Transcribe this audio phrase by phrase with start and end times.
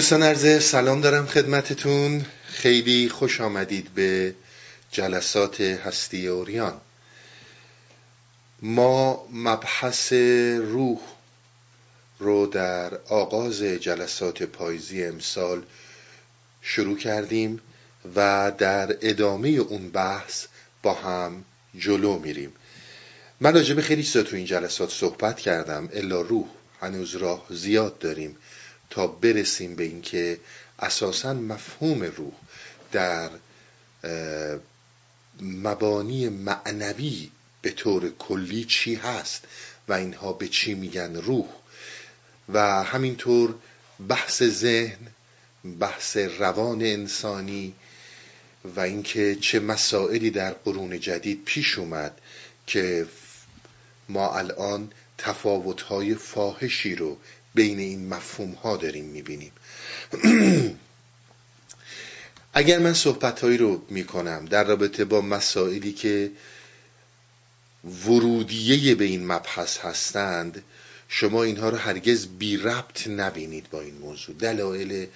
[0.00, 2.24] دوستان عرض سلام دارم خدمتتون.
[2.46, 4.34] خیلی خوش آمدید به
[4.92, 6.80] جلسات هستی اوریان.
[8.62, 10.12] ما مبحث
[10.58, 10.98] روح
[12.18, 15.62] رو در آغاز جلسات پاییزی امسال
[16.62, 17.60] شروع کردیم
[18.16, 20.46] و در ادامه اون بحث
[20.82, 21.44] با هم
[21.78, 22.52] جلو میریم.
[23.40, 26.46] من راجب خیلی چیزا تو این جلسات صحبت کردم الا روح
[26.80, 28.36] هنوز راه زیاد داریم.
[28.90, 30.40] تا برسیم به اینکه
[30.78, 32.32] اساسا مفهوم روح
[32.92, 33.30] در
[35.40, 37.30] مبانی معنوی
[37.62, 39.44] به طور کلی چی هست
[39.88, 41.48] و اینها به چی میگن روح.
[42.48, 43.54] و همینطور
[44.08, 44.98] بحث ذهن
[45.80, 47.74] بحث روان انسانی
[48.76, 52.20] و اینکه چه مسائلی در قرون جدید پیش اومد
[52.66, 53.06] که
[54.08, 57.18] ما الان تفاوت‌های فاحشی رو
[57.54, 59.52] بین این مفهوم ها داریم می‌بینیم.
[62.52, 66.30] اگر من صحبتهایی رو می‌کنم در رابطه با مسائلی که
[68.06, 70.62] ورودیه به این مبحث هستند
[71.08, 74.36] شما اینها رو هرگز بی ربط نبینید با این موضوع.
[74.36, 75.06] دلایل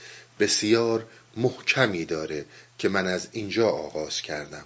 [0.40, 2.44] بسیار محکمی داره
[2.78, 4.64] که من از اینجا آغاز کردم.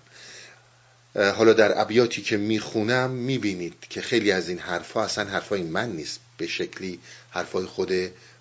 [1.15, 6.21] حالا در ابیاتی که می‌خونم می‌بینید که خیلی از این حرفها اصلا حرفای من نیست.
[6.39, 7.01] به شکلی
[7.31, 7.93] حرفای خود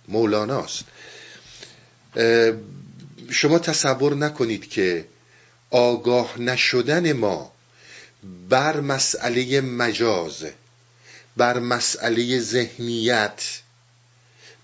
[0.07, 0.83] مولاناست.
[3.29, 5.05] شما تصور نکنید که
[5.69, 7.51] آگاه نشدن ما
[8.49, 10.45] بر مسئله مجاز
[11.37, 13.61] بر مسئله ذهنیت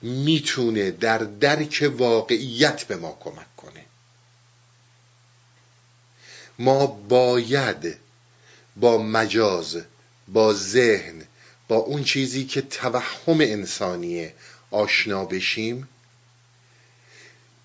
[0.02, 3.86] می‌تونه در درک واقعیت به ما کمک کنه.
[6.60, 7.98] ما باید
[8.76, 9.82] با مجاز
[10.28, 11.26] با ذهن
[11.68, 14.34] با اون چیزی که توهم انسانیه
[14.72, 15.88] آشنا بشیم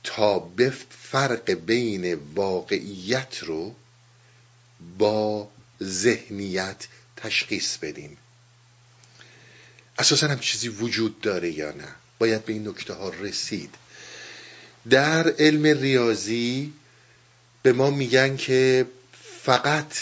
[0.04, 3.74] تا به فرق بین واقعیت رو
[4.98, 5.48] با
[5.82, 6.86] ذهنیت
[7.16, 8.16] تشخیص بدیم.
[9.98, 13.74] اساسا هم چیزی وجود داره یا نه؟ باید به این نکته ها رسید.
[14.90, 16.72] در علم ریاضی
[17.62, 18.86] به ما میگن که
[19.42, 19.94] فقط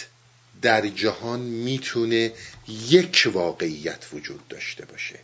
[0.62, 2.32] در جهان می‌تونه
[2.68, 5.18] یک واقعیت وجود داشته باشه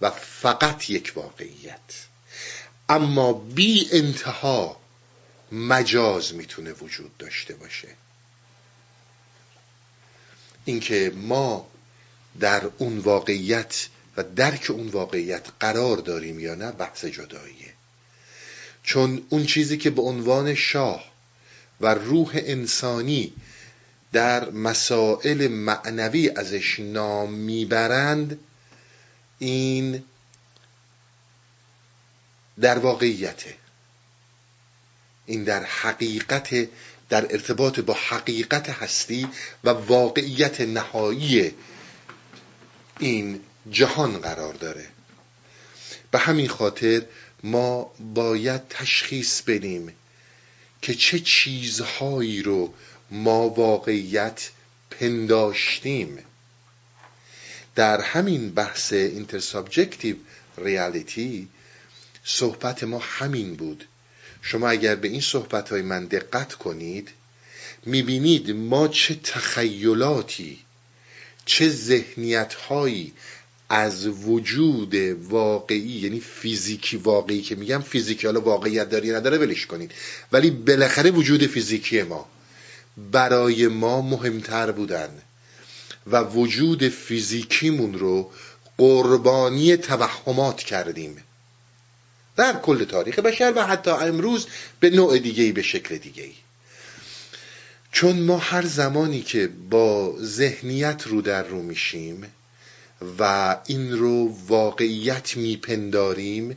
[0.00, 2.06] و فقط یک واقعیت.
[2.88, 4.80] اما بی انتها
[5.52, 7.88] مجاز می‌تونه وجود داشته باشه.
[10.64, 11.68] اینکه ما
[12.40, 17.72] در اون واقعیت و درک اون واقعیت قرار داریم یا نه بحث جداییه.
[18.82, 21.04] چون اون چیزی که به عنوان شاه
[21.80, 23.32] و روح انسانی
[24.12, 28.38] در مسائل معنوی ازش نام می‌برند
[29.38, 30.04] این
[32.60, 33.54] در واقعیته
[35.26, 36.68] این در حقیقت
[37.08, 39.28] در ارتباط با حقیقت هستی
[39.64, 41.54] و واقعیت نهایی
[42.98, 43.40] این
[43.70, 44.86] جهان قرار داره.
[46.10, 47.02] به همین خاطر
[47.42, 49.92] ما باید تشخیص بدیم
[50.82, 52.74] که چه چیزهایی رو
[53.10, 54.50] ما واقعیت
[54.90, 56.18] پنداشتیم.
[57.74, 60.16] در همین بحث intersubjective
[60.58, 61.48] reality
[62.24, 63.84] صحبت ما همین بود.
[64.42, 67.10] شما اگر به این صحبت های من دقت کنید
[67.86, 70.58] می‌بینید ما چه تخیلاتی
[71.46, 73.12] چه ذهنیت هایی
[73.68, 74.94] از وجود
[75.28, 79.92] واقعی یعنی فیزیکی واقعی که میگم فیزیکی حالا واقعیت داری نداره ولش کنید.
[80.32, 82.28] ولی بالاخره وجود فیزیکی ما.
[82.96, 85.10] برای ما مهمتر بودن
[86.06, 88.30] و وجود فیزیکیمون رو
[88.78, 91.16] قربانی توهمات کردیم.
[92.36, 94.46] در کل تاریخ بشر و حتی امروز
[94.80, 96.34] به نوع دیگهی به شکل دیگهی
[97.92, 102.32] چون ما هر زمانی که با ذهنیت رو در رو میشیم
[103.18, 106.56] و این رو واقعیت میپنداریم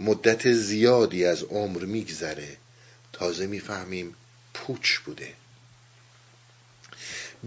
[0.00, 2.56] مدت زیادی از عمر میگذره.
[3.12, 4.14] تازه می‌فهمیم
[4.54, 5.28] پوچ بوده.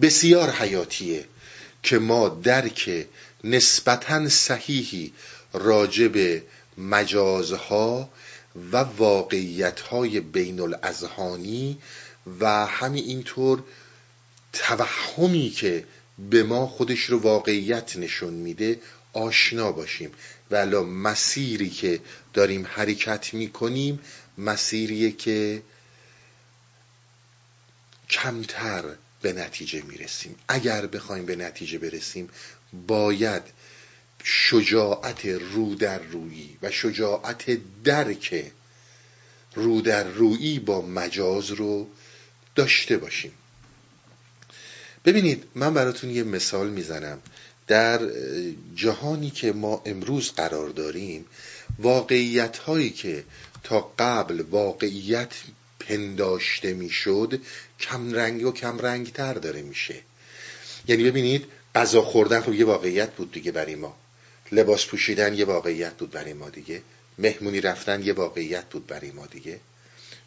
[0.01, 1.25] بسیار حیاتیه
[1.83, 3.07] که ما درک
[3.43, 5.13] نسبتا صحیحی
[5.53, 6.43] راجب
[6.77, 8.09] مجازها
[8.71, 11.77] و واقعیتهای بین الازهانی
[12.39, 13.63] و همین اینطور
[14.53, 15.85] توهمی که
[16.29, 18.79] به ما خودش رو واقعیت نشون میده
[19.13, 20.11] آشنا باشیم.
[20.51, 22.01] ولی مسیری که
[22.33, 23.99] داریم حرکت می‌کنیم
[24.37, 25.61] مسیریه که
[28.09, 28.83] کمتر
[29.23, 30.35] به نتیجه می‌رسیم.
[30.47, 32.29] اگر بخوایم به نتیجه برسیم
[32.87, 33.43] باید
[34.23, 38.51] شجاعت رو در رویی و شجاعت درک
[39.55, 41.87] رو در رویی با مجاز رو
[42.55, 43.31] داشته باشیم.
[45.05, 47.19] ببینید من براتون یه مثال می‌زنم.
[47.67, 47.99] در
[48.75, 51.25] جهانی که ما امروز قرار داریم
[51.79, 53.23] واقعیت هایی که
[53.63, 55.33] تا قبل واقعیت
[55.87, 57.41] پنداشته می‌شد
[57.79, 59.95] کم رنگ و کم رنگ تر داره میشه.
[60.87, 61.45] یعنی ببینید
[61.75, 63.97] غذا خوردن خب یه واقعیت بود دیگه برای ما.
[64.51, 66.81] لباس پوشیدن یه واقعیت بود برای ما دیگه.
[67.19, 69.59] مهمونی رفتن یه واقعیت بود برای ما دیگه.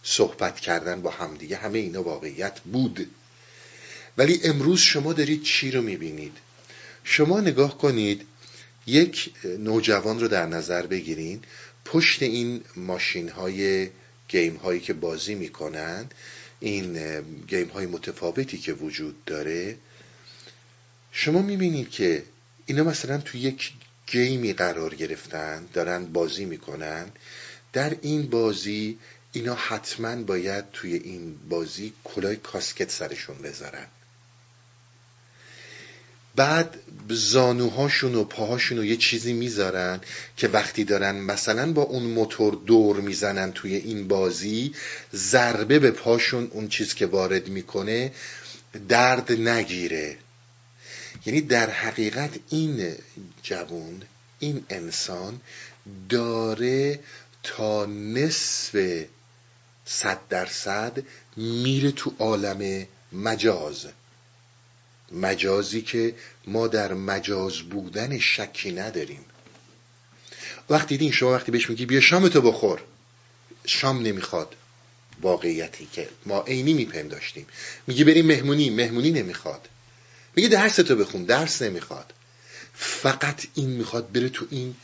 [0.03, 3.11] صحبت کردن با همدیگه همه اینا واقعیت بود.
[4.19, 6.37] ولی امروز شما دارید چی رو می‌بینید؟
[7.05, 8.26] شما نگاه کنید
[8.87, 11.43] یک نوجوان رو در نظر بگیرین
[11.85, 13.88] پشت این ماشین های
[14.28, 16.06] گیم هایی که بازی می‌کنن
[16.61, 19.76] این گیم های متفاوتی که وجود داره.
[21.12, 22.23] شما می‌بینید که
[22.67, 23.73] اینا مثلا تو یک
[24.06, 27.12] گیمی قرار گرفتن دارن بازی می‌کنن.
[27.73, 28.99] در این بازی
[29.32, 33.87] اینا حتما باید توی این بازی کلای کاسکت سرشون بذارن.
[36.37, 36.79] بعد
[37.09, 40.00] زانوهاشون و پاهاشون رو یه چیزی می‌ذارن
[40.37, 44.75] که وقتی دارن مثلا با اون موتور دور می‌زنن توی این بازی
[45.15, 48.12] ضربه به پاشون اون چیز که وارد می‌کنه
[48.88, 50.17] درد نگیره.
[51.27, 52.94] یعنی در حقیقت این
[53.43, 54.03] جوون
[54.39, 55.41] این انسان
[56.09, 57.00] داره
[57.43, 59.05] تا نصف
[59.85, 61.03] صد درصد
[61.37, 63.87] میره تو عالم مجاز.
[65.12, 66.14] مجازی که
[66.47, 69.25] ما در مجاز بودن شکی نداریم.
[70.70, 72.82] وقتی دیدین شما وقتی بهش میگی بیا شامتو بخور
[73.67, 74.55] شام نمی‌خواد
[75.20, 77.47] واقعیتی که ما عینی میپنداشتیم
[77.87, 79.69] میگی بریم مهمونی مهمونی نمی‌خواد.
[80.37, 82.12] میگه درس تو بخون درس نمی‌خواد.
[82.75, 84.75] فقط این می‌خواد بره تو این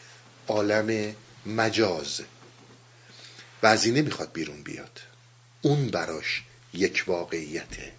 [0.48, 1.14] عالم
[1.46, 2.20] مجاز.
[3.62, 5.00] و از این نمی‌خواد بیرون بیاد.
[5.62, 6.42] اون براش
[6.74, 7.92] یک واقعیته.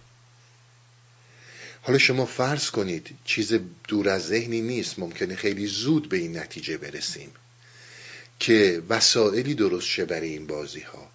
[1.86, 3.52] حالا شما فرض کنید چیز
[3.88, 7.30] دور از ذهنی نیست ممکنه خیلی زود به این نتیجه برسیم
[8.40, 11.10] که وسائلی درست شه برای این بازی ها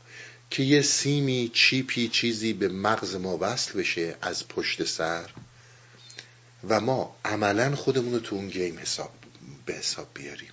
[0.49, 5.29] که یه سیمی چیپی چیزی به مغز ما وصل بشه از پشت سر
[6.69, 9.11] و ما عملا خودمون رو تو اون گیم حساب
[9.65, 10.51] به حساب بیاریم.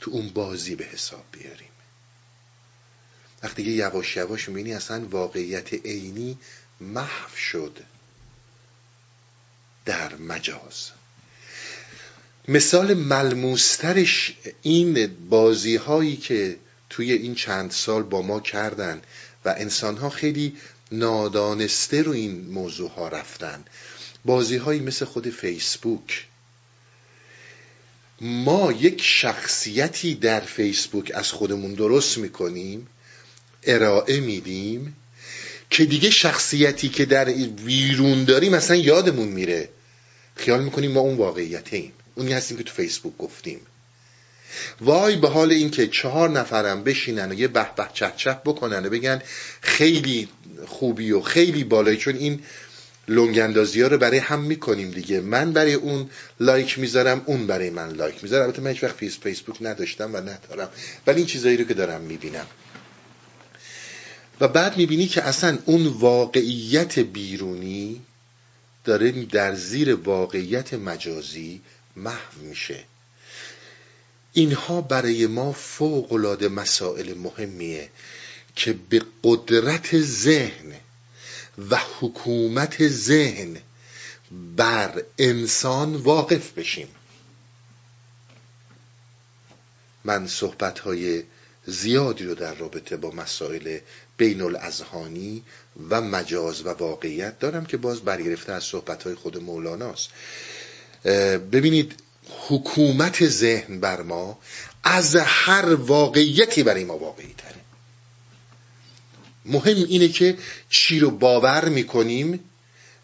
[0.00, 1.68] تو اون بازی به حساب بیاریم.
[3.42, 6.38] وقتی یواش یواش می‌بینی اصلا واقعیت عینی
[6.80, 7.78] محو شد.
[9.84, 10.90] در مجاز.
[12.48, 16.56] مثال ملموسترش این بازی هایی که
[16.90, 19.02] توی این چند سال با ما کردن
[19.44, 20.56] و انسان ها خیلی
[20.92, 23.64] نادانسته رو این موضوع ها رفتن.
[24.24, 26.26] بازی هایی مثل خود فیسبوک.
[28.20, 32.86] ما یک شخصیتی در فیسبوک از خودمون درست می‌کنیم
[33.62, 34.96] ارائه میدیم
[35.72, 37.24] که دیگه شخصیتی که در
[37.64, 39.68] بیرون داریم مثلا یادمون میره.
[40.36, 43.60] خیال می‌کنیم ما اون واقعیت ایم اونی هستیم که تو فیسبوک گفتیم.
[44.80, 48.86] وای به حال این که چهار نفرم بشینن و یه به به چه چه بکنن
[48.86, 49.22] و بگن
[49.60, 50.28] خیلی
[50.66, 52.40] خوبی و خیلی بالایی چون این
[53.08, 55.20] لایک ها رو برای هم می‌کنیم دیگه.
[55.20, 56.10] من برای اون
[56.40, 60.68] لایک می‌ذارم اون برای من لایک می‌ذارم البته من هیچ وقت فیسبوک نداشتم و ندارم.
[61.06, 62.46] ولی این چیزایی رو که دارم می‌بینم.
[64.42, 68.02] و بعد می‌بینی که اصلا اون واقعیت بیرونی
[68.84, 71.60] داره در زیر واقعیت مجازی
[71.96, 72.84] محو میشه.
[74.32, 77.90] اینها برای ما فوق العاده مسائل مهمیه
[78.56, 80.74] که به قدرت ذهن
[81.70, 83.56] و حکومت ذهن
[84.56, 86.88] بر انسان واقف بشیم.
[90.04, 91.22] من صحبت های
[91.66, 93.78] زیادی رو در رابطه با مسائل
[94.22, 95.42] بین الازهانی
[95.90, 100.08] و مجاز و واقعیت دارم که باز برگرفته از صحبت های خود مولاناست.
[101.52, 101.94] ببینید
[102.48, 104.38] حکومت ذهن بر ما
[104.84, 107.60] از هر واقعیتی برای ما واقعی تره
[109.44, 110.38] مهم اینه که
[110.68, 112.40] چی رو باور می‌کنیم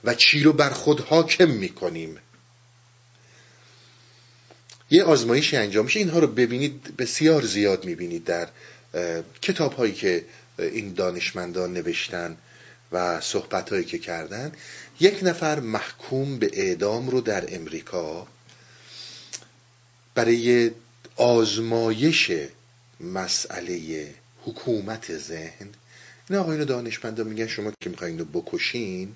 [0.05, 2.17] و چی رو بر خود حاکم می‌کنیم.
[4.91, 6.01] یه آزمایشی انجام میشه.
[6.01, 8.49] اینها رو ببینید بسیار زیاد می‌بینید در
[9.43, 10.25] کتاب هایی که
[10.59, 12.37] این دانشمندان نوشتن
[12.93, 14.53] و صحبت هایی که کردن.
[15.01, 18.27] یک نفر محکوم به اعدام رو در امریکا
[20.15, 20.71] برای
[21.17, 22.31] آزمایش
[23.01, 24.07] مسئله
[24.45, 25.69] حکومت ذهن.
[26.31, 29.15] این آقایون دانشمندان میگن شما که می‌خواین رو بکشین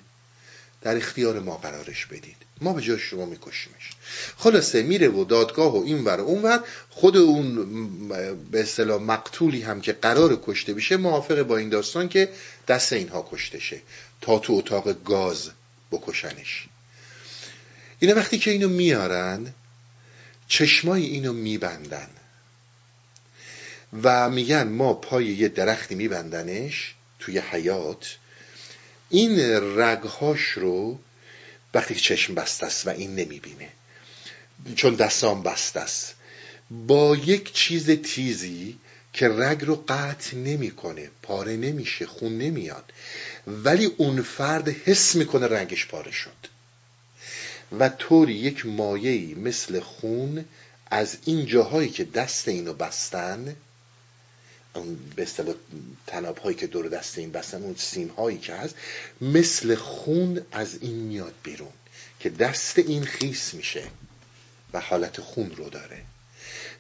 [0.83, 2.37] در اختیار ما قرارش بدید.
[2.61, 3.91] ما به جای شما میکشیمش.
[4.37, 6.61] خلاصه میره و دادگاه و این ور اون ور
[6.91, 8.09] خود اون
[8.51, 12.29] به اصطلاح مقتولی هم که قرار کشته بشه موافق با این داستان که
[12.69, 13.81] دست اینها کشته شه.
[14.21, 15.51] تا تو اتاق گاز
[15.91, 16.67] بکشنش.
[17.99, 19.55] اینا وقتی که اینو میارن
[20.49, 22.09] چشمای اینو میبندن.
[24.03, 28.17] و میگن ما پای یه درختی میبندنش توی حیات
[29.13, 29.39] این
[29.79, 30.99] رگهاش رو
[31.75, 33.69] وقتی چشم بسته است و این نمی‌بینه.
[34.77, 36.15] چون دستام بسته است.
[36.71, 38.79] با یک چیز تیزی
[39.13, 42.93] که رگ رو قطع نمی‌کنه پاره نمیشه خون نمیاد.
[43.47, 46.47] ولی اون فرد حس می‌کنه رنگش پاره شد.
[47.79, 50.45] و طوری یک مایهی مثل خون
[50.87, 53.57] از این جاهایی که دست اینو بستن
[55.17, 55.55] به اصطلاح
[56.07, 58.75] تناب هایی که دور دست این بستن اون سیم هایی که هست
[59.21, 61.73] مثل خون از این میاد بیرون
[62.21, 63.85] که دست این خیس میشه
[64.73, 66.03] و حالت خون رو داره.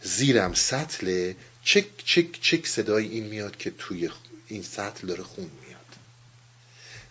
[0.03, 1.33] زیرم سطل
[1.65, 4.11] چک چک چک صدای این میاد که توی
[4.49, 5.79] این سطل داره خون میاد.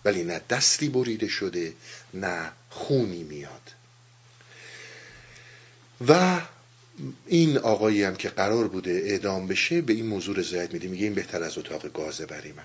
[0.06, 1.74] ولی نه دستی بریده شده
[2.14, 3.72] نه خونی میاد.
[6.08, 6.42] و
[7.28, 10.88] این آقایی هم که قرار بوده اعدام بشه به این موضوع رضایت میده.
[10.88, 12.64] میگه این بهتر از اتاق گازه برای من.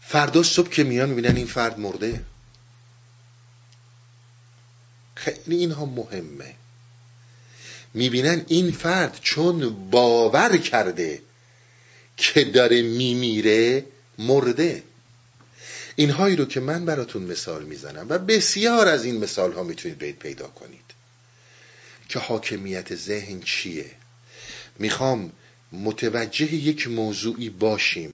[0.00, 2.24] فردا صبح که میان می‌بینن این فرد مرده.
[5.14, 6.54] خیلی اینها مهمه.
[7.94, 11.22] می‌بینن این فرد چون باور کرده
[12.16, 13.84] که داره میمیره
[14.18, 14.82] مرده.
[15.96, 20.46] اینهایی رو که من براتون مثال می‌زنم و بسیار از این مثال ها می‌تونید پیدا
[20.46, 20.99] کنید.
[22.10, 23.90] که حاکمیت ذهن چیه؟
[24.78, 25.32] می‌خوام
[25.72, 28.10] متوجه یک موضوعی باشیم.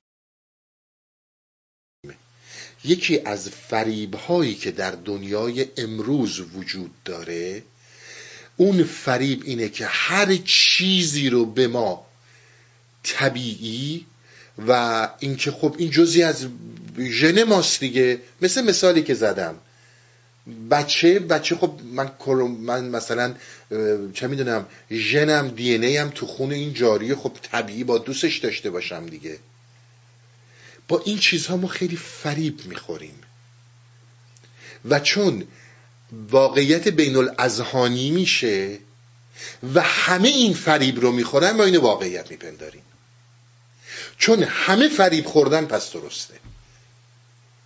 [2.85, 7.63] یکی از فریب هایی که در دنیای امروز وجود داره
[8.57, 12.07] اون فریب اینه که هر چیزی رو به ما
[13.03, 14.07] طبیعی
[14.69, 16.47] و اینکه خب این جزی از
[16.99, 18.21] ژن ماست دیگه.
[18.43, 19.59] مثل مثالی که زدم.
[20.71, 22.11] بچه بچه خب من
[22.51, 23.35] من مثلا
[24.15, 28.71] چه می‌دونم ژنم دی ای هم تو خون این جاریه خب طبیعی با دوستش داشته
[28.71, 29.39] باشم دیگه.
[30.89, 33.15] با این چیزها ما خیلی فریب می‌خوریم.
[34.85, 35.47] و چون
[36.31, 38.79] واقعیت بین الازهانی میشه
[39.75, 42.83] و همه این فریب رو می‌خورن ما اینو واقعیت میپنداریم.
[44.19, 46.35] چون همه فریب خوردن پس درسته.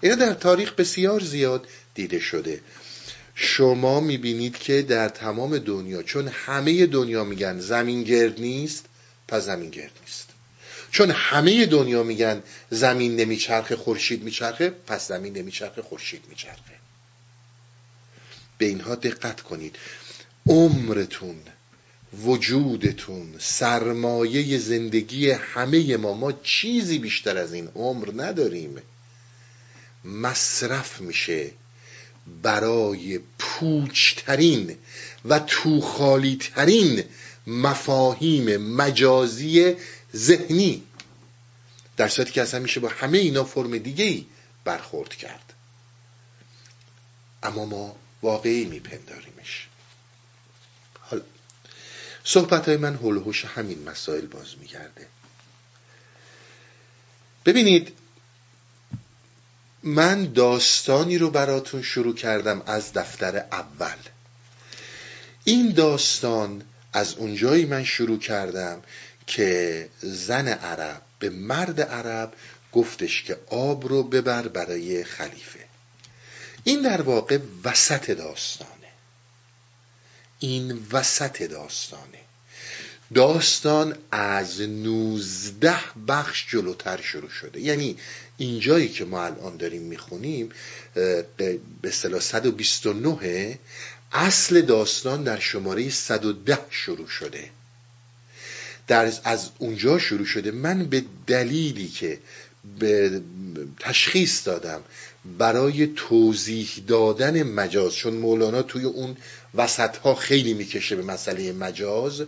[0.01, 2.61] اینا در تاریخ بسیار زیاد دیده شده.
[3.35, 8.85] شما می‌بینید که در تمام دنیا چون همه دنیا میگن زمین گرد نیست
[9.29, 10.29] پس زمین گرد نیست.
[10.91, 16.81] چون همه دنیا میگن زمین نمیچرخه خورشید میچرخه پس زمین نمیچرخه خورشید میچرخه.
[18.59, 19.77] به اینها دقت کنید.
[20.47, 21.37] عمرتون
[22.25, 28.83] وجودتون سرمایه زندگی همه ما ما چیزی بیشتر از این عمر نداریم.
[30.05, 31.51] مصرف میشه.
[32.43, 34.77] برای پوچترین
[35.25, 37.05] و توخالی ترین
[37.47, 39.77] مفاهیم مجازی
[40.17, 40.83] ذهنی.
[41.97, 44.27] در صورتی که اصلا میشه با همه اینا فرم دیگه ای
[44.65, 45.53] برخورد کرد.
[47.43, 49.69] اما ما واقعی میپنداریمش.
[51.01, 51.23] حالا
[52.25, 55.07] صحبت های من هلوهوش همین مسائل باز میگرده.
[57.45, 57.93] ببینید
[59.83, 63.97] من داستانی رو براتون شروع کردم از دفتر اول.
[65.45, 68.83] این داستان از اونجایی من شروع کردم
[69.27, 72.33] که زن عرب به مرد عرب
[72.73, 75.61] گفتش که آب رو ببر برای خلیفه.
[76.65, 78.71] این در واقع وسط داستانه.
[80.39, 82.19] این وسط داستانه.
[83.15, 87.61] داستان از نوزده بخش جلوتر شروع شده.
[87.61, 87.97] یعنی
[88.41, 90.49] اینجایی که ما الان داریم می‌خونیم
[91.39, 93.59] به اصطلاح 129
[94.13, 97.51] اصل داستان در شماره 110 شروع شده.
[98.87, 100.51] در از اونجا شروع شده.
[100.51, 102.19] من به دلیلی که
[102.79, 103.21] به
[103.81, 104.81] تشخیص دادم
[105.39, 109.17] برای توضیح دادن مجاز چون مولانا توی اون
[109.55, 112.23] وسط ها خیلی می‌کشه به مسئله مجاز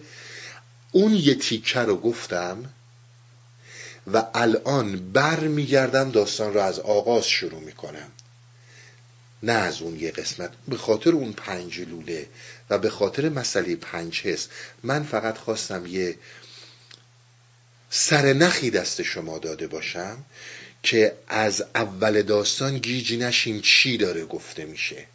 [0.93, 2.65] اون یه تیکه رو گفتم.
[4.07, 8.09] و الان بر میگردم داستان رو از آغاز شروع می‌کنم.
[9.43, 12.27] نه از اون یه قسمت به خاطر اون پنج لوله
[12.71, 14.49] و به خاطر مسئله پنج حس
[14.83, 16.17] من فقط خواستم یه
[17.91, 20.25] سرنخی دست شما داده باشم
[20.83, 25.07] که از اول داستان گیج نشیم چی داره گفته میشه.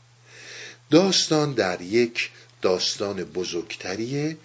[0.91, 2.29] داستان در یک
[2.61, 4.37] داستان بزرگتریه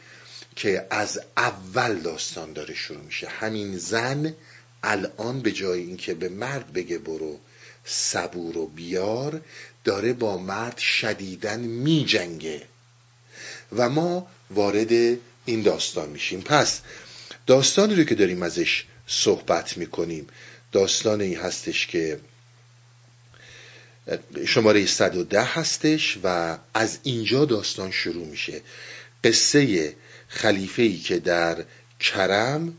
[0.56, 3.28] که از اول داستان داره شروع میشه.
[3.28, 4.34] همین زن
[4.82, 7.40] الان به جای اینکه به مرد بگه برو
[7.84, 9.40] صبور و بیار
[9.84, 12.62] داره با مرد شدیدن می جنگه
[13.76, 16.40] و ما وارد این داستان میشیم.
[16.40, 16.80] پس
[17.46, 20.26] داستانی رو که داریم ازش صحبت می‌کنیم
[20.72, 22.20] داستانی هستش که
[24.46, 28.60] شماره 110 هستش و از اینجا داستان شروع میشه.
[29.24, 29.94] قصه
[30.34, 31.64] خلیفه ای که در
[32.00, 32.76] کرم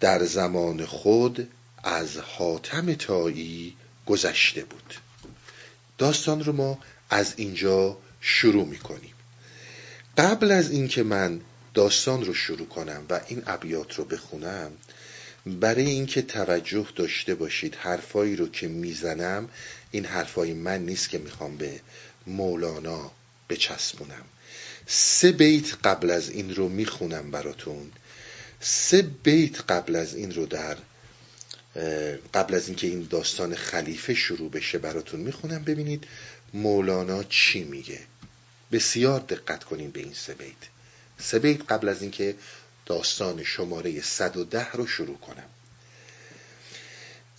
[0.00, 1.48] در زمان خود
[1.82, 4.94] از حاتم تایی گذشته بود.
[5.98, 6.78] داستان رو ما
[7.10, 9.14] از اینجا شروع می‌کنیم.
[10.18, 11.40] قبل از اینکه من
[11.74, 14.70] داستان رو شروع کنم و این ابیات رو بخونم
[15.46, 19.48] برای اینکه توجه داشته باشید حرفایی رو که می‌زنم
[19.90, 21.80] این حرفای من نیست که می‌خوام به
[22.26, 23.10] مولانا
[23.48, 24.24] بچسبونم.
[24.92, 27.90] سه بیت قبل از این رو می‌خونم براتون.
[28.60, 30.76] سه بیت قبل از این رو در
[32.34, 35.64] قبل از اینکه این داستان خلیفه شروع بشه براتون می‌خونم.
[35.64, 36.06] ببینید
[36.54, 38.00] مولانا چی میگه.
[38.72, 40.56] بسیار دقت کنین به این سه بیت.
[41.18, 42.34] سه بیت قبل از اینکه
[42.86, 45.48] داستان شماره 110 رو شروع کنم.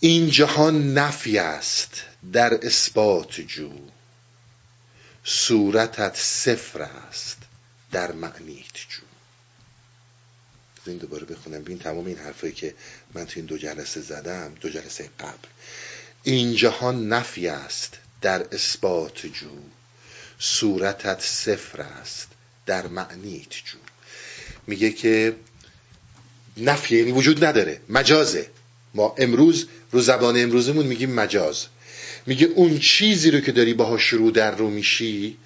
[0.00, 3.70] این جهان نفی است در اثبات جو.
[5.24, 7.36] صورتت صفر است
[7.92, 9.02] در معنیت جو.
[10.86, 11.62] این دوباره بخونم.
[11.62, 12.74] ببین تمام این حرفایی که
[13.14, 15.48] من تو این دو جلسه زدم دو جلسه قبل.
[16.22, 19.58] این جهان نفی است در اثبات جو.
[20.38, 22.28] صورتت صفر است
[22.66, 23.78] در معنیت جو.
[24.66, 25.36] میگه که
[26.56, 28.50] نفی یعنی وجود نداره مجازه.
[28.94, 31.66] ما امروز رو زبان امروزمون میگیم مجاز.
[32.26, 35.36] میگه اون چیزی رو که داری باهاش رو در رو میشی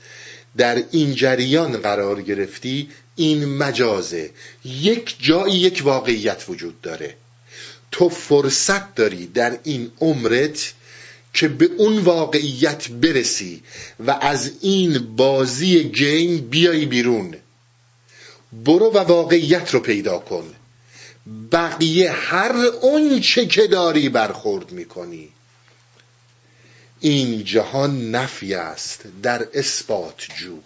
[0.57, 4.31] در این جریان قرار گرفتی این مجازه.
[4.65, 7.15] یک جایی یک واقعیت وجود داره.
[7.91, 10.73] تو فرصت داری در این عمرت
[11.35, 13.63] که به اون واقعیت برسی
[14.07, 17.37] و از این بازی گیم بیای بیرون.
[18.53, 20.45] برو و واقعیت رو پیدا کن.
[21.53, 25.29] بقیه هر اون چه که داری برخورد می‌کنی.
[27.01, 30.59] این جهان نفی است در اثبات جو.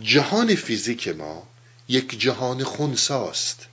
[0.00, 1.48] جهان فیزیک ما
[1.88, 3.66] یک جهان خونساست.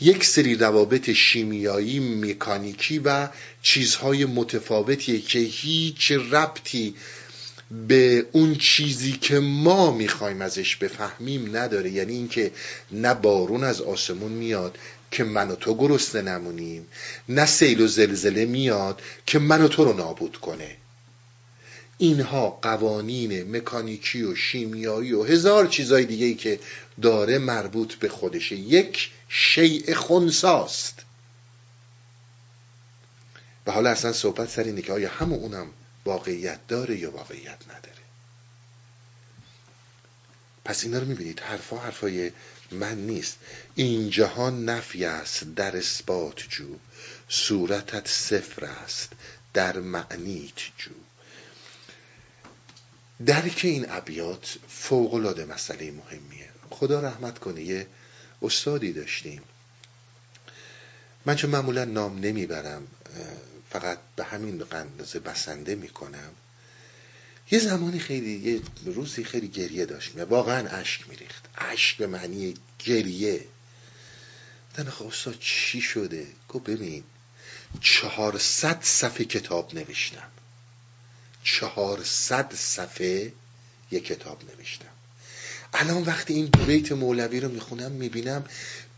[0.00, 3.28] یک سری روابط شیمیایی مکانیکی و
[3.62, 6.94] چیزهای متفاوتی که هیچ ربطی
[7.88, 11.90] به اون چیزی که ما می‌خوایم ازش بفهمیم نداره.
[11.90, 12.52] یعنی اینکه
[12.92, 14.78] نه بارون از آسمون میاد
[15.16, 16.86] که من و تو گرسنه نمونیم.
[17.28, 20.76] نه سیل و زلزله میاد که من و تو رو نابود کنه.
[21.98, 26.60] اینها قوانین مکانیکی و شیمیایی و هزار چیزای دیگه که
[27.02, 28.56] داره مربوط به خودشه.
[28.56, 31.02] یک شیء خونساست.
[33.66, 35.66] و حالا اصلا صحبت سر اینه که آیا همون اونم
[36.04, 38.02] واقعیت داره یا واقعیت نداره؟
[40.64, 41.40] پس اینا رو می‌بینید.
[41.40, 42.30] حرفا حرفای
[42.70, 43.36] من نیست.
[43.74, 46.76] این جهان نفی است در اثبات جو.
[47.28, 49.12] صورتت صفر است
[49.52, 50.90] در معنیت جو.
[53.26, 56.48] درک این ابیات فوقالعاده مسئله مهمیه.
[56.70, 57.86] خدا رحمت کنه یه
[58.42, 59.42] استادی داشتیم.
[61.26, 62.86] من چون معمولا نام نمی‌برم
[63.70, 66.32] فقط به همین قندازه بسنده می‌کنم.
[67.50, 71.44] یه زمانی خیلی یه روزی خیلی گریه داشت واقعا اشک میریخت.
[71.58, 73.44] اشک به معنی گریه.
[74.76, 77.04] دن استاد چی شده؟ گفت ببین
[77.80, 80.30] چهارصد صفحه کتاب نوشتم.
[81.44, 83.32] چهارصد صفحه
[83.90, 84.86] یه کتاب نوشتم.
[85.74, 88.44] الان وقتی این بیت مولوی رو می‌خونم می‌بینم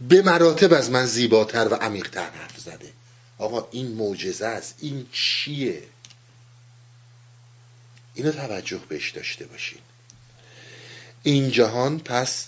[0.09, 2.93] به مراتب از من زیباتر و عمیقتر حرف زده.
[3.39, 4.75] آقا این معجزه است.
[4.79, 5.83] این چیه؟
[8.15, 9.79] اینو توجه بهش داشته باشین.
[11.23, 12.47] این جهان پس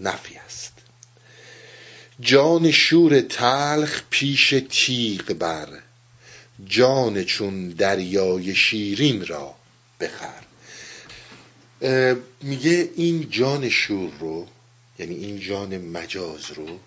[0.00, 0.72] نفی است.
[2.20, 5.68] جان شور تلخ پیش تیغ بر.
[6.66, 9.54] جان چون دریای شیرین را
[10.00, 10.42] بخر.
[12.42, 14.46] میگه این جان شور رو
[14.98, 16.78] یعنی این جان مجاز رو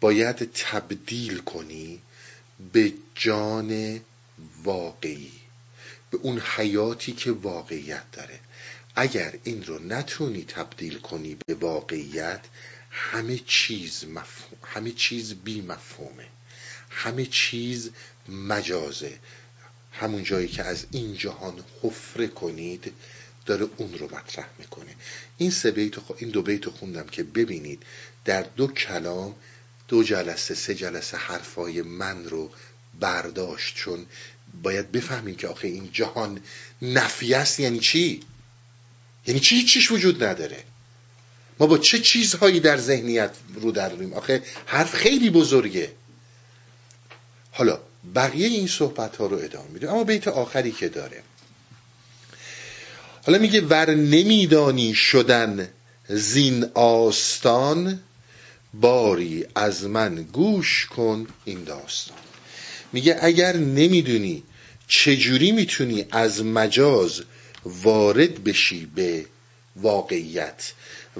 [0.00, 1.98] باید تبدیل کنی
[2.72, 4.00] به جان
[4.64, 5.39] واقعی.
[6.10, 8.40] به اون حیاتی که واقعیت داره.
[8.96, 12.40] اگر این رو نتونی تبدیل کنی به واقعیت
[12.90, 16.26] همه چیز مفهوم همه چیز بی مفهومه
[16.90, 17.90] همه چیز
[18.28, 19.18] مجازه.
[19.92, 22.92] همون جایی که از این جهان حفره کنید
[23.46, 24.94] داره اون رو مطرح می‌کنه.
[25.38, 27.82] این سه بیت این دو بیت خوندم که ببینید
[28.24, 29.36] در دو کلام
[29.88, 32.50] دو جلسه سه جلسه حرفای من رو
[33.00, 33.76] برداشت.
[33.76, 34.06] چون
[34.62, 36.40] باید بفهمیم که آخه این جهان
[36.82, 38.22] نفی است یعنی چی؟
[39.26, 40.64] یعنی چی چیش وجود نداره؟
[41.60, 45.92] ما با چه چیزهایی در ذهنیت رو در رویم آخه حرف خیلی بزرگه.
[47.52, 47.78] حالا
[48.14, 51.22] بقیه این صحبت ها رو ادامه میده اما بیت آخری که داره.
[53.26, 55.68] حالا میگه ور نمیدانی شدن
[56.08, 58.00] زین آستان
[58.74, 62.29] باری از من گوش کن این داستان.
[62.92, 64.42] میگه اگر نمی‌دونی
[64.88, 67.22] چجوری می‌تونی از مجاز
[67.64, 69.26] وارد بشی به
[69.76, 70.72] واقعیت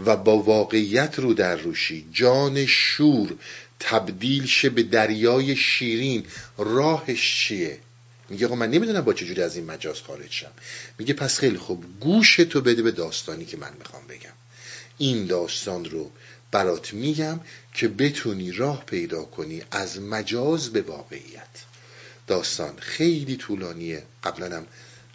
[0.07, 3.35] و با واقعیت رو در روشی جان شور
[3.81, 6.25] تبدیل شه به دریای شیرین
[6.59, 7.79] راهش چیه؟
[8.29, 10.51] میگه آقا من نمی‌دونم با چجوری از این مجاز خارج شم.
[10.99, 14.33] میگه پس خیلی خوب گوش تو بده به داستانی که من می‌خوام بگم.
[14.99, 16.11] این داستان رو
[16.53, 17.41] برات میگم
[17.75, 21.49] که بتونی راه پیدا کنی از مجاز به واقعیت.
[22.27, 24.03] داستان خیلی طولانیه.
[24.25, 24.67] قبلا هم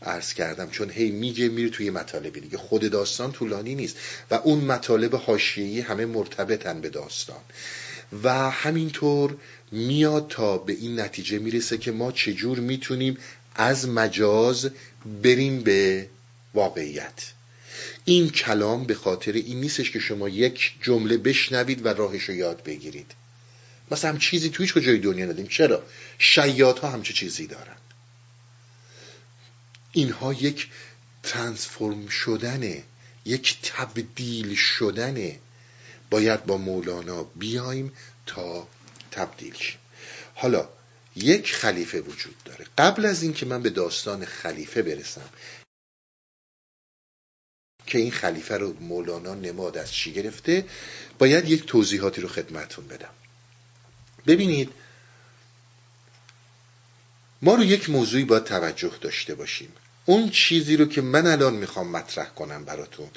[0.02, 2.58] عرض کردم چون هی میگه میره توی مطالبی دیگه.
[2.58, 3.98] خود داستان طولانی نیست
[4.32, 7.42] و اون مطالب حاشیه‌ای همه مرتبطن به داستان.
[8.24, 9.38] و همینطور
[9.72, 13.18] میاد تا به این نتیجه می‌رسه که ما چجور می‌تونیم
[13.56, 14.70] از مجاز
[15.24, 16.08] بریم به
[16.54, 17.32] واقعیت.
[18.06, 22.64] این کلام به خاطر این نیستش که شما یک جمله بشنوید و راهش رو یاد
[22.64, 23.12] بگیرید.
[23.92, 25.84] مثلا هم چیزی تویش کجای دنیا ندیم چرا؟
[26.18, 27.76] شیاد ها همچه چیزی دارن.
[29.92, 30.68] اینها یک
[31.24, 32.84] ترانسفورم شدنه
[33.26, 35.40] یک تبدیل شدنه.
[36.10, 37.92] باید با مولانا بیایم
[38.26, 38.68] تا
[39.12, 39.80] تبدیل شیم.
[40.36, 40.70] حالا
[41.16, 42.66] یک خلیفه وجود داره.
[42.78, 45.30] قبل از اینکه من به داستان خلیفه برسم
[47.86, 50.66] که این خلیفه رو مولانا نماد از چی گرفته
[51.20, 53.10] باید یک توضیحاتی رو خدمتون بدم.
[54.28, 54.72] ببینید
[57.42, 59.70] ما رو یک موضوعی باید توجه داشته باشیم.
[60.06, 63.08] اون چیزی رو که من الان می‌خوام مطرح کنم براتون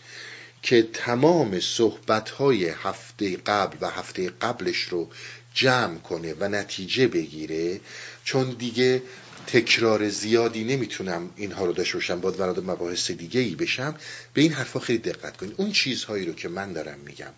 [0.63, 5.11] که تمام صحبت های هفته قبل و هفته قبلش رو
[5.55, 7.81] جمع کنه و نتیجه بگیره
[8.25, 9.03] چون دیگه
[9.53, 13.95] تکرار زیادی نمی‌تونم اینها رو داشته باشم باید وارد مباحث دیگه ای بشم.
[14.35, 15.55] به این حرفا خیلی دقت کنید.
[15.57, 17.33] اون چیزهایی رو که من دارم میگم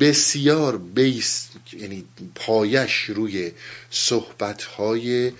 [0.00, 3.52] بسیار بیس یعنی پایش روی
[3.90, 5.32] صحبت های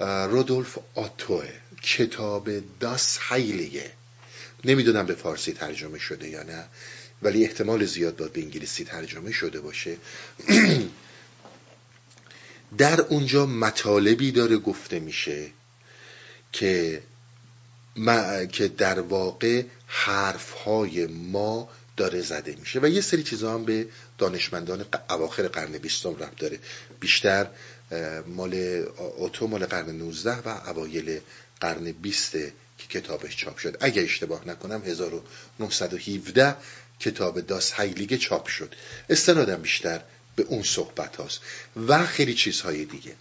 [0.00, 1.48] رودولف آتوه
[1.82, 3.90] کتاب داس هیلیه
[4.64, 6.64] نمی‌دونم به فارسی ترجمه شده یا نه
[7.22, 9.96] ولی احتمال زیاد باید به انگلیسی ترجمه شده باشه.
[12.78, 15.50] در اونجا مطالبی داره گفته میشه
[16.52, 17.02] که
[18.52, 23.86] که در واقع حرفهای ما داره زده میشه و یه سری چیزا هم به
[24.18, 26.58] دانشمندان اواخر قرن بیستم رفت داره.
[27.00, 27.46] بیشتر
[28.26, 28.54] مال
[29.16, 31.20] اوتو مال قرن 19 و اوایل
[31.60, 32.52] قرن 20 که
[32.90, 33.76] کتابش چاپ شد.
[33.80, 36.56] اگه اشتباه نکنم 1917
[37.00, 38.74] کتاب داس هیلیگه چاپ شد.
[39.10, 40.00] استنادم بیشتر.
[40.36, 41.40] به اون صحبت هاست
[41.86, 43.14] و خیلی چیزهای دیگه.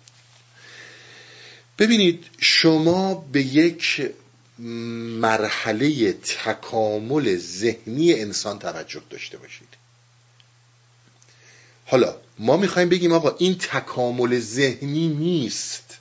[1.80, 4.12] ببینید شما به یک
[4.60, 9.67] مرحله تکامل ذهنی انسان توجه داشته باشید.
[11.86, 15.97] حالا ما می‌خوایم بگیم آقا این تکامل ذهنی نیست.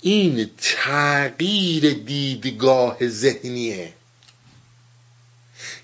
[0.00, 3.92] این تغییر دیدگاه ذهنیه.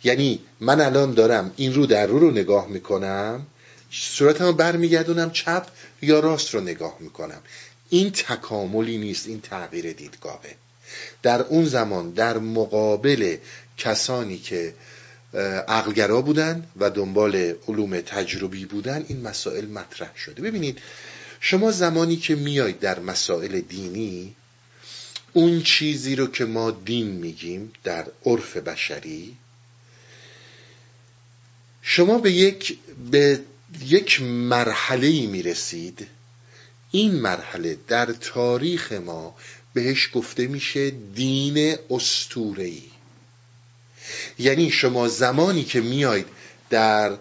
[0.08, 3.46] یعنی من الان دارم این رو در رو رو نگاه می‌کنم
[3.90, 5.66] صورتم رو برمیگردونم چپ
[6.02, 7.40] یا راست رو نگاه می‌کنم.
[7.90, 10.54] این تکاملی نیست این تغییر دیدگاهه.
[11.22, 13.36] در اون زمان در مقابل
[13.78, 14.74] کسانی که
[15.68, 20.42] عقلگرا بودن و دنبال علوم تجربی بودن این مسائل مطرح شده.
[20.42, 20.78] ببینید
[21.40, 24.34] شما زمانی که میاید در مسائل دینی
[25.32, 29.36] اون چیزی رو که ما دین میگیم در عرف بشری
[31.90, 32.78] شما به یک
[33.10, 33.40] به
[33.86, 36.06] یک مرحله می رسید
[36.90, 39.34] این مرحله در تاریخ ما
[39.74, 42.82] بهش گفته میشه دین استورهی
[44.38, 46.26] یعنی شما زمانی که میاید
[46.70, 47.18] در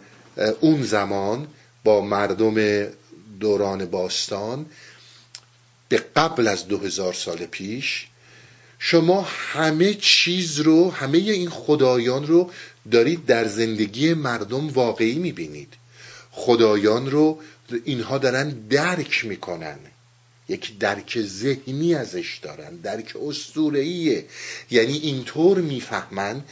[0.60, 1.48] اون زمان
[1.84, 2.88] با مردم
[3.40, 4.66] دوران باستان
[5.90, 8.08] به قبل از دو هزار سال پیش
[8.80, 12.52] شما همه چیز رو همه این خدایان رو
[12.92, 15.74] دارید در زندگی مردم واقعی می‌بینید.
[16.32, 17.40] خدایان رو
[17.86, 19.80] اینها دارن درک می‌کنن.
[20.50, 24.26] یک درک ذهنی ازش دارن درک اسطوره‌ایه.
[24.72, 26.44] یعنی اینطور می‌فهمن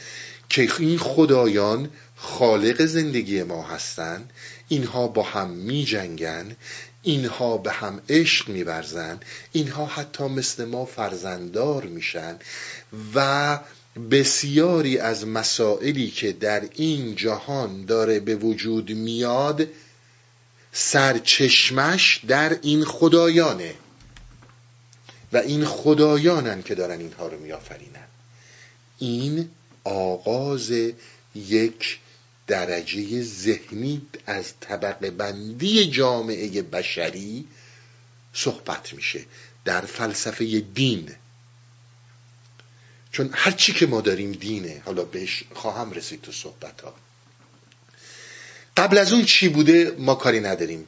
[0.48, 4.30] که این خدایان خالق زندگی ما هستند
[4.68, 6.56] اینها با هم می جنگن
[7.02, 9.20] اینها به هم عشق میورزن
[9.52, 12.38] اینها حتی مثل ما فرزندار میشن
[13.14, 13.58] و
[14.10, 19.68] بسیاری از مسائلی که در این جهان داره به وجود میاد
[20.72, 23.74] سرچشمش در این خدایانه.
[25.32, 28.06] و این خدایانن که دارن اینها رو میآفرینن.
[28.98, 29.48] این
[29.84, 30.72] آغاز
[31.34, 31.98] یک
[32.46, 37.46] درجه ذهنی از طبقه بندی جامعه بشری
[38.32, 39.24] صحبت میشه.
[39.64, 41.10] در فلسفه دین
[43.16, 44.82] چون هر چی که ما داریم دینه.
[44.84, 46.94] حالا بهش خواهم رسید تو صحبت ها
[48.76, 50.86] قبل از اون چی بوده؟ ما کاری نداریم.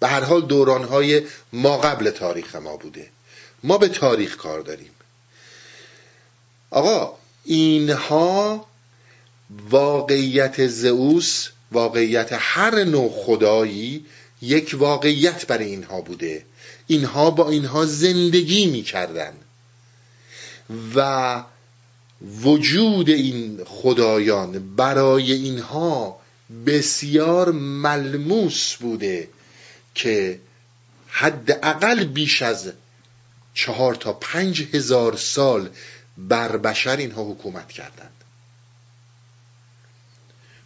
[0.00, 3.10] به هر حال دورانهای ما قبل تاریخ ما بوده.
[3.62, 4.90] ما به تاریخ کار داریم.
[6.70, 8.66] آقا اینها
[9.70, 14.06] واقعیت زئوس واقعیت هر نوع خدایی
[14.42, 16.44] یک واقعیت برای اینها بوده.
[16.86, 19.32] اینها با اینها زندگی می‌کردن.
[20.94, 21.42] و
[22.22, 26.20] وجود این خدایان برای اینها
[26.66, 29.28] بسیار ملموس بوده
[29.94, 30.40] که
[31.08, 32.72] حداقل بیش از
[33.54, 35.70] چهار تا پنج هزار سال
[36.18, 38.24] بر بشر اینها حکومت کردند.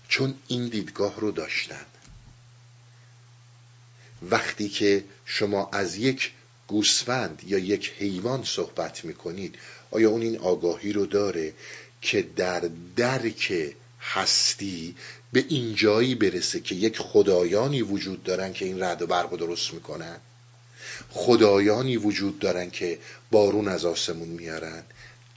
[0.08, 1.86] چون این دیدگاه رو داشتن
[4.22, 6.32] وقتی که شما از یک
[6.66, 9.58] گوسفند یا یک حیوان صحبت می‌کنید
[9.94, 11.52] آیا اون این آگاهی رو داره
[12.00, 14.94] که در درک هستی
[15.32, 20.16] به اینجایی برسه که یک خدایانی وجود دارن که این رد و برق درست می‌کنن؟
[21.10, 22.98] خدایانی وجود دارن که
[23.30, 24.82] بارون از آسمون میارن.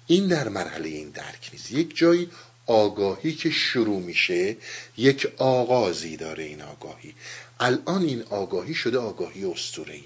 [0.07, 1.71] این در مرحله این درک نیست.
[1.71, 2.29] یک جایی
[2.65, 4.57] آگاهی که شروع میشه
[4.97, 7.13] یک آغازی داره این آگاهی.
[7.59, 10.03] الان این آگاهی شده آگاهی استورهی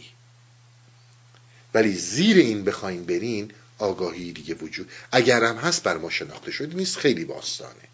[1.73, 6.75] ولی زیر این بخواین برین آگاهی دیگه وجود اگر هم هست بر ما شناخته شده
[6.75, 7.87] نیست خیلی باستانه.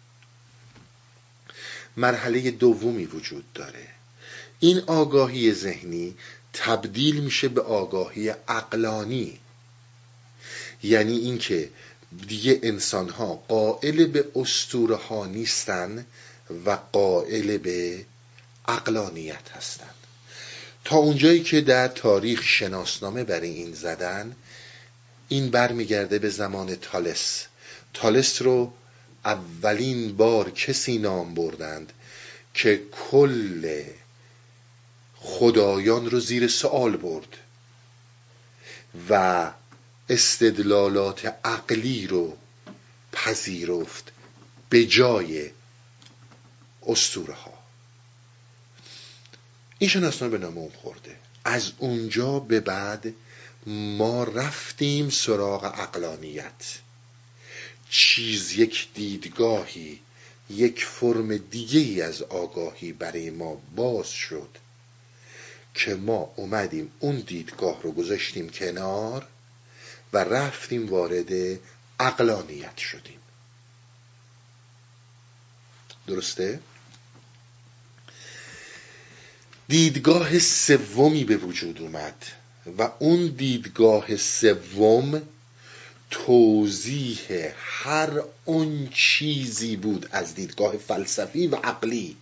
[1.96, 3.88] مرحله دومی وجود داره.
[4.60, 6.16] این آگاهی ذهنی
[6.52, 9.38] تبدیل میشه به آگاهی اقلانی
[10.82, 11.70] یعنی اینکه
[12.28, 16.06] دیگه انسان ها قائل به استوره ها نیستن
[16.66, 18.04] و قائل به
[18.68, 19.94] اقلانیت هستند
[20.84, 24.36] تا اونجایی که در تاریخ شناسنامه برای این زدن
[25.28, 27.46] این برمیگرده به زمان تالس.
[27.94, 28.72] تالس رو
[29.24, 31.92] اولین بار کسی نام بردند
[32.54, 33.82] که کل
[35.16, 37.36] خدایان رو زیر سوال برد
[39.10, 39.50] و
[40.08, 42.36] استدلالات عقلی رو
[43.12, 44.12] پذیرفت
[44.70, 45.50] به جای
[46.86, 47.58] استوره ها
[49.78, 51.16] این شناسنامه به نام اون خورده.
[51.44, 53.14] از اونجا به بعد
[53.68, 56.78] ما رفتیم سراغ اقلانیت
[57.90, 60.00] چیز یک دیدگاهی
[60.50, 64.48] یک فرم دیگه ای از آگاهی برای ما باز شد
[65.74, 69.26] که ما اومدیم اون دیدگاه رو گذاشتیم کنار
[70.12, 71.58] و رفتیم وارد
[72.00, 73.18] اقلانیت شدیم.
[76.06, 76.60] درسته؟
[79.68, 82.24] دیدگاه سومی به وجود اومد.
[82.78, 85.22] و اون دیدگاه سوم
[86.10, 92.16] توضیح هر اون چیزی بود از دیدگاه فلسفی و عقلی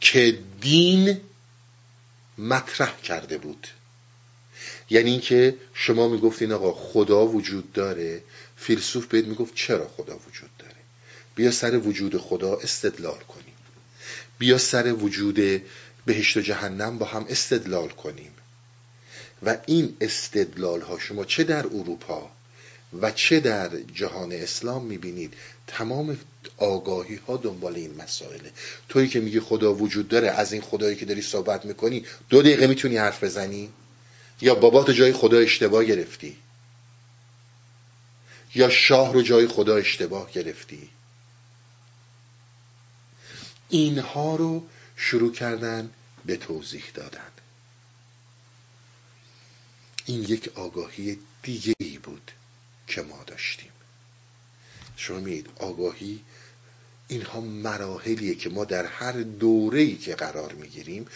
[0.00, 1.20] که دین
[2.38, 3.66] مطرح کرده بود.
[4.90, 8.22] یعنی اینکه شما می‌گفتین آقا خدا وجود داره
[8.56, 10.74] فیلسوف بهت می‌گفت چرا خدا وجود داره؟
[11.34, 13.54] بیا سر وجود خدا استدلال کنیم.
[14.38, 15.62] بیا سر وجود
[16.06, 18.33] بهشت و جهنم با هم استدلال کنیم.
[19.46, 22.30] و این استدلال ها شما چه در اروپا
[23.00, 25.34] و چه در جهان اسلام می‌بینید
[25.66, 26.18] تمام
[26.56, 28.52] آگاهی ها دنبال این مسائله.
[28.88, 32.66] تویی که میگی خدا وجود داره از این خدایی که داری صحبت می‌کنی دو دقیقه
[32.66, 33.70] می‌تونی حرف بزنی؟
[34.40, 36.36] یا بابات جای خدا اشتباه گرفتی؟
[38.54, 40.88] یا شاه رو جای خدا اشتباه گرفتی؟
[43.68, 45.90] اینها رو شروع کردن
[46.26, 47.33] به توضیح دادن.
[50.06, 52.30] این یک آگاهی دیگه ای بود
[52.86, 53.70] که ما داشتیم.
[54.96, 56.20] شما میید آگاهی
[57.08, 61.06] اینها مراحلیه که ما در هر دوره‌ای که قرار می‌گیریم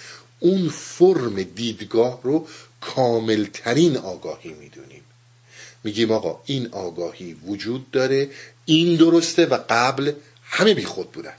[0.40, 2.48] اون فرم دیدگاه رو
[2.80, 5.02] کاملترین آگاهی می‌دونیم.
[5.84, 8.30] میگیم آقا این آگاهی وجود داره
[8.64, 11.34] این درسته و قبل همه بی خود بودن.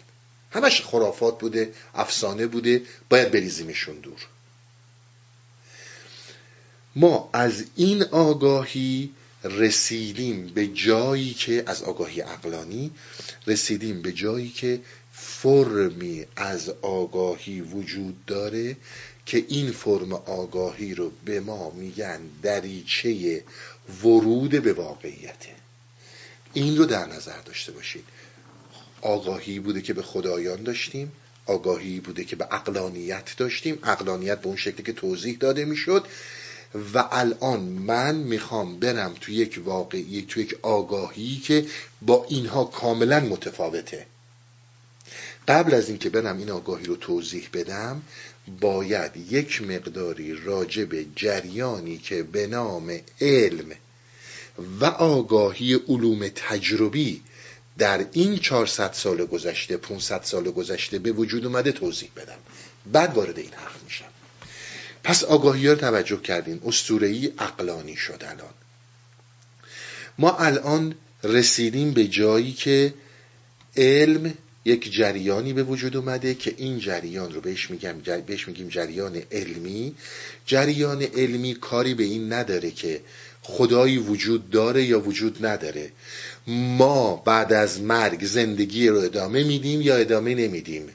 [0.51, 4.27] همش خرافات بوده افسانه بوده باید بریزیمشون دور.
[6.99, 9.09] ما از این آگاهی
[9.43, 12.91] رسیدیم به جایی که از آگاهی اقلانی
[13.47, 14.79] رسیدیم به جایی که
[15.11, 18.77] فرمی از آگاهی وجود داره
[19.25, 23.43] که این فرم آگاهی رو به ما میگن دریچه
[24.03, 25.55] ورود به واقعیته
[26.53, 28.03] این رو در نظر داشته باشید.
[29.01, 31.11] آگاهی بوده که به خدایان داشتیم
[31.45, 33.79] آگاهی بوده که به اقلانیت داشتیم.
[33.83, 36.05] اقلانیت به اون شکلی که توضیح داده می‌شد
[36.93, 41.65] و الان من می‌خوام برم تو یک واقعی تو یک آگاهی که
[42.01, 44.05] با اینها کاملا متفاوته.
[45.47, 48.01] قبل از اینکه برم این آگاهی رو توضیح بدم
[48.61, 53.71] باید یک مقداری راجع به جریانی که به نام علم
[54.81, 57.21] و آگاهی علوم تجربی
[57.77, 62.37] در این 400 سال گذشته 500 سال گذشته به وجود اومده توضیح بدم.
[62.91, 64.05] بعد وارد این حرف میشم.
[65.03, 68.53] پس آگاهی ها رو توجه کردیم استورهی اقلانی شد الان.
[70.17, 72.93] ما الان رسیدیم به جایی که
[73.77, 74.33] علم
[74.65, 79.95] یک جریانی به وجود اومده که این جریان رو بهش میگم بهش میگیم جریان علمی.
[80.45, 83.01] جریان علمی کاری به این نداره که
[83.41, 85.91] خدایی وجود داره یا وجود نداره.
[86.47, 90.89] ما بعد از مرگ زندگی رو ادامه میدیم یا ادامه نمیدیم؟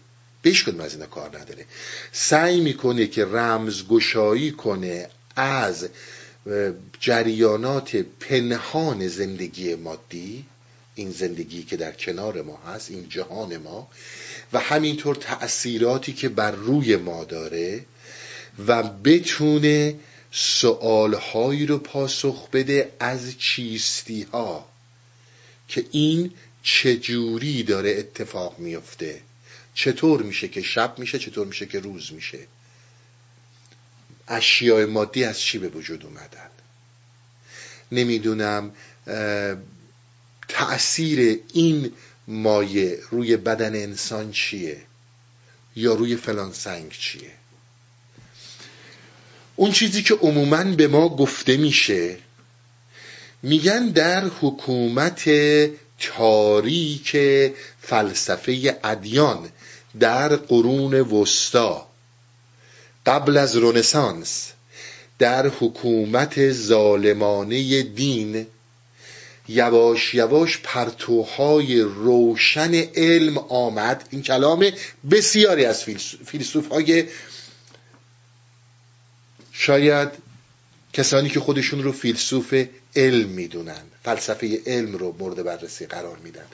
[0.44, 1.64] بهش کدوم از اینا کار نداره.
[2.12, 5.88] سعی می‌کنه که رمزگشایی کنه از
[7.00, 10.44] جریانات پنهان زندگی مادی
[10.94, 13.88] این زندگی که در کنار ما هست این جهان ما
[14.52, 17.84] و همینطور تأثیراتی که بر روی ما داره
[18.66, 19.94] و بتونه
[20.30, 24.68] سوالهایی رو پاسخ بده از چیستی ها
[25.68, 26.30] که این
[26.62, 29.20] چجوری داره اتفاق میفته
[29.74, 32.38] چطور میشه که شب میشه چطور میشه که روز میشه؟
[34.28, 36.50] اشیاء مادی از چی به وجود اومدن؟
[37.92, 38.72] نمی‌دونم
[40.48, 41.92] تأثیر این
[42.28, 44.82] مایه روی بدن انسان چیه؟
[45.76, 47.30] یا روی فلان سنگ چیه؟
[49.56, 52.18] اون چیزی که عموما به ما گفته میشه
[53.42, 55.30] میگن در حکومت
[55.98, 57.16] تاریک
[57.80, 59.50] فلسفه ادیان
[60.00, 61.86] در قرون وسطا
[63.06, 64.52] قبل از رونسانس
[65.18, 68.46] در حکومت ظالمانه دین
[69.48, 74.08] یواش یواش پرتوهای روشن علم آمد.
[74.10, 74.70] این کلام
[75.10, 75.84] بسیاری از
[76.26, 77.04] فیلسوف های
[79.52, 80.08] شاید
[80.92, 82.64] کسانی که خودشون رو فیلسوف
[82.96, 86.44] علم می‌دونن فلسفه علم رو مورد بررسی قرار میدن.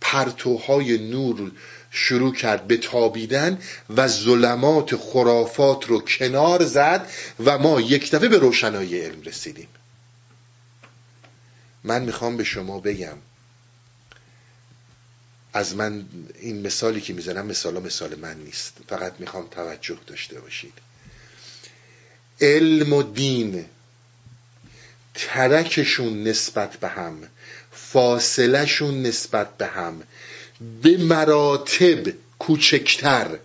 [0.00, 1.52] پرتوهای نور
[1.90, 3.58] شروع کرد به تابیدن
[3.96, 7.10] و ظلمات خرافات رو کنار زد
[7.44, 9.68] و ما یک دفعه به روشنایی علم رسیدیم.
[11.84, 13.16] من می‌خوام به شما بگم
[15.52, 16.04] از من
[16.40, 18.76] این مثالی که می‌زنم مثالا مثال من نیست.
[18.88, 20.72] فقط می‌خوام توجه داشته باشید.
[22.40, 23.66] علم و دین
[25.14, 27.28] ترکشون نسبت به هم
[27.72, 30.02] فاصلهشون نسبت به هم
[30.82, 33.38] به مراتب کوچکتر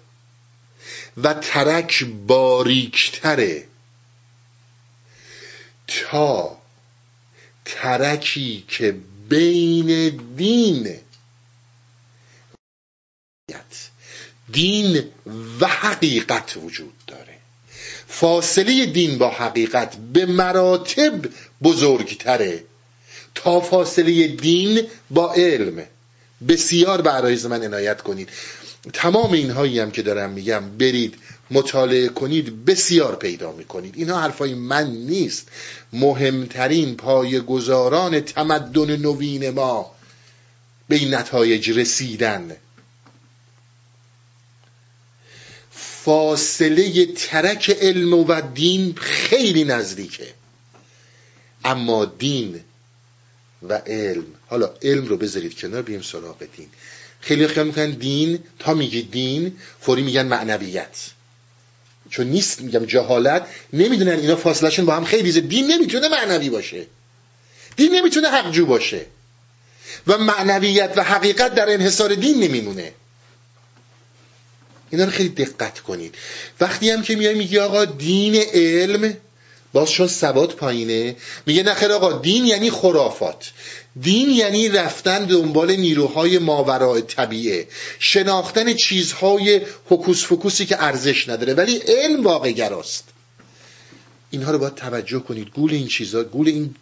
[1.17, 3.67] و ترک باریکتره.
[5.87, 6.57] تا
[7.65, 8.97] ترکی که
[9.29, 10.99] بین دین
[14.51, 15.11] دین
[15.59, 17.37] و حقیقت وجود داره.
[18.07, 21.29] فاصله دین با حقیقت به مراتب
[21.63, 22.63] بزرگتره.
[23.35, 25.87] تا فاصله دین با علم.
[26.47, 28.29] بسیار به عرایز من عنایت کنید.
[28.93, 31.15] تمام اینهایی هم که دارم میگم برید
[31.51, 33.93] مطالعه کنید بسیار پیدا می‌کنید.
[33.97, 35.47] اینها حرفای من نیست.
[35.93, 36.95] مهمترین
[37.47, 39.91] گذاران تمدن نوین ما
[40.89, 42.55] به این نتایج رسیدن.
[45.71, 50.27] فاصله ترک علم و دین خیلی نزدیکه.
[51.65, 52.59] اما دین
[53.69, 54.25] و علم.
[54.47, 56.67] حالا علم رو بذارید کنار بیم سراغ دین.
[57.21, 60.97] خیلی خیلی می‌کنن دین تا میگی دین فوری میگن معنویت.
[62.09, 66.85] چون نیست میگم جهالت نمی‌دونن اینا فاصلهشون با هم خیلی زیاد دین نمی‌تونه معنوی باشه.
[67.75, 69.05] دین نمی‌تونه حقجو باشه.
[70.07, 72.93] و معنویت و حقیقت در انحصار دین نمیمونه.
[74.89, 76.15] اینا رو خیلی دقت کنید.
[76.59, 79.17] وقتی هم که میای میگی آقا دین علم
[79.73, 81.15] باز چون سواد پایینه.
[81.45, 83.51] میگه نخیر آقا دین یعنی خرافات.
[84.01, 87.67] دین یعنی رفتن دنبال نیروهای ماورای طبیعه.
[87.99, 91.53] شناختن چیزهای حکوس فکوسی که ارزش نداره.
[91.53, 93.03] ولی علم واقع گراست.
[94.31, 95.49] اینها رو باید توجه کنید.
[95.49, 96.75] گول این چیزها گول این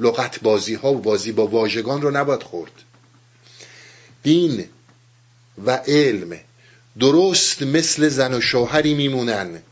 [0.00, 2.72] لغت بازی ها و بازی با واژگان رو نباید خورد.
[4.22, 4.64] دین
[5.64, 6.40] و علم
[6.98, 9.62] درست مثل زن و شوهری میمونن.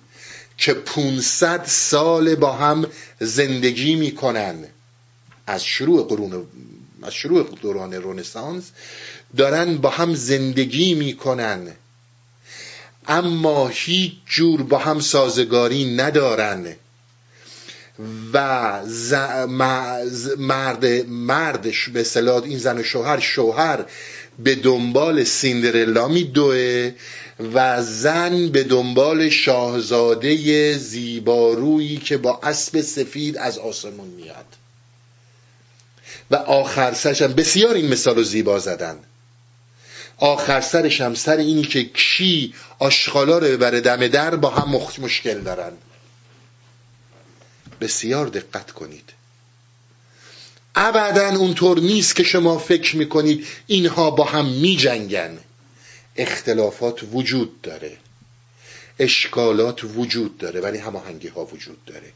[0.59, 2.87] که 500 سال با هم
[3.21, 4.65] زندگی می‌کنن.
[5.47, 6.47] از شروع قرون
[7.03, 8.71] از شروع دوران رنسانس
[9.37, 11.73] دارن با هم زندگی می‌کنن.
[13.09, 16.77] اما هیچ جور با هم سازگاری ندارن.
[18.33, 18.81] و
[20.39, 23.85] مرد مردش به صلاح این زن و شوهر شوهر
[24.39, 26.93] به دنبال سیندرلا میدوه
[27.55, 34.45] و زن به دنبال شاهزاده زیبارویی که با اسب سفید از آسمون میاد.
[36.31, 38.99] و آخر سرش هم بسیار این مثال رو زیبا زدن.
[40.17, 45.41] آخر سرش هم سر اینی که کی آشغالا رو ببره دم در با هم مشکل
[45.41, 45.73] دارن.
[47.81, 49.13] بسیار دقت کنید.
[50.75, 55.39] ابدا اونطور نیست که شما فکر می‌کنید اینها با هم میجنگن.
[56.17, 57.97] اختلافات وجود داره.
[58.99, 62.13] اشکالات وجود داره ولی هماهنگی ها وجود داره.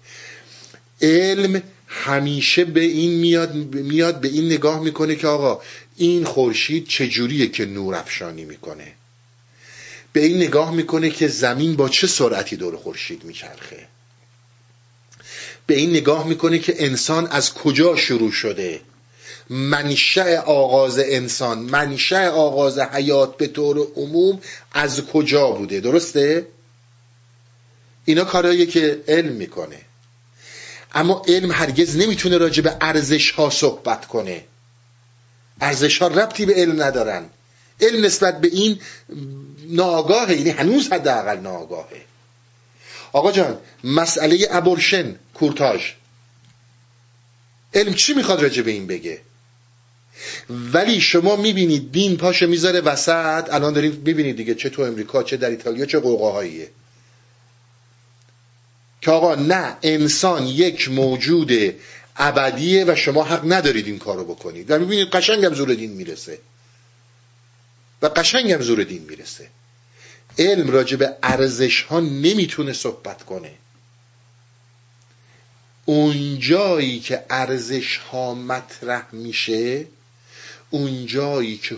[1.03, 5.63] علم همیشه به این میاد میاد به این نگاه می‌کنه که آقا
[5.97, 8.93] این خورشید چجوریه که نور افشانی می‌کنه؟
[10.13, 13.87] به این نگاه می‌کنه که زمین با چه سرعتی دور خورشید میچرخه؟
[15.69, 18.81] به این نگاه می‌کنه که انسان از کجا شروع شده؟
[19.51, 24.41] منشأ آغاز انسان منشأ آغاز حیات به طور عموم
[24.73, 26.47] از کجا بوده؟ درسته؟
[28.05, 29.81] اینا کارهایی که علم می‌کنه.
[30.95, 34.45] اما علم هرگز نمی‌تونه راجع به ارزش ها صحبت کنه.
[35.61, 37.25] ارزش ها ربطی به علم ندارن.
[37.81, 38.81] علم نسبت به این
[39.69, 42.08] ناگاهه یعنی هنوز حداقل ناگاهه
[43.13, 45.83] آقا جان مسئله ابورشن کورتاژ.
[47.75, 49.21] علم چی می‌خواد راجع به این بگه؟
[50.51, 53.55] ولی شما می‌بینید دین پاشه می‌ذاره وسط.
[53.55, 56.71] الان دارید می‌بینید دیگه چه تو امریکا چه در ایتالیا چه قوقاهاییه.
[59.01, 61.75] که آقا نه انسان یک موجود
[62.17, 64.71] ابدیه و شما حق ندارید این کارو بکنید.
[64.71, 66.39] و می‌بینید قشنگم زور دین می‌رسه.
[68.03, 69.49] و قشنگم زور دین می‌رسه.
[70.39, 73.55] علم راجع به ارزش ها نمی‌تونه صحبت کنه.
[75.85, 79.87] اون جایی که ارزش ها مطرح میشه
[80.71, 81.77] اون جایی که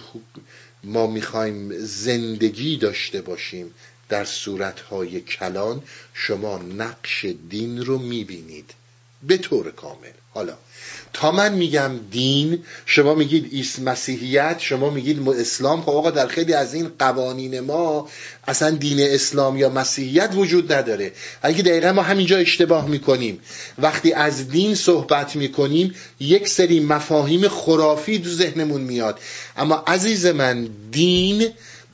[0.85, 3.75] ما می‌خوایم زندگی داشته باشیم
[4.09, 5.83] در صورتهای کلان
[6.15, 8.75] شما نقش دین رو می‌بینید.
[9.23, 10.13] به طور کامل.
[10.35, 10.59] حالا
[11.13, 15.83] تا من میگم دین شما میگید ایست مسیحیت شما میگید اسلام.
[15.83, 18.09] خب آقا در خیلی از این قوانین ما
[18.49, 21.13] اصلا دین اسلام یا مسیحیت وجود نداره.
[21.43, 23.41] اگه دقیقا ما همینجا اشتباه می‌کنیم.
[23.79, 29.19] وقتی از دین صحبت می‌کنیم یک سری مفاهیم خرافی دو ذهنمون میاد.
[29.57, 31.49] اما عزیز من دین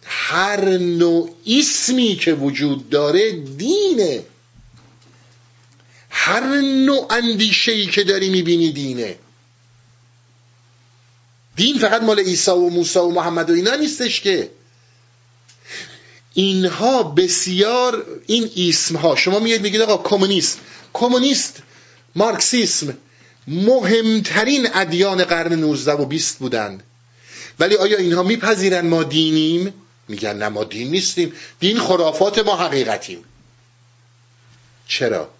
[0.04, 4.22] هر نوع اسمی که وجود داره دینه.
[6.26, 9.18] هر نوع اندیشه ای که داری می‌بینی دینه.
[11.56, 14.50] دین فقط مال عیسی و موسی و محمد و اینا نیستش که.
[16.34, 20.58] اینها بسیار این اسم ها شما میاد میگید آقا کمونیست.
[20.92, 21.62] کمونیست
[22.14, 22.96] مارکسیسم
[23.48, 26.80] مهمترین ادیان قرن 19 و 20 بودن
[27.58, 29.74] ولی آیا اینها میپذیرن ما دینیم؟
[30.08, 31.32] میگن نه ما دین نیستیم.
[31.60, 33.24] دین خرافات ما حقیقتیم.
[34.88, 35.35] چرا؟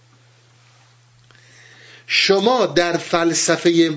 [2.07, 3.91] شما در فلسفه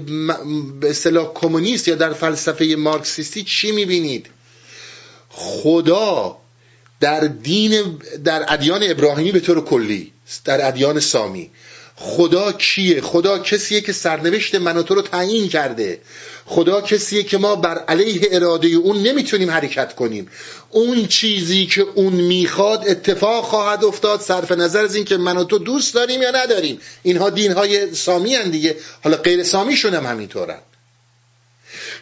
[0.79, 4.27] به اصطلاح کمونیست یا در فلسفه مارکسیستی چی می‌بینید؟
[5.29, 6.37] خدا
[6.99, 10.11] در دین در ادیان ابراهیمی به طور کلی
[10.45, 11.49] در ادیان سامی
[11.95, 15.99] خدا کیه؟ خدا کسیه که سرنوشت من و تو رو تعیین کرده.
[16.51, 20.27] خدا کسیه که ما بر علیه اراده اون نمی‌تونیم حرکت کنیم.
[20.69, 25.59] اون چیزی که اون می‌خواد اتفاق خواهد افتاد صرف نظر از اینکه من و تو
[25.59, 26.79] دوست داریم یا نداریم.
[27.03, 28.75] اینها دینهای سامی هن دیگه.
[29.03, 30.59] حالا غیر سامی هم همینطورن.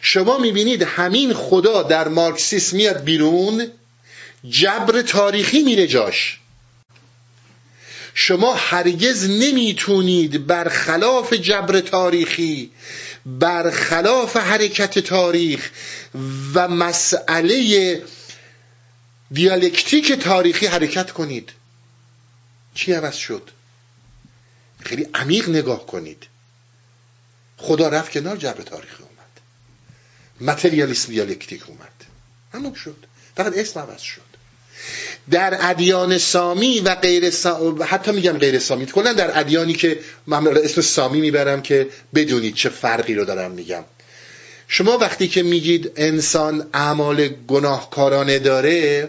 [0.00, 3.66] شما می‌بینید همین خدا در مارکسیسم میاد بیرون
[4.50, 6.38] جبر تاریخی میره جاش.
[8.14, 12.70] شما هرگز نمی‌تونید برخلاف جبر تاریخی
[13.28, 15.70] برخلاف حرکت تاریخ
[16.54, 18.02] و مسئله
[19.30, 21.52] دیالکتیک تاریخی حرکت کنید.
[22.74, 23.50] چی عوض شد؟
[24.80, 26.26] خیلی عمیق نگاه کنید.
[27.56, 29.40] خدا رفت کنار جبر تاریخی اومد.
[30.40, 32.04] متریالیسم دیالکتیک اومد.
[32.54, 33.06] همون شد.
[33.36, 34.27] فقط اسم عوض شد.
[35.30, 40.46] در ادیان سامی و غیر سامی حتی میگم غیر سامی کلا در ادیانی که من
[40.46, 43.84] اسم سامی می‌برم که بدونید چه فرقی رو دارم میگم.
[44.68, 49.08] شما وقتی که میگید انسان اعمال گناهکارانه داره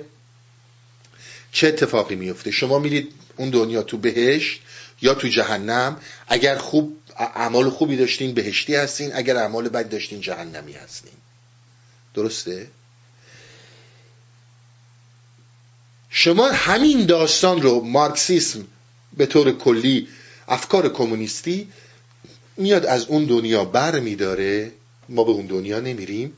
[1.51, 4.61] چه اتفاقی میفته؟ شما میرید اون دنیا تو بهشت
[5.01, 5.97] یا تو جهنم
[6.27, 11.11] اگر خوب اعمال خوبی داشتین بهشتی هستین اگر اعمال بد داشتین جهنمی هستین.
[12.13, 12.67] درسته؟
[16.09, 18.67] شما همین داستان رو مارکسیسم
[19.17, 20.07] به طور کلی
[20.47, 21.71] افکار کمونیستی
[22.57, 24.71] میاد از اون دنیا بر میداره.
[25.09, 26.33] ما به اون دنیا نمیریم.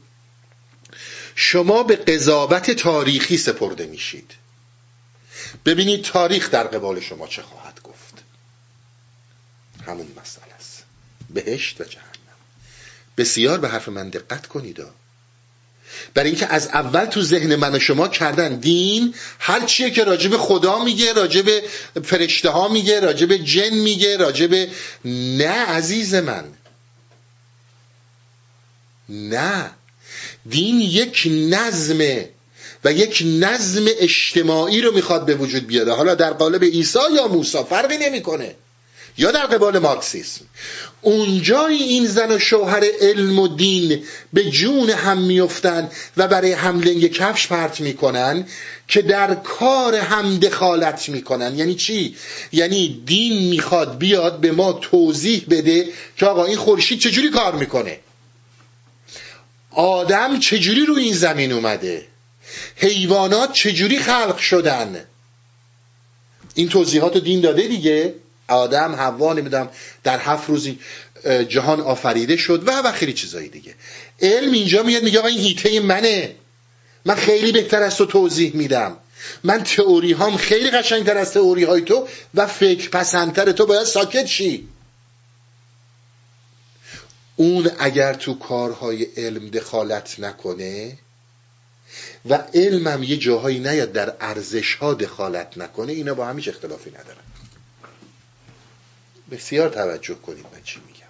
[1.35, 4.31] شما به قضاوت تاریخی سپرده میشید.
[5.65, 8.23] ببینید تاریخ در قبال شما چه خواهد گفت.
[9.85, 10.83] همون مسئله است.
[11.29, 12.05] بهشت و جهنم.
[13.17, 14.81] بسیار به حرف من دقت کنید.
[16.13, 20.37] برای اینکه از اول تو ذهن من و شما کردن دین هر چیه که راجب
[20.37, 21.45] خدا میگه راجب
[22.03, 24.67] فرشته ها میگه راجب جن میگه راجب
[25.05, 26.43] نه عزیز من.
[29.09, 29.71] نه.
[30.49, 32.29] دین یک نظمه
[32.83, 35.93] و یک نظم اجتماعی رو می‌خواد به وجود بیاره.
[35.93, 38.55] حالا در قالب عیسی یا موسی فرقی نمی‌کنه.
[39.17, 40.45] یا در قبال مارکسیسم.
[41.01, 44.03] اونجای این زن و شوهر علم و دین
[44.33, 48.45] به جون هم میفتن و برای هم لنگ کفش پرت می‌کنن
[48.87, 51.59] که در کار هم دخالت می‌کنن.
[51.59, 52.15] یعنی چی؟
[52.51, 55.87] یعنی دین می‌خواد بیاد به ما توضیح بده
[56.17, 57.99] که آقا این خورشید چجوری کار می‌کنه.
[59.71, 62.07] آدم چجوری رو این زمین اومده؟
[62.75, 65.05] حیوانات چجوری خلق شدن؟
[66.55, 68.13] این توضیحات دین داده دیگه.
[68.51, 69.69] آدم حوا نمی‌دونم
[70.03, 70.79] در هفت روزی
[71.49, 73.75] جهان آفریده شد و و خیلی چیزایی دیگه.
[74.21, 76.35] علم اینجا میاد میگه آقا این هیته منه.
[77.05, 78.97] من خیلی بهتر از تو توضیح میدم.
[79.43, 84.25] من تئوری هام خیلی قشنگتر از تئوری های تو و فکر پسندتر تو باید ساکت
[84.25, 84.67] شی.
[87.35, 90.97] اون اگر تو کارهای علم دخالت نکنه
[92.29, 97.30] و علمم یه جاهایی نیاد در ارزش ها دخالت نکنه اینا با همیش اختلافی ندارن.
[99.31, 101.01] بسیار توجه کنید من چی میگم.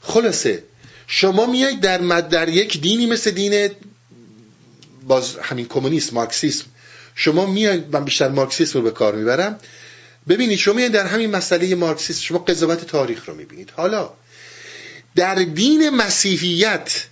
[0.00, 0.62] خلاصه
[1.06, 3.70] شما میایید در در یک دینی مثل دین
[5.06, 6.64] باز همین کمونیسم مارکسیسم
[7.14, 9.58] شما میایید من بیشتر مارکسیسم رو به کار می‌برم
[10.28, 13.72] ببینید شما در همین مسئله مارکسیسم شما قضاوت تاریخ رو می‌بینید.
[13.76, 14.10] حالا
[15.16, 17.06] در دین مسیحیت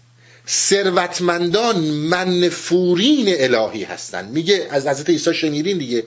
[0.49, 6.05] ثروتمندان منفورین الهی هستند میگه از حضرت عیسی شنیدین دیگه.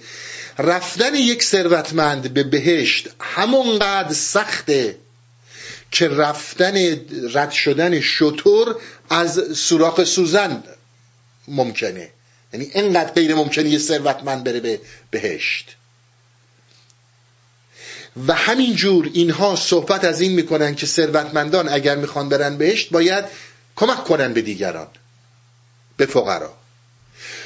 [0.57, 4.97] رفتن یک ثروتمند به بهشت همونقدر سخته
[5.91, 6.75] که رفتن
[7.33, 8.75] رد شدن شطور
[9.09, 10.63] از سوراخ سوزن
[11.47, 12.09] ممکنه.
[12.53, 14.79] یعنی اینقدر غیر ممکنه یه ثروتمند بره به
[15.11, 15.75] بهشت.
[18.27, 23.25] و همینجور اینها صحبت از این می‌کنن که ثروتمندان اگر می‌خوان برن بهشت باید
[23.75, 24.87] کمک کنن به دیگران
[25.97, 26.53] به فقرا.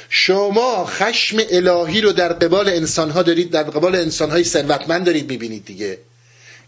[0.08, 5.98] شما خشم الهی رو در قبال انسانها دارید در قبال انسانهای ثروتمند دارید می‌بینید دیگه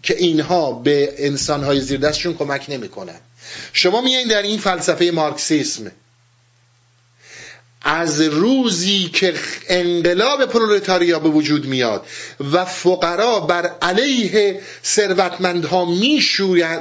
[0.03, 3.21] که اینها به انسانهای زیر دستشون کمک نمی‌کنن.
[3.73, 5.93] شما میایین در این فلسفه مارکسیسم
[7.85, 9.35] از روزی که
[9.69, 12.07] انقلاب پرولتاریا به وجود میاد
[12.53, 15.85] و فقرا بر علیه ثروتمندها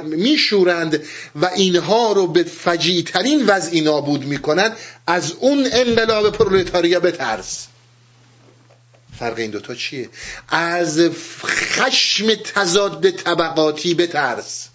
[0.04, 1.02] میشورند
[1.36, 4.76] و اینها رو به فجیعترین وضعی نابود می‌کنند
[5.06, 7.66] از اون انقلاب پرولتاریا بترس
[9.18, 10.08] فرق این دوتا چیه؟
[10.48, 11.00] از
[11.44, 14.68] خشم تضاد طبقاتی بترس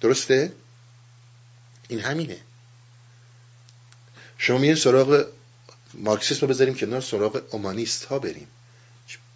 [0.00, 0.52] درسته؟
[1.88, 2.36] این همینه
[4.42, 5.26] شما میگن سراغ
[5.94, 8.48] مارکسیسم رو بذاریم کنار سراغ اومانیست ها بریم.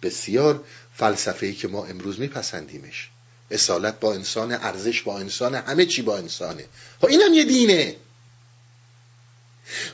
[0.01, 0.63] بسیار
[0.95, 3.09] فلسفه ای که ما امروز میپسندیمش.
[3.51, 6.65] اصالت با انسان ارزش با انسان همه چی با انسانه.
[7.01, 7.95] خب اینم یه دینه.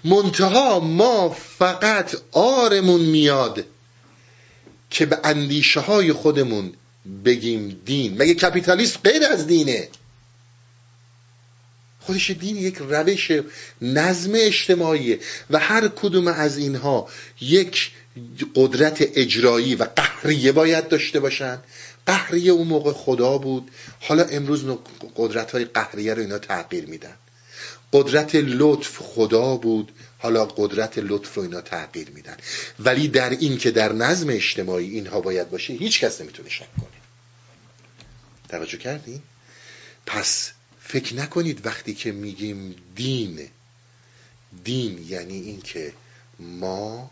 [0.03, 3.66] منتها ما فقط آرمون میاد
[4.89, 6.74] که به اندیشه های خودمون
[7.26, 8.22] بگیم دین.
[8.22, 9.89] مگه کپیتالیست غیر از دینه؟
[12.02, 13.32] خودش دین یک روش
[13.82, 17.10] نظم اجتماعیه و هر کدوم از اینها
[17.41, 17.91] یک
[18.56, 21.60] قدرت اجرایی و قهریه باید داشته باشن.
[22.06, 23.72] قهریه اون موقع خدا بود.
[23.99, 24.66] حالا امروز
[25.16, 27.16] قدرت های قهریه رو اینا تغییر میدن.
[27.93, 29.91] قدرت لطف خدا بود.
[30.20, 32.38] حالا قدرت لطف رو اینا تغییر میدن.
[32.80, 37.02] ولی در این که در نظم اجتماعی اینها باید باشه هیچ کس نمی‌تونه شک کنه.
[38.49, 39.22] توجه کردین؟
[40.06, 40.52] پس
[40.91, 43.49] فکر نکنید وقتی که میگیم دین
[44.63, 45.93] دین یعنی اینکه
[46.39, 47.11] ما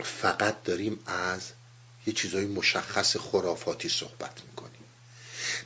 [0.00, 1.40] فقط داریم از
[2.06, 4.84] یه چیزای مشخص خرافاتی صحبت می‌کنیم.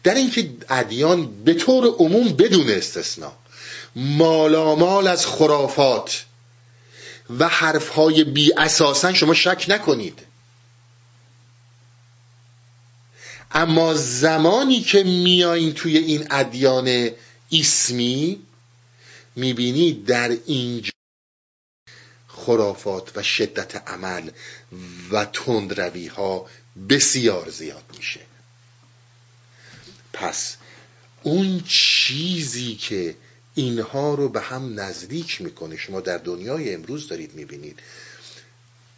[0.05, 3.33] در اینکه ادیان به طور عموم بدون استثنا
[3.97, 6.25] مالامال از خرافات
[7.39, 10.28] و حرفهای بی اساسا شما شک نکنید.
[13.51, 17.11] اما زمانی که میایین توی این ادیان
[17.53, 18.43] اسمی
[19.37, 20.91] می‌بینید در اینجا
[22.29, 24.31] خرافات و شدت عمل
[25.11, 26.47] و تندروی ها
[26.89, 28.21] بسیار زیاد میشه.
[30.13, 30.57] پس
[31.23, 33.17] اون چیزی که
[33.55, 37.79] اینها رو به هم نزدیک می‌کنه شما در دنیای امروز دارید می‌بینید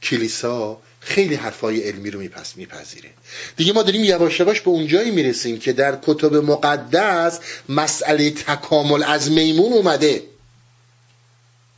[0.02, 3.10] کلیسا خیلی حرفای علمی رو میپس میپذیره.
[3.56, 9.30] دیگه ما داریم یواش یواش به اونجایی می‌رسیم که در کتب مقدس مسئله تکامل از
[9.30, 10.22] میمون اومده.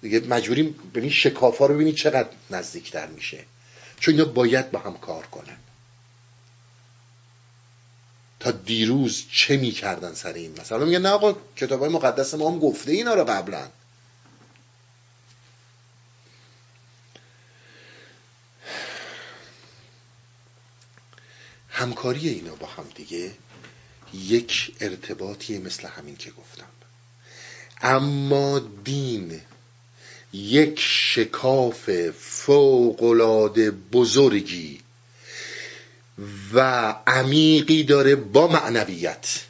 [0.03, 3.45] دیگه مجبوریم ببین شکافا رو ببینید چقدر نزدیکتر میشه.
[4.01, 5.57] چون اینا باید با هم کار کنن.
[8.41, 12.59] تا دیروز چه می‌کردن سر این مثلا میگن نه آقا کتاب های مقدس ما هم
[12.59, 13.69] گفته اینا رو قبلا.
[21.83, 23.33] همکاری اینا با هم دیگه
[24.15, 26.67] یک ارتباطی مثل همین که گفتم.
[27.81, 29.41] اما دین
[30.33, 34.81] یک شکاف فوقالعاده بزرگی
[36.55, 36.61] و
[37.07, 39.41] عمیقی داره با معنویت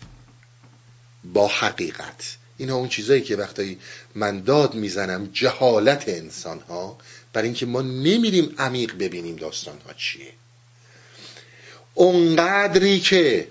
[1.24, 2.36] با حقیقت.
[2.58, 3.78] اینا اون چیزایی که وقتی
[4.14, 6.98] من داد می‌زنم جهالت انسان ها
[7.32, 10.32] برای اینکه ما نمیریم عمیق ببینیم داستان ها چیه.
[11.94, 13.48] اونقدری که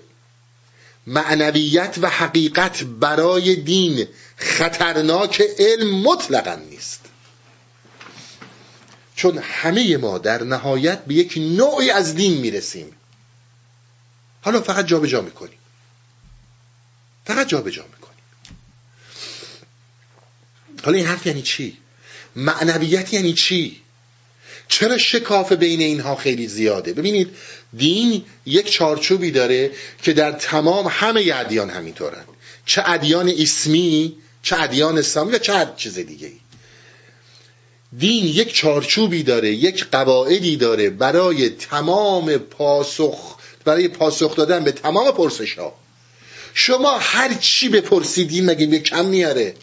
[1.06, 7.00] معنویت و حقیقت برای دین خطرناک علم مطلقا نیست.
[9.14, 12.92] چون همه ما در نهایت به یک نوعی از دین می‌رسیم.
[14.42, 15.58] حالا فقط جابجا جا می‌کنیم.
[17.24, 18.12] فقط جابجا جا می‌کنیم.
[20.84, 21.78] حالا این حرف یعنی چی؟
[22.36, 23.82] معنویت یعنی چی؟
[24.72, 27.28] چرا شکاف بین اینها خیلی زیاده؟ ببینید
[27.76, 29.70] دین یک چارچوبی داره
[30.02, 32.24] که در تمام همه ادیان همینطورن.
[32.66, 36.32] چه ادیان اسمی چه ادیان اسلامی و چه چیز دیگه
[37.98, 45.10] دین یک چارچوبی داره یک قواعدی داره برای تمام پاسخ برای پاسخ دادن به تمام
[45.10, 45.74] پرسش ها.
[46.54, 49.54] شما هر چی بپرسیدین مگه کم میاره؟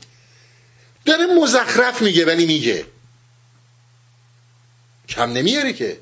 [1.05, 2.85] داره مزخرف میگه ولی میگه.
[5.09, 5.99] کم نمیاره که.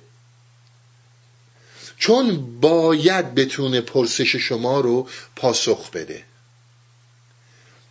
[1.97, 6.23] چون باید بتونه پرسش شما رو پاسخ بده.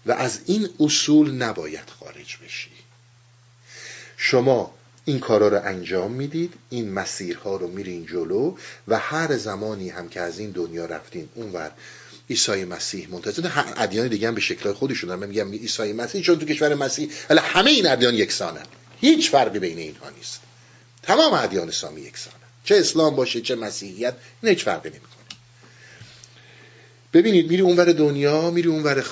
[0.07, 2.71] و از این اصول نباید خارج بشی.
[4.17, 8.57] شما این کارا رو انجام می‌دید این مسیرها رو میرین جلو
[8.89, 11.73] و هر زمانی هم که از این دنیا رفتین اونور
[12.31, 13.51] عیسی مسیح منتظر.
[13.77, 17.71] ادیان دیگه هم به شکل خودشون من میگم عیسی مسیح چون تو کشور مسیح همه
[17.71, 18.67] این ادیان یکسانن.
[19.01, 20.41] هیچ فرقی بین اینها نیست.
[21.07, 25.11] تمام ادیان اسلامی یکسانن چه اسلام باشه چه مسیحیت این هیچ فرقی نمی‌کنه.
[27.13, 29.05] ببینید میری اونور دنیا میری اونور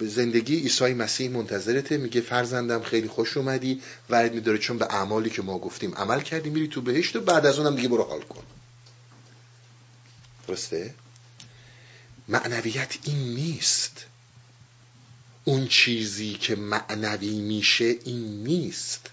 [0.00, 5.42] زندگی عیسی مسیح منتظرته میگه فرزندم خیلی خوش اومدی وعد میداره چون به اعمالی که
[5.42, 8.42] ما گفتیم عمل کردی میری تو بهشت و بعد از اونم دیگه برو حال کن.
[10.48, 10.94] درسته؟
[12.28, 14.04] معنویت این نیست.
[15.44, 19.10] اون چیزی که معنوی میشه این نیست.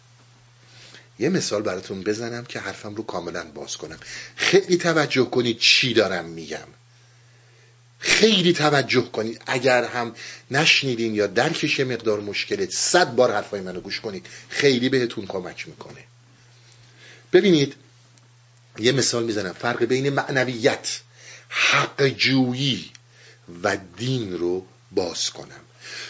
[1.20, 4.00] یه مثال براتون بزنم که حرفم رو کاملا باز کنم.
[4.36, 6.68] خیلی توجه کنید چی دارم میگم.
[8.00, 9.42] خیلی توجه کنید.
[9.48, 10.16] اگر هم
[10.52, 14.26] نشنیدین یا درکش مقدار مشکلت صد بار حرفای منو گوش کنید.
[14.50, 16.04] خیلی بهتون کمک می‌کنه.
[17.34, 17.76] ببینید
[18.80, 19.54] یه مثال می‌زنم.
[19.54, 21.00] فرق بین معنویت
[21.50, 22.92] حق جویی
[23.64, 25.60] و دین رو باز کنم.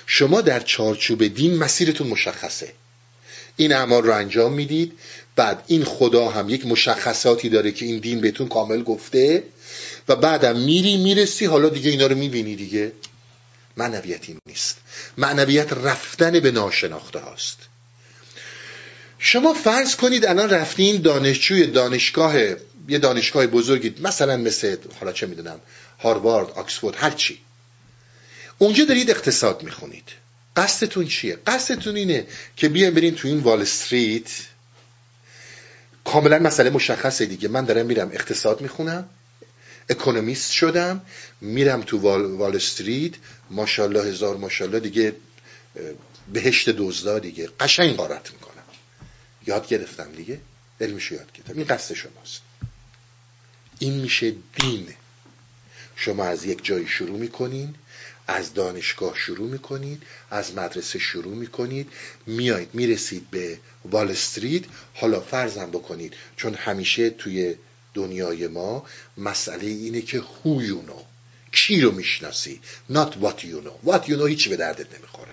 [0.06, 2.74] شما در چارچوب دین مسیرتون مشخصه.
[3.58, 4.94] این اعمال رو انجام می‌دید.
[5.36, 9.44] بعد این خدا هم یک مشخصاتی داره که این دین بهتون کامل گفته
[10.08, 11.46] و بعدم میری می‌رسی.
[11.46, 12.92] حالا دیگه اینا رو می‌بینی دیگه.
[13.78, 14.78] معنویت این نیست.
[15.18, 17.58] معنویت رفتن به ناشناخته هاست.
[19.20, 22.36] شما فرض کنید الان رفتین دانشجوی دانشگاه
[22.90, 25.60] یه دانشگاه بزرگی مثلا مثل حالا چه می‌دونم
[26.00, 27.40] هاروارد آکسفورد هر چی
[28.58, 30.04] اونجا دارید اقتصاد می‌خونید.
[30.58, 34.30] قصدتون چیه؟ قصدتون اینه که بیاین برین تو این وال استریت.
[36.06, 37.48] کاملا مسئله مشخصه دیگه.
[37.48, 39.10] من دارم میرم اقتصاد می‌خونم
[39.90, 41.02] اکونومیست شدم
[41.42, 43.14] میرم تو وال, وال استریت.
[43.50, 45.16] ماشاءالله هزار ماشاءالله دیگه
[46.34, 47.50] بهشت دزدا دیگه.
[47.60, 48.64] قشنگ غارت می‌کنم.
[49.48, 50.40] یاد گرفتم دیگه.
[50.82, 51.54] علمشو یاد گرفتم.
[51.54, 52.42] این قصد شماست.
[53.80, 54.88] این میشه دین.
[55.96, 57.76] شما از یک جایی شروع می‌کنین.
[58.28, 61.92] از دانشگاه شروع می‌کنید از مدرسه شروع می‌کنید
[62.26, 64.64] میایید می‌رسید به وال استریت.
[64.94, 67.56] حالا فرضم بکنید چون همیشه توی
[67.94, 68.86] دنیای ما
[69.18, 70.78] مسئله اینه که who you
[71.52, 72.62] کی رو می‌شناسی؟
[72.92, 73.88] Not what you know.
[73.90, 75.32] What you know هیچی به دردت نمی‌خوره.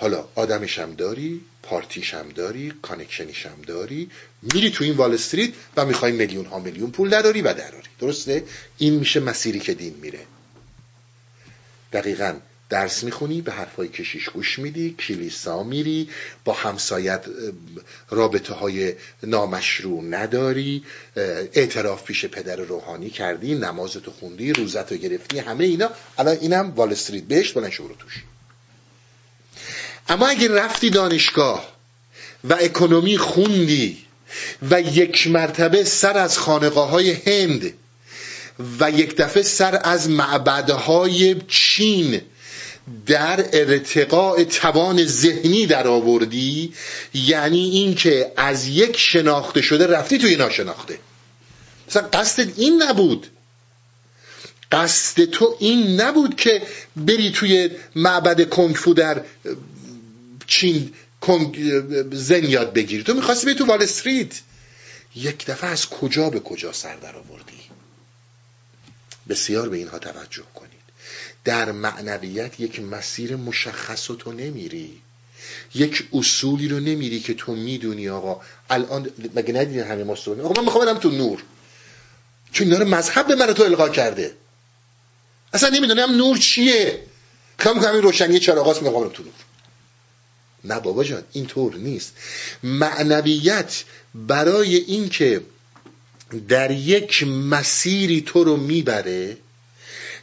[0.00, 4.10] حالا آدمش هم داری پارتیش هم داری connection یش هم داری
[4.42, 7.88] میری تو این وال استریت و می‌خوای میلیون ها میلیون پول دراری و دراری.
[7.98, 8.44] درسته؟
[8.78, 10.20] این میشه مسیری که دین میره.
[11.92, 12.34] دقیقا
[12.70, 16.08] درس می‌خونی به حرفای کشیش گوش میدی کلیسا میری
[16.44, 17.24] با همسایت
[18.10, 20.84] رابطه های نامشروع نداری
[21.16, 25.90] اعتراف پیش پدر روحانی کردی نمازتو خوندی روزتو گرفتی همه اینا.
[26.18, 27.24] الان اینم وال استریت.
[27.24, 28.24] بهش بلند شو توش.
[30.10, 31.68] اما اگه رفتی دانشگاه
[32.44, 33.98] و اکنومی خوندی
[34.70, 37.72] و یک مرتبه سر از خانقاه های هند
[38.80, 42.20] و یک دفعه سر از معبدهای چین
[43.06, 46.72] در ارتقاء توان ذهنی در آوردی
[47.14, 50.98] یعنی اینکه از یک شناخته شده رفتی توی ناشناخته.
[51.88, 53.26] مثلا قصد این نبود.
[54.72, 56.62] قصد تو این نبود که
[56.96, 59.22] بری توی معبد کنگفو در
[60.50, 60.92] چین
[62.12, 63.02] زن یاد بگیری.
[63.02, 64.40] تو می‌خواستی بری تو وال استریت.
[65.16, 67.60] یک دفعه از کجا به کجا سر در آوردی؟
[69.28, 70.80] بسیار به اینها توجه کنید.
[71.44, 75.00] در معنویت یک مسیر مشخص تو نمیری.
[75.74, 78.40] یک اصولی رو نمیری که تو می‌دونی آقا.
[78.70, 81.42] الان مگه ندیدین همه ما آقا من می‌خوام برم تو نور.
[82.52, 84.36] چون اینا مذهب به من تو القا کرده.
[85.52, 87.02] اصلا نمی‌دونم نور چیه.
[87.58, 89.32] می‌خوام کنم این روشنی چراغاست می‌خوام تو نور.
[90.64, 92.12] نه بابا جان اینطور نیست.
[92.62, 93.84] معنویت
[94.14, 95.40] برای اینکه
[96.48, 99.36] در یک مسیری تو رو می‌بره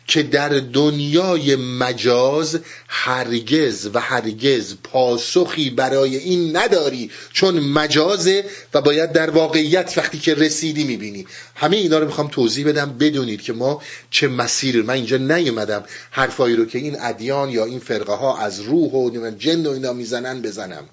[0.07, 9.11] که در دنیای مجاز هرگز و هرگز پاسخی برای این نداری چون مجازه و باید
[9.11, 11.27] در واقعیت وقتی که رسیدی می‌بینی.
[11.55, 13.81] همه اینا رو می‌خوام توضیح بدم بدونید که ما
[14.11, 18.59] چه مسیر من اینجا نیومدم حرفایی رو که این ادیان یا این فرقه ها از
[18.59, 20.89] روح و جن و اینا می‌زنن بزنم.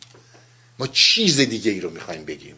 [0.78, 2.54] ما چیز دیگه ای رو می‌خوایم بگیم.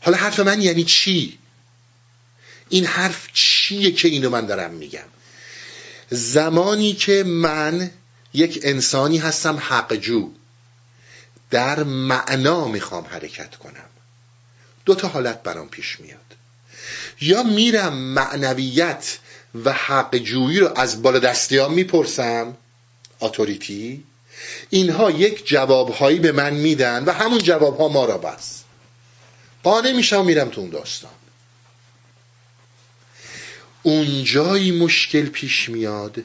[0.00, 1.38] حالا حرف من یعنی چی؟
[2.68, 3.28] این حرف
[3.64, 5.08] چیه که اینو من دارم میگم.
[6.10, 7.90] زمانی که من
[8.34, 10.30] یک انسانی هستم حقجو
[11.50, 13.90] در معنا می‌خوام حرکت کنم.
[14.84, 16.18] دو تا حالت برام پیش میاد.
[17.20, 19.18] یا میرم معنویت
[19.64, 22.56] و حقجویی رو از بالا دستیان می‌پرسم
[23.20, 24.04] اتوریتی
[24.70, 28.62] اینها یک جوابهایی به من میدن و همون جوابها ما را بس.
[29.62, 31.10] قانع میشم و میرم تو اون داستان.
[33.86, 36.22] اونجایی مشکل پیش میاد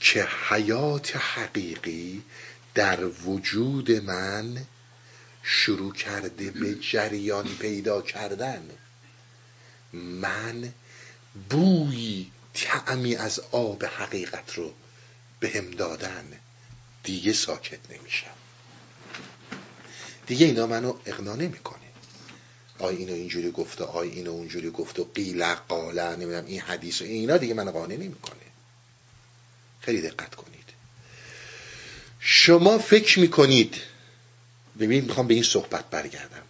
[0.00, 2.22] که حیات حقیقی
[2.74, 4.66] در وجود من
[5.42, 8.70] شروع کرده به جریان پیدا کردن.
[9.92, 10.72] من
[11.50, 14.72] بویی تعمی از آب حقیقت رو
[15.40, 16.24] بهم دادن.
[17.02, 18.30] دیگه ساکت نمیشم.
[20.26, 21.89] دیگه اینا منو اقنا نمی‌کنه.
[22.80, 27.36] آی اینو اینجوری گفته آی اینو اونجوری گفته قیل قاله نمی‌دونم این حدیث و اینا
[27.36, 28.40] دیگه من قانع نمی‌کنه.
[29.80, 30.50] خیلی دقت کنید.
[32.20, 33.74] شما فکر می‌کنید
[34.80, 36.42] ببین می‌خوام به این صحبت برگردم.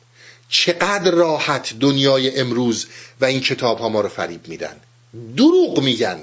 [0.49, 2.87] چقدر راحت دنیای امروز
[3.21, 4.81] و این کتاب ها ما رو فریب میدن.
[5.37, 6.21] دروغ میگن.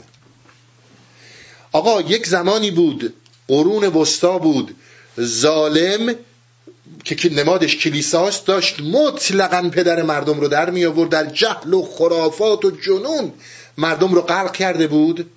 [1.72, 3.14] آقا یک زمانی بود
[3.48, 4.76] قرون وسطا بود
[5.20, 6.16] ظالم
[7.04, 12.66] که نمادش کلیساست داشت مطلقا پدر مردم رو در می آورد در جهل و خرافات
[12.66, 13.34] و جنون
[13.78, 15.30] مردم رو غرق کرده بود.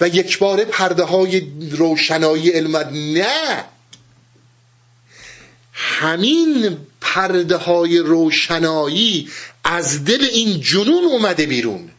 [0.00, 2.76] و یک بار پرده های روشنایی علم
[3.16, 3.64] نه!
[5.72, 9.28] همین پرده های روشنایی
[9.64, 11.90] از دل این جنون اومده بیرون.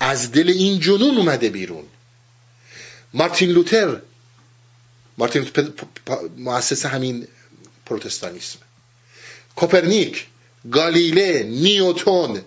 [0.00, 1.84] از دل این جنون اومده بیرون.
[3.14, 4.00] مارتین لوتر
[5.22, 5.46] مارتین
[6.36, 7.26] مؤسس همین
[7.86, 8.58] پروتستانیسم.
[9.56, 10.26] کوپرنیک
[10.72, 12.40] گالیله نیوتون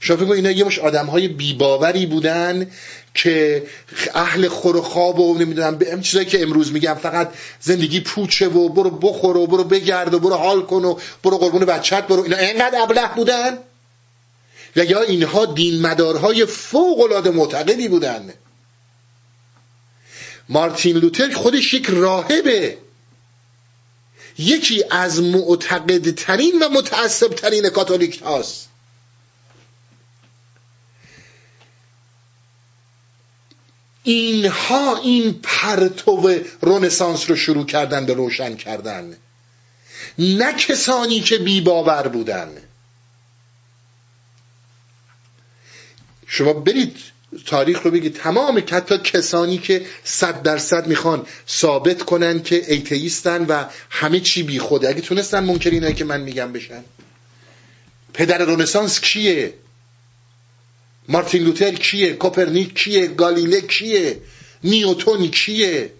[0.00, 2.70] شما فکر اینا یه مش آدم های بیباوری بودن
[3.14, 3.66] که
[4.14, 8.68] اهل خور و خواب و نمی‌دونم به چیزایی که امروز میگم فقط زندگی پوچه و
[8.68, 12.22] برو بخور و برو بگرد و برو حال کن و برو قربون بچت برو.
[12.22, 13.58] اینا اینقدر ابله بودن؟
[14.76, 18.32] و یا اینها دین مدارهای فوق العاده معتقدی بودن.
[20.48, 22.78] مارتین لوتر خودش یک راهبه.
[24.38, 28.68] یکی از معتقدترین و متعصبترین کاتولیک هاست.
[34.02, 39.16] اینها این پرتو رونسانس رو شروع کردن به روشن کردن.
[40.18, 42.56] نه کسانی که بی باور بودن.
[46.26, 46.96] شما برید
[47.46, 53.44] تاریخ رو بگردید تمام حتی کسانی که صد درصد می‌خوان ثابت کنن که atheist ن
[53.44, 54.88] و همه چی بی خوده.
[54.88, 56.84] اگه تونستن ممکن اینایی که من میگم بشن.
[58.14, 59.54] پدر رنسانس کیه؟
[61.08, 64.20] مارتین لوتر کیه؟ کوپرنیک کیه؟ گالیله کیه؟
[64.64, 65.90] نیوتون کیه؟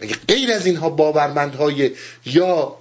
[0.00, 1.90] اگه غیر از اینها باورمندهای
[2.26, 2.76] یا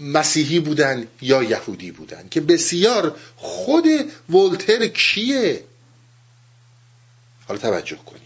[0.00, 3.84] مسیحی بودن یا یهودی بودن که بسیار خود
[4.30, 5.64] ولتر کیه؟
[7.48, 8.22] حالا توجه کنید.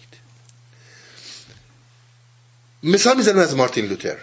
[2.83, 4.17] مثال می‌زنم از مارتین لوتر.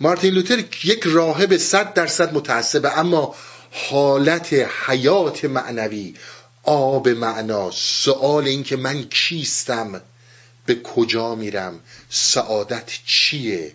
[0.00, 3.34] مارتین لوتر یک راهب صد درصد متعصبه اما
[3.70, 4.52] حالت
[4.86, 6.14] حیات معنوی
[6.62, 10.02] آب معنا سوال این که من کیستم؟
[10.66, 11.80] به کجا میرم؟
[12.10, 13.74] سعادت چیه؟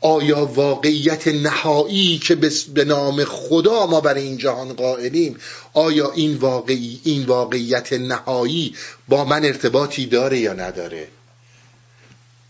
[0.00, 2.34] آیا واقعیت نهایی که
[2.74, 5.36] به نام خدا ما برای این جهان قائلیم
[5.72, 8.74] آیا این واقعی این واقعیت نهایی
[9.08, 11.08] با من ارتباطی داره یا نداره؟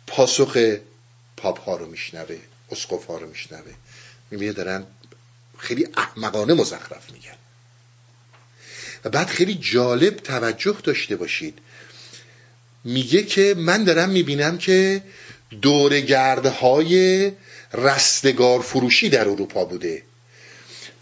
[0.07, 0.77] پاسخ
[1.37, 2.39] پاپ ها رو میشنوه
[2.71, 3.73] اسقف ها رو میشنوه.
[4.31, 4.87] می‌بینه دارن
[5.59, 7.37] خیلی احمقانه مزخرف میگن.
[9.05, 11.59] و بعد خیلی جالب توجه داشته باشید.
[12.85, 15.03] میگه که من دارم می‌بینم که
[15.63, 17.33] دورگردهای
[17.75, 20.03] رستگار فروشی در اروپا بوده.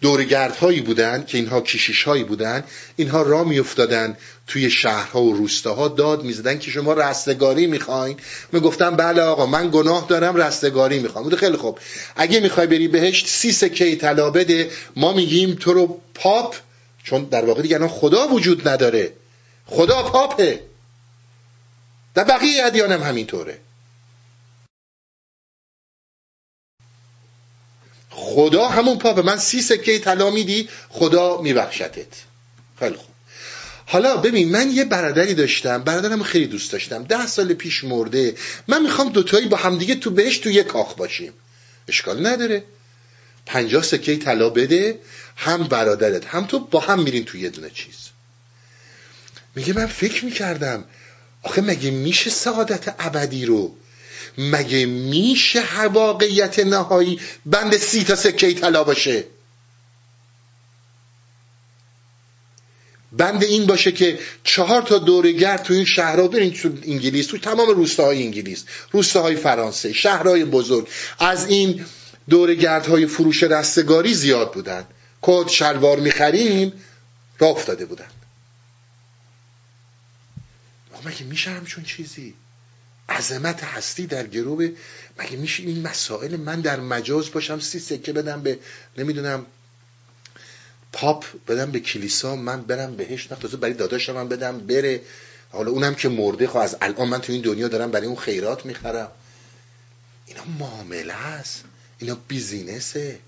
[0.00, 2.64] دورگردهایی بودن که اینها کشیش هایی بودن
[2.96, 8.16] اینها را میافتادن توی شهرها و روستاها داد می‌زدن که شما رستگاری می‌خواین.
[8.52, 11.24] من گفتم بله آقا من گناه دارم رستگاری می‌خوام.
[11.24, 11.78] بوده خیلی خوب.
[12.16, 14.70] اگه می‌خوای بری بهشت سی سکه طلا بده.
[14.96, 16.54] ما میگیم تو رو پاپ
[17.04, 19.12] چون در واقع دیگه خدا وجود نداره.
[19.66, 20.60] خدا پاپه.
[22.14, 23.58] در بقیه ادیان هم همینطوره.
[28.34, 29.22] خدا همون پاپه.
[29.22, 32.06] من سی سکه طلا میدی خدا میبخشتت.
[32.78, 33.14] خیلی خوب.
[33.86, 35.84] حالا ببین من یه برادری داشتم.
[35.84, 37.04] برادرم خیلی دوست داشتم.
[37.04, 38.34] ده سال پیش مرده.
[38.68, 41.32] من می‌خوام دوتایی با همدیگه تو بهش تو یه کاخ باشیم.
[41.88, 42.64] اشکال نداره.
[43.46, 44.98] پنجاه سکه طلا بده.
[45.36, 46.26] هم برادرت.
[46.26, 47.96] هم تو با هم میرین تو یه دونه چیز.
[49.54, 50.84] میگه من فکر می‌کردم
[51.42, 53.74] آخه مگه میشه سعادت ابدی رو
[54.38, 59.24] مگه میشه واقعیت نهایی بند سی تا سکه طلا باشه؟
[63.12, 67.68] بند این باشه که چهار تا دورگرد تو این شهرها برین تو انگلیس تو تمام
[67.68, 71.84] روستاهای انگلیس روستاهای فرانسه شهرهای بزرگ از این
[72.28, 74.86] دورگردهای فروش رستگاری زیاد بودن.
[75.22, 76.72] کد شلوار می‌خریم
[77.38, 78.08] را افتاده بودن.
[81.04, 82.34] مگه میشه همچون چیزی؟
[83.08, 84.68] عظمت هستی در گروه.
[85.18, 88.58] مگه میشه این مسائل من در مجاز باشم؟ سی سکه بدم به
[88.98, 89.46] نمی‌دونم
[90.92, 95.00] پاپ بدم به کلیسا من برم بهش نه برای داداشم بدم بره.
[95.50, 98.66] حالا اونم که مرده خب از الان من تو این دنیا دارم برای اون خیرات
[98.66, 99.10] می‌خرم.
[100.26, 101.64] اینا معامله است.
[101.98, 103.18] اینا بیزینسه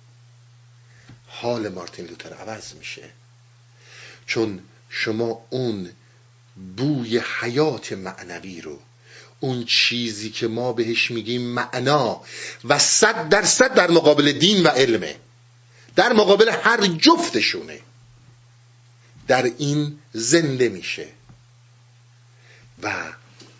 [1.26, 3.10] حال مارتین لوتر عوض میشه.
[4.26, 5.90] چون شما اون
[6.76, 8.78] بوی حیات معنوی رو
[9.40, 12.22] اون چیزی که ما بهش میگیم معنا
[12.64, 15.16] و صد درصد در مقابل دین و علمه.
[15.96, 17.80] در مقابل هر جفتشونه.
[19.28, 21.08] در این زنده میشه.
[22.82, 23.12] و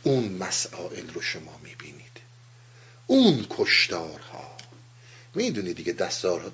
[0.02, 2.20] اون مسائل رو شما می‌بینید.
[3.06, 4.56] اون کشتارها.
[5.34, 5.92] می‌دونید دیگه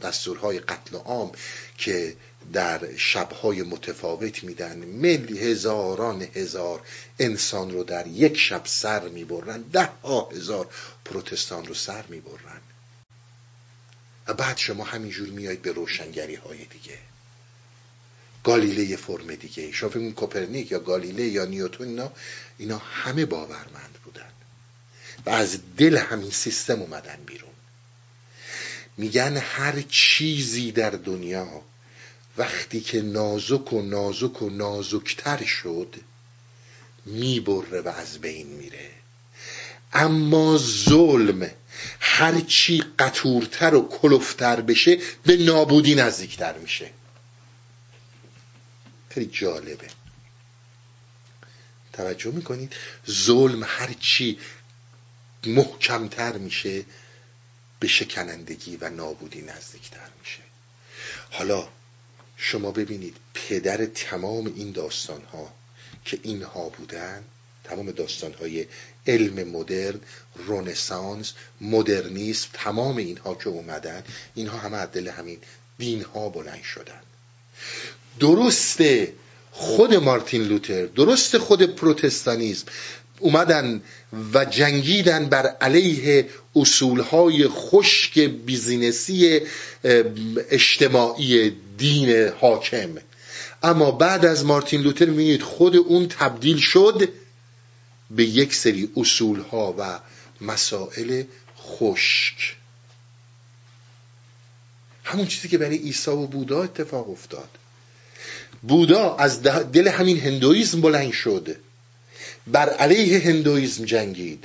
[0.03, 1.33] دستورهای قتل عام
[1.79, 2.17] که
[2.53, 4.77] در شبهای متفاوت میدن.
[4.79, 6.81] ملی هزاران هزار
[7.19, 9.63] انسان رو در یک شب سر می‌برن.
[9.63, 10.69] ده ها هزار
[11.05, 12.61] پروتستان رو سر می‌برن.
[14.27, 16.99] و بعد شما همینجور میایید به روشنگری های دیگه.
[18.45, 19.73] گالیله فرم دیگه.
[19.73, 22.13] شما فکر کوپرنیک یا گالیله یا نیوتون اینا
[22.59, 24.31] اینا همه باورمند بودن.
[25.27, 27.51] و از دل همین سیستم اومدن بیرون.
[28.97, 31.63] میگن هر چیزی در دنیا
[32.39, 35.97] وقتی که نازک و نازک و نازکتر شد
[37.05, 38.91] می‌بره و از بین میره.
[39.93, 41.51] اما ظلم
[42.01, 46.91] هرچی قطورتر و کلفتر بشه به نابودی نزدیکتر میشه.
[49.11, 49.89] خیلی جالبه.
[51.93, 52.73] توجه می‌کنید؟
[53.11, 54.39] ظلم هرچی
[55.47, 56.85] محکمتر میشه
[57.81, 60.43] به شکنندگی و نابودی نزدیکتر میشه.
[61.31, 61.69] حالا
[62.37, 65.55] شما ببینید پدر تمام این داستان ها
[66.05, 67.25] که اینها بودن
[67.65, 68.67] تمام داستان های
[69.07, 70.01] علم مدرن
[70.35, 74.03] رونسانس مدرنیسم تمام اینها که اومدن
[74.35, 75.39] اینها همه از دل همین
[75.79, 77.01] دین ها بلند شدن.
[78.21, 79.13] درسته
[79.51, 82.65] خود مارتین لوتر درست خود پروتستانیزم
[83.19, 83.83] اومدن
[84.35, 89.41] و جنگیدن بر علیه اصولهای خشک بیزینسی
[90.51, 92.95] اجتماعی دین حاکم.
[93.63, 97.09] اما بعد از مارتین لوتر می‌بینید خود اون تبدیل شد
[98.11, 99.99] به یک سری اصولها و
[100.41, 101.23] مسائل
[101.59, 102.57] خشک.
[105.05, 107.49] همون چیزی که برای عیسی و بودا اتفاق افتاد.
[108.63, 111.57] بودا از دل همین هندویزم بلند شد.
[112.47, 114.45] بر علیه هندویزم جنگید.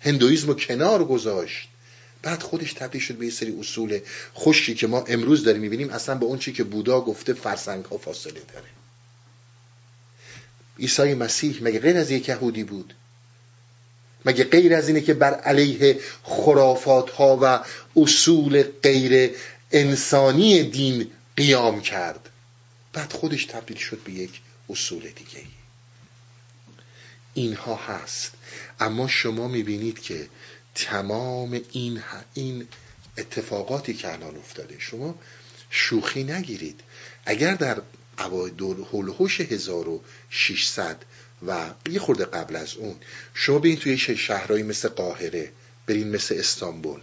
[0.00, 1.68] هندویزم رو کنار گذاشت.
[2.22, 4.00] بعد خودش تبدیل شد به یه سری اصول
[4.36, 7.98] خشکی که ما امروز داریم می‌بینیم اصلا به اون چی که بودا گفته فرسنگ ها
[7.98, 8.66] فاصله داره.
[10.78, 12.94] عیسی مسیح مگه غیر از یک یهودی بود؟
[14.24, 17.64] مگه غیر از اینه که بر علیه خرافات ها و
[17.96, 19.36] اصول غیر
[19.72, 22.28] انسانی دین قیام کرد؟
[22.92, 24.40] بعد خودش تبدیل شد به یک
[24.70, 25.42] اصول دیگه
[27.34, 28.32] اینها هست.
[28.80, 30.28] اما شما می‌بینید که
[30.78, 32.02] تمام این
[32.34, 32.68] این
[33.18, 35.18] اتفاقاتی که الان افتاده شما
[35.70, 36.80] شوخی نگیرید.
[37.26, 37.82] اگر در
[38.18, 41.04] اوایل هولوش 1600
[41.46, 42.96] و یه خورده قبل از اون
[43.34, 45.52] شما برین توی شهرهایی مثل قاهره
[45.86, 47.00] برین مثل استانبول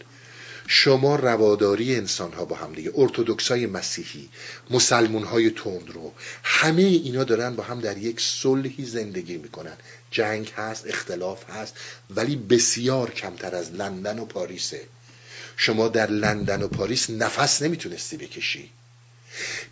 [0.67, 4.29] شما رواداری انسان ها با هم دیگه ارتودکس های مسیحی
[4.69, 5.49] مسلمون های
[5.93, 6.13] رو
[6.43, 9.77] همه اینا دارن با هم در یک صلحی زندگی می‌کنن.
[10.11, 11.73] جنگ هست اختلاف هست
[12.09, 14.81] ولی بسیار کمتر از لندن و پاریسه
[15.57, 18.69] شما در لندن و پاریس نفس نمی‌تونستی بکشی.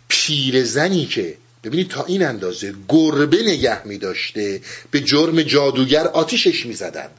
[0.08, 6.74] پیرزنی که ببینید تا این اندازه گربه نگه می داشته به جرم جادوگر آتیشش می
[6.74, 7.10] زدن.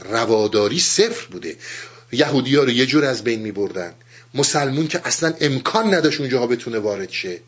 [0.00, 1.56] رواداری صفر بوده.
[2.12, 3.94] یهودی ها رو یه جور از بین می بردن
[4.34, 7.40] مسلمون که اصلا امکان نداشت اونجاها بتونه وارد شه.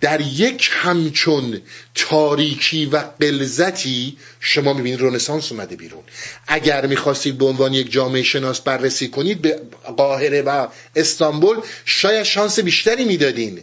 [0.00, 1.60] در یک همچون
[1.94, 6.02] تاریکی و قلزتی شما می‌بینید رونسانس اومده بیرون.
[6.46, 9.60] اگر می‌خواستید به عنوان یک جامعه شناس بررسی کنید به
[9.96, 10.66] قاهره و
[10.96, 13.62] استانبول شاید شانس بیشتری می‌دادین.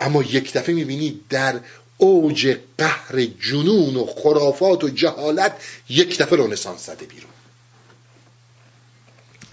[0.00, 1.60] اما یک دفعه می‌بینید در
[1.96, 5.52] اوج قهر جنون و خرافات و جهالت
[5.88, 7.35] یک دفعه رونسانس زده بیرون.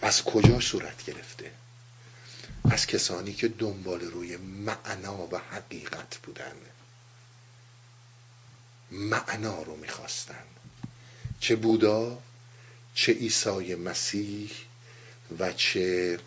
[0.03, 1.51] از کجا صورت گرفته؟
[2.71, 6.55] از کسانی که دنبال روی معنا و حقیقت بودن.
[8.91, 10.43] معنا رو می‌خواستن.
[11.39, 12.21] چه بودا
[12.95, 14.51] چه عیسی مسیح
[15.39, 16.19] و چه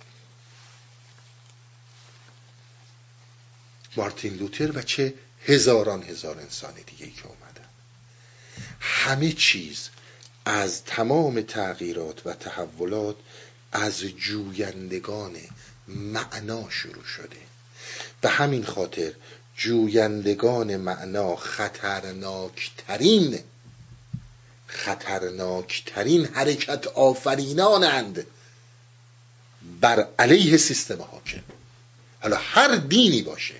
[3.96, 5.14] مارتین لوتر و چه
[5.46, 7.68] هزاران هزار انسان دیگه ای که اومدن.
[8.80, 9.88] همه چیز
[10.44, 13.16] از تمام تغییرات و تحولات
[13.76, 15.32] از جویندگان
[15.88, 17.36] معنا شروع شده.
[18.20, 19.12] به همین خاطر
[19.56, 23.38] جویندگان معنا خطرناکترین
[24.66, 28.26] خطرناکترین حرکت آفرینانند
[29.80, 31.42] بر علیه سیستم حاکم.
[32.20, 33.54] حالا هر دینی باشه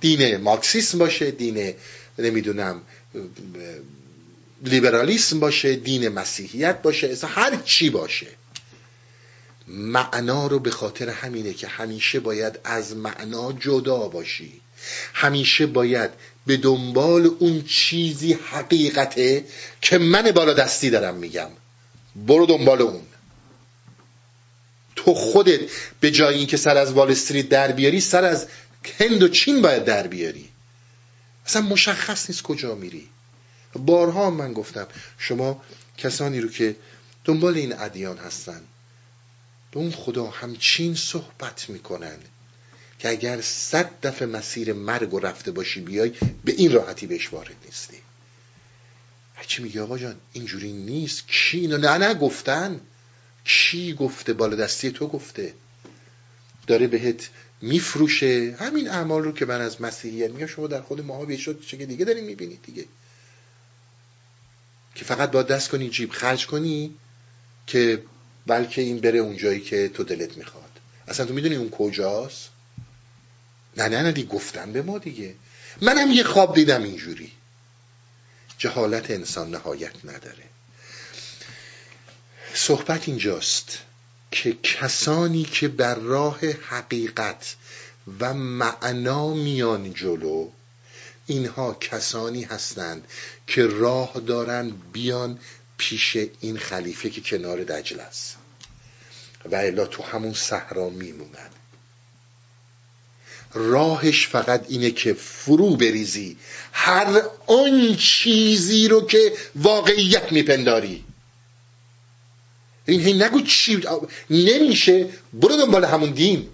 [0.00, 1.74] دین مارکسیسم باشه دین
[2.18, 2.82] نمی‌دونم
[4.62, 8.26] لیبرالیسم باشه دین مسیحیت باشه هر چی باشه.
[9.72, 14.60] معنا رو به خاطر همینه که همیشه باید از معنا جدا باشی.
[15.14, 16.10] همیشه باید
[16.46, 19.44] به دنبال اون چیزی حقیقته
[19.80, 21.50] که من بالا دستی دارم میگم.
[22.16, 23.02] برو دنبال اون.
[24.96, 25.60] تو خودت
[26.00, 28.46] به جای اینکه سر از وال استریت در بیاری سر از
[28.98, 30.48] هند و چین باید در بیاری.
[31.46, 33.08] اصلا مشخص نیست کجا میری.
[33.76, 34.86] بارها من گفتم
[35.18, 35.62] شما
[35.98, 36.76] کسانی رو که
[37.24, 38.60] دنبال این ادیان هستن
[39.72, 42.18] به اون خدا همچین صحبت می‌کنن
[42.98, 46.12] که اگر صد دفعه مسیر مرگ و رفته باشی بیای
[46.44, 47.96] به این راحتی بهش وارد نیستی.
[49.34, 51.28] هرچی میگه آقا جان اینجوری نیست.
[51.28, 52.80] کی اینو نه نه گفتن.
[53.44, 55.54] کی گفته؟ بالا دستی تو گفته.
[56.66, 57.28] داره بهت
[57.62, 58.56] میفروشه.
[58.58, 62.04] همین اعمال رو که من از مسیحیت میگم شما در خود ماها شد چه دیگه
[62.04, 62.84] داریم می‌بینید دیگه.
[64.94, 66.94] که فقط با دست کنی جیب خرج کنی
[67.66, 68.02] که
[68.46, 70.70] بلکه این بره اونجایی که تو دلت می‌خواد.
[71.08, 72.48] اصلا تو می‌دونی اون کجاست؟
[73.76, 75.34] نه نه نه دیگه گفتم به ما دیگه.
[75.80, 77.32] منم یه خواب دیدم اینجوری.
[78.58, 80.44] جهالت انسان نهایت نداره.
[82.54, 83.78] صحبت اینجاست
[84.30, 87.56] که کسانی که بر راه حقیقت
[88.20, 90.50] و معنا میان جلو
[91.26, 93.08] اینها کسانی هستند
[93.46, 95.38] که راه دارن بیان
[95.82, 98.36] پیش این خلیفه که کنار دجل است.
[99.50, 101.50] و الا تو همون صحرا میمونن.
[103.54, 106.36] راهش فقط اینه که فرو بریزی.
[106.72, 111.04] هر آن چیزی رو که واقعیت میپنداری.
[112.86, 113.80] این هی نگو چی
[114.30, 115.08] نمیشه.
[115.32, 116.48] برو دنبال همون دین.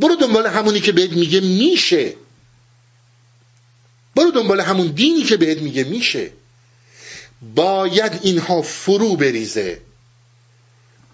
[0.00, 2.14] برو دنبال همونی که بهت میگه میشه.
[4.16, 6.32] برو دنبال همون دینی که بهت میگه میشه.
[7.42, 9.80] باید اینها فرو بریزه.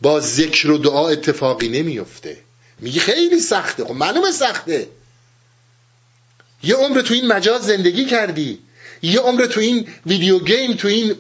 [0.02, 2.36] با ذکر و دعا اتفاقی نمیفته.
[2.78, 3.84] میگی خیلی سخته.
[3.84, 4.88] خب معلومه سخته.
[6.62, 8.58] یه عمر تو این مجاز زندگی کردی.
[9.02, 11.14] یه عمر تو این ویدیو گیم تو این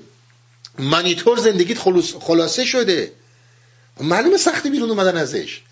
[0.78, 1.78] مانیتور زندگیت
[2.20, 3.12] خلاصه شده.
[4.00, 5.62] معلومه سختی بیرون اومدن ازش.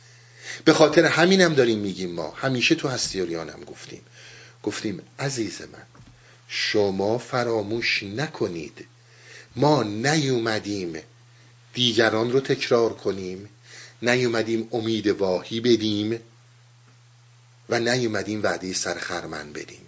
[0.65, 2.31] به خاطر همینم هم داریم میگیم ما.
[2.31, 4.03] همیشه تو هستیاریان هم گفتیم.
[4.63, 5.83] گفتیم عزیز من
[6.49, 8.87] شما فراموش نکنید
[9.57, 11.03] ما نیومدیم
[11.75, 13.49] دیگران رو تکرار کنیم
[14.03, 16.21] نیومدیم امید واهی بدیم
[17.69, 19.87] و نیومدیم وعده سرخرمن بدیم.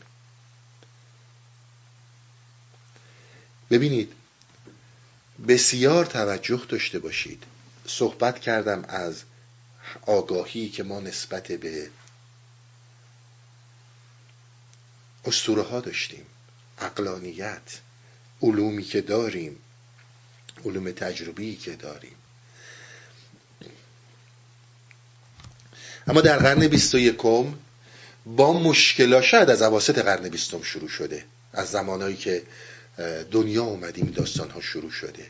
[3.70, 4.12] ببینید
[5.48, 7.42] بسیار توجه داشته باشید.
[7.86, 9.22] صحبت کردم از
[10.06, 11.90] آگاهی که ما نسبت به
[15.24, 16.26] اسطوره ها داشتیم.
[16.78, 17.80] اقلانیت
[18.44, 19.56] علومی که داریم
[20.64, 22.14] علوم تجربی که داریم.
[26.06, 27.54] اما در قرن بیست و یکم
[28.26, 32.42] با مشکلات شاید از عواسط قرن بیستم شروع شده از زمانهایی که
[33.30, 35.26] دنیا اومدیم داستان ها شروع شده.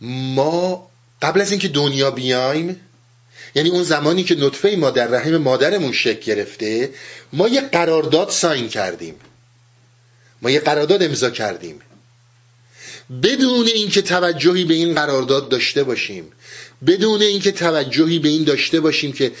[0.00, 0.90] ما
[1.22, 2.80] قبل از اینکه دنیا بیایم
[3.54, 6.90] یعنی اون زمانی که نطفه ما در رحم مادرمون شکل گرفته
[7.32, 9.14] ما یه قرارداد ساین کردیم.
[10.44, 11.80] ما یه قرارداد امضا کردیم.
[13.22, 16.32] بدون اینکه توجهی به این قرارداد داشته باشیم
[16.86, 19.32] بدون اینکه توجهی به این داشته باشیم که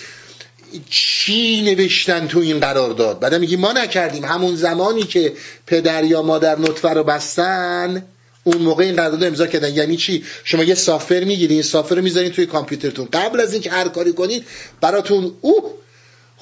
[0.90, 3.20] چی نوشتن تو این قرارداد.
[3.20, 4.24] بعد میگی ما نکردیم.
[4.24, 5.32] همون زمانی که
[5.66, 8.04] پدر یا مادر نطفه رو بستن
[8.44, 9.74] اون موقع این قرارداد امضا کردن.
[9.74, 13.08] یعنی چی؟ شما یه software می‌گیرین این software رو می‌ذارین توی کامپیوترتون.
[13.12, 14.46] قبل از اینکه هر کاری کنید
[14.80, 15.74] براتون او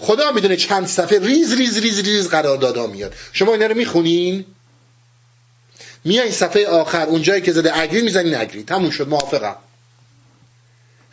[0.03, 3.15] خدا می‌دونه چند صفحه ریز ریز ریز ریز قراردادها میاد.
[3.33, 4.45] شما اینا رو می‌خونین؟
[6.05, 8.63] میای صفحه آخر اونجایی که زده اگری می‌زنین اگری.
[8.63, 9.57] تموم شد موافقم.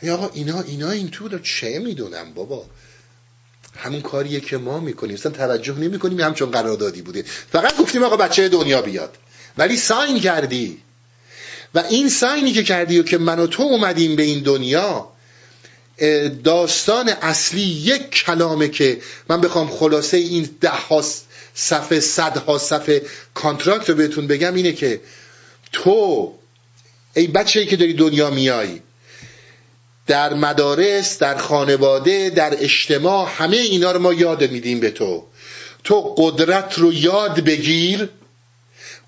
[0.02, 2.66] ای آقا اینا اینا این تو چه می‌دونم بابا؟
[3.78, 5.16] همون کاریه که ما می‌کنیم.
[5.16, 7.26] اصلا توجه نمی‌کنیم همچون قراردادی بوده.
[7.52, 9.16] فقط گفتیم آقا بچه دنیا بیاد.
[9.58, 10.82] ولی ساین کردی.
[11.76, 15.10] و این ساینی که کردی و که من و تو اومدیم به این دنیا
[16.44, 18.98] داستان اصلی یک کلامه که
[19.30, 21.04] من بخوام خلاصه این ده ها
[21.54, 23.02] صفحه صدها صفحه
[23.34, 25.02] contract رو بهتون بگم اینه که
[25.72, 26.34] تو
[27.16, 28.80] ای بچه ای که داری دنیا میای
[30.08, 35.24] در مدارس در خانواده در اجتماع همه اینا رو ما یاد میدیم به تو.
[35.84, 38.10] تو قدرت رو یاد بگیر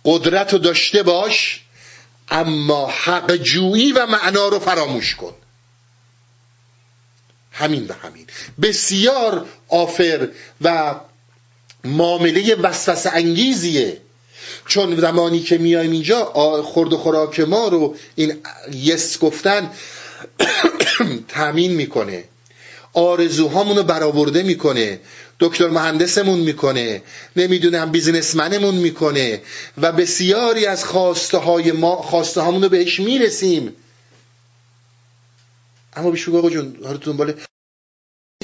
[0.06, 1.62] قدرت رو داشته باش
[2.30, 5.34] اما حق جویی و معنا رو فراموش کن.
[7.52, 8.26] همین و همین.
[8.62, 10.28] بسیار آفر
[10.62, 10.96] و
[11.84, 13.98] معامله وسوسه انگیزیه.
[14.68, 16.26] چون زمانی که میایم اینجا
[16.64, 18.34] خورد و خوراک ما رو این
[18.74, 19.70] یس گفتن
[21.28, 22.24] تامین می‌کنه.
[22.94, 25.00] آرزوهامون رو برآورده می‌کنه.
[25.40, 27.02] دکتر مهندسمون می‌کنه.
[27.36, 29.42] نمی‌دونم بیزنسمنمون می‌کنه.
[29.78, 33.76] و بسیاری از خواسته های ما خواسته رو بهش می‌رسیم.
[35.94, 37.34] اما بیشو آقا جون دنبال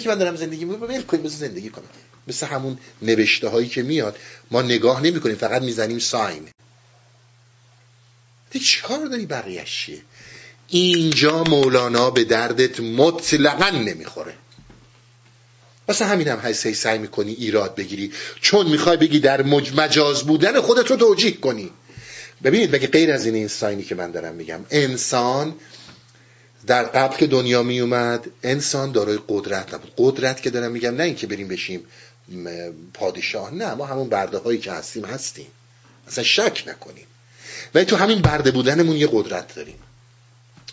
[0.03, 1.85] که من دارم زندگی می‌کنم ول کنیم زندگی کنم
[2.27, 4.17] مثل همون نوشته هایی که میاد
[4.51, 6.49] ما نگاه نمی کنیم فقط می‌زنیم ساین
[8.51, 10.01] دی چیکار داری؟ بقیهش چیه؟
[10.67, 14.33] اینجا مولانا به دردت مطلقا نمی‌خوره.
[15.87, 18.11] واسه همین هم هستی سعی می‌کنی ایراد بگیری.
[18.41, 19.41] چون می‌خوای بگی در
[19.75, 21.71] مجاز بودن خودت رو توجیه کنی.
[22.43, 24.65] ببینید بگی غیر از این اینستاینی که من دارم میگم.
[24.69, 25.55] انسان
[26.68, 29.91] در قبل که دنیا می اومد انسان دارای قدرت نبود.
[29.98, 31.84] قدرت که دارم میگم نه اینکه بریم بشیم
[32.94, 35.48] پادشاه نه ما همون برده هایی که هستیم هستیم.
[36.07, 37.06] اصلا شک نکنیم.
[37.76, 39.76] ولی تو همین برده بودنمون یه قدرت داریم.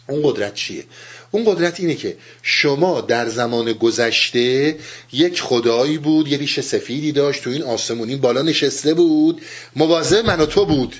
[0.08, 0.84] اون قدرت چیه؟
[1.30, 4.76] اون قدرت اینه که شما در زمان گذشته
[5.12, 9.42] یک خدایی بود یه ریش سفیدی داشت تو این آسمونین بالا نشسته بود
[9.76, 10.96] مواظب من و تو بود.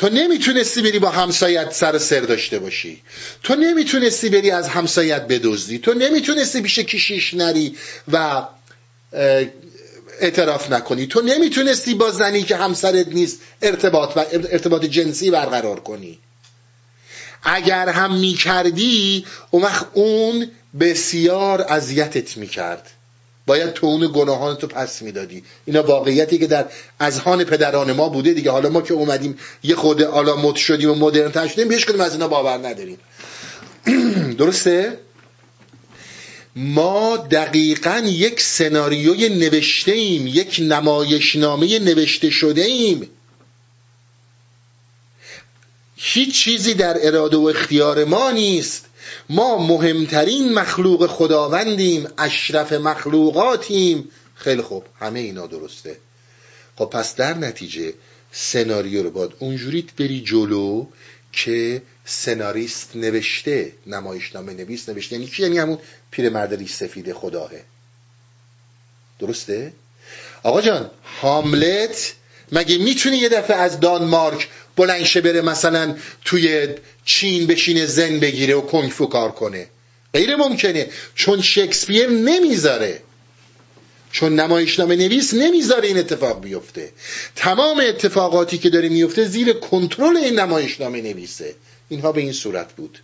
[0.00, 3.02] تو نمی‌تونستی بری با همسایت سر سر داشته باشی.
[3.42, 5.78] تو نمی‌تونستی بری از همسایت بدزدی.
[5.78, 7.76] تو نمی‌تونستی پیش کشیش نری
[8.12, 8.42] و
[10.20, 11.06] اعتراف نکنی.
[11.06, 16.18] تو نمی‌تونستی با زنی که همسرت نیست ارتباط, و ارتباط جنسی برقرار کنی.
[17.42, 20.50] اگر هم می‌کردی اون وقت اون
[20.80, 22.90] بسیار اذیتت می‌کرد.
[23.46, 25.42] باید تو گناهان تو پس می‌دادی.
[25.66, 26.66] اینا واقعیتی که در
[27.00, 28.50] اذهان پدران ما بوده دیگه.
[28.50, 32.12] حالا ما که اومدیم یه خود آلا مد شدیم و مدرن شدیم بیش کنیم از
[32.12, 32.98] اینا باور نداریم؟
[34.38, 34.98] درسته؟
[36.56, 43.08] ما دقیقا یک سناریوی نوشته ایم یک نمایشنامه نوشته شده ایم.
[45.96, 48.86] هیچ چیزی در اراده و اختیار ما نیست.
[49.28, 54.10] ما مهمترین مخلوق خداوندیم اشرف مخلوقاتیم.
[54.34, 55.96] خیلی خوب همه اینا درسته.
[56.76, 57.94] خب پس در نتیجه
[58.32, 60.86] سناریو رو باید اونجوریت بری جلو
[61.32, 65.16] که سناریست نوشته نمایشنامه نویس نوشته.
[65.16, 65.78] یعنی چی؟ یعنی همون
[66.10, 67.50] پیرمرد ریش سفید خداه
[69.18, 69.72] درسته؟
[70.42, 70.90] آقا جان
[71.22, 72.14] هاملت
[72.52, 76.68] مگه می‌تونی یه دفعه از دانمارک بلنشه بره مثلا توی
[77.04, 79.68] چین بشینه زن بگیره و کنگفو کار کنه.
[80.14, 80.86] غیر ممکنه.
[81.14, 83.02] چون شکسپیر نمی‌ذاره.
[84.12, 86.92] چون نمایشنامه نویس نمی‌ذاره این اتفاق بیفته.
[87.36, 91.54] تمام اتفاقاتی که داره میفته زیر کنترل این نمایشنامه نویسه.
[91.88, 92.98] اینها به این صورت بود.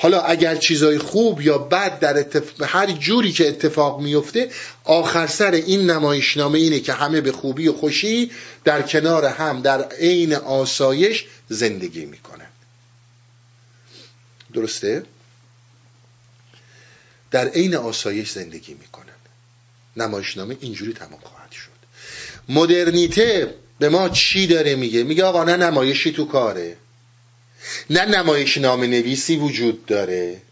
[0.00, 2.24] حالا اگر چیزای خوب یا بد در
[2.66, 4.50] هر جوری که اتفاق میفته
[4.84, 8.30] آخر سر این نمایشنامه اینه که همه به خوبی و خوشی
[8.64, 12.46] در کنار هم در عین آسایش زندگی می‌کنن
[14.54, 15.02] درسته؟
[17.30, 19.12] در عین آسایش زندگی می‌کنن
[19.96, 21.78] نمایشنامه اینجوری تمام خواهد شد.
[22.48, 26.76] مدرنیته به ما چی داره میگه؟ میگه آقا نه نمایشی تو کاره.
[27.90, 30.42] نه نمایش نام نویسی وجود داره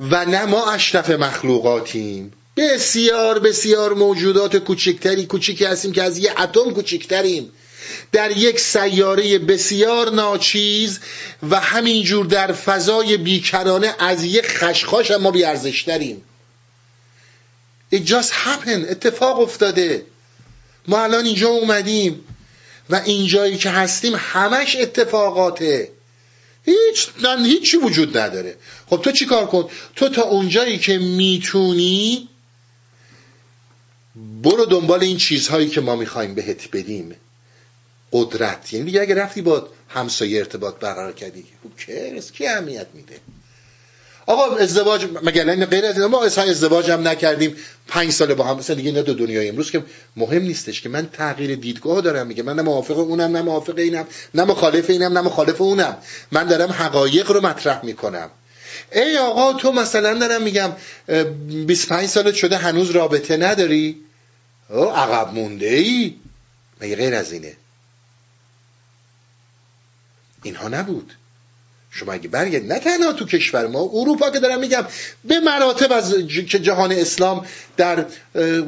[0.00, 2.32] و نه ما اشرف مخلوقاتیم.
[2.56, 7.52] بسیار بسیار موجودات کوچکتری کوچیکی هستیم که از یه اتم کوچکتریم.
[8.12, 11.00] در یک سیاره بسیار ناچیز
[11.50, 16.22] و همینجور در فضای بیکرانه از یک خشخاش ما بیارزشتریم.
[17.94, 18.90] It just happened.
[18.90, 20.06] اتفاق افتاده.
[20.88, 22.24] ما الان اینجا اومدیم.
[22.90, 25.88] و اینجایی که هستیم همش اتفاقاته.
[26.64, 27.08] هیچ
[27.44, 28.56] هیچی وجود نداره.
[28.90, 32.28] خب تو چی کار کن؟ تو تا اونجایی که می‌تونی
[34.42, 37.16] برو دنبال این چیزهایی که ما می‌خوایم بهت بدیم.
[38.12, 38.72] قدرت.
[38.72, 41.44] یعنی دیگه اگه رفتی با همسایه ارتباط برقرار کردی
[42.34, 43.20] کی اهمیت میده؟
[44.26, 47.56] آقا ازدواج مگر غیر از ما اصلا ازدواج هم نکردیم.
[47.88, 49.84] پنج سال با هم مثلا دیگه نه دو دنیای امروز که
[50.16, 52.26] مهم نیستش که من تغییر دیدگاه دارم.
[52.26, 55.96] میگه من نه موافق اونم نه موافق اینم نه مخالف اینم نه مخالف اونم.
[56.32, 58.30] من دارم حقایق رو مطرح می‌کنم.
[58.92, 60.72] ای آقا تو مثلا دارم میگم
[61.66, 64.04] 25 سالت شده هنوز رابطه نداری؟
[64.70, 66.14] او عقب مونده ای
[66.80, 67.56] مگه غیر از اینه؟
[70.42, 71.12] اینها نبود.
[71.96, 74.86] شما اگه برگردید نه تنها تو کشور ما اروپا که دارم میگم
[75.24, 76.14] به مراتب از
[76.48, 77.46] که جهان اسلام
[77.76, 78.06] در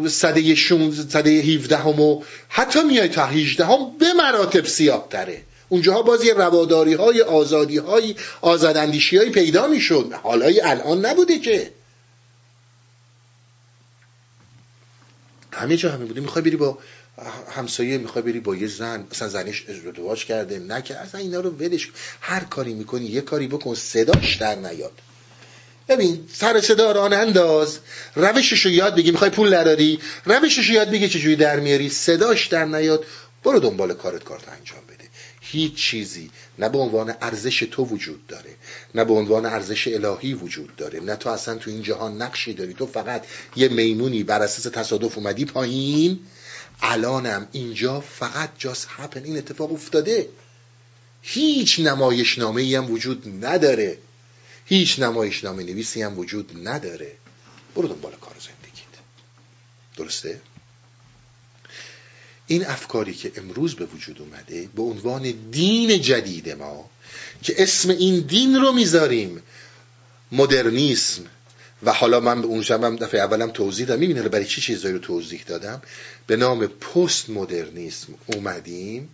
[0.08, 5.42] صده 16 صده 17 هم و حتی میای تا 18 هم به مراتب سیاه تره.
[5.68, 10.12] اونجاها باز یه رواداری های آزادی های آزاداندیشی های پیدا می‌شد.
[10.22, 11.70] حالای الان نبوده که.
[15.52, 16.20] همه جا همه بوده.
[16.20, 16.78] می‌خوای بری با
[17.50, 20.96] همسایه می‌خوای بری با یه زن مثلا زنش ازدواج کرده نکرد.
[20.96, 21.90] اصلا اینا رو ولش
[22.20, 24.92] هر کاری می‌کنی یه کاری بکن صداش در نیاد.
[25.88, 27.78] ببین سر صدا ران انداز.
[28.14, 29.98] روشش رو یاد بگی می‌خوای پول نداری.
[30.24, 31.88] روشش رو یاد بگی چجوری در میاری.
[31.88, 33.04] صداش در نیاد.
[33.44, 35.04] برو دنبال کارت کارت انجام بده.
[35.40, 36.30] هیچ چیزی.
[36.58, 38.50] نه به عنوان ارزش تو وجود داره.
[38.94, 41.00] نه به عنوان ارزش الهی وجود داره.
[41.00, 42.74] نه تو اصلا تو این جهان نقشی داری.
[42.74, 43.24] تو فقط
[43.56, 46.20] یه میمونی بر اساس تصادف اومدی پایین.
[46.82, 50.28] الانم اینجا فقط جاس هپن این اتفاق افتاده.
[51.22, 53.98] هیچ نمایشنامه ای هم وجود نداره.
[54.66, 57.12] هیچ نمایشنامه نویسی هم وجود نداره.
[57.74, 58.86] برو دنبال کار زندگیت.
[59.96, 60.40] درسته؟
[62.46, 66.90] این افکاری که امروز به وجود اومده به عنوان دین جدید ما
[67.42, 69.42] که اسم این دین رو می‌ذاریم
[70.32, 71.22] مدرنیسم.
[71.82, 74.00] و حالا من به اون هم دفعه اولم توضیح دادم.
[74.00, 75.82] می‌بینه برای چی چیزایی رو توضیح دادم؟
[76.26, 79.08] به نام پست مدرنیسم اومدیم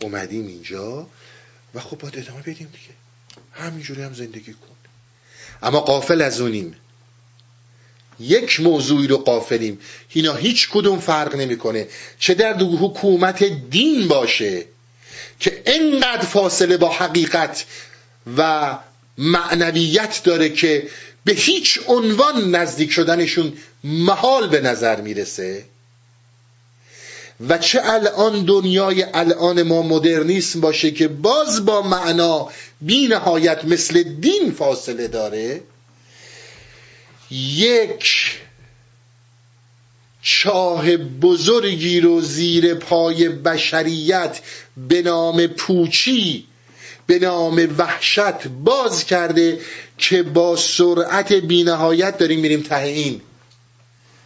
[0.00, 1.06] اومدیم اینجا
[1.74, 2.94] و خب باید ادامه بدیم دیگه.
[3.52, 4.76] همینجوری هم زندگی کن.
[5.62, 6.76] اما قافل از اونیم.
[8.20, 9.80] یک موضوعی رو قافلیم.
[10.08, 11.88] اینا هیچ کدوم فرق نمی‌کنه.
[12.18, 14.64] چه در حکومت دین باشه
[15.40, 17.64] که انقدر فاصله با حقیقت
[18.36, 18.78] و
[19.18, 20.88] معنویت داره که
[21.24, 23.52] به هیچ عنوان نزدیک شدنشون
[23.84, 25.64] محال به نظر می‌رسه.
[27.48, 32.48] و چه الان دنیای الان ما مدرنیسم باشه که باز با معنا
[32.80, 35.60] بی نهایت مثل دین فاصله داره
[37.30, 38.38] یک
[40.22, 44.40] چاه بزرگی رو زیر پای بشریت
[44.88, 46.46] به نام پوچی
[47.12, 49.60] به نام وحشت باز کرده
[49.98, 53.20] که با سرعت بینهایت داریم میریم ته این.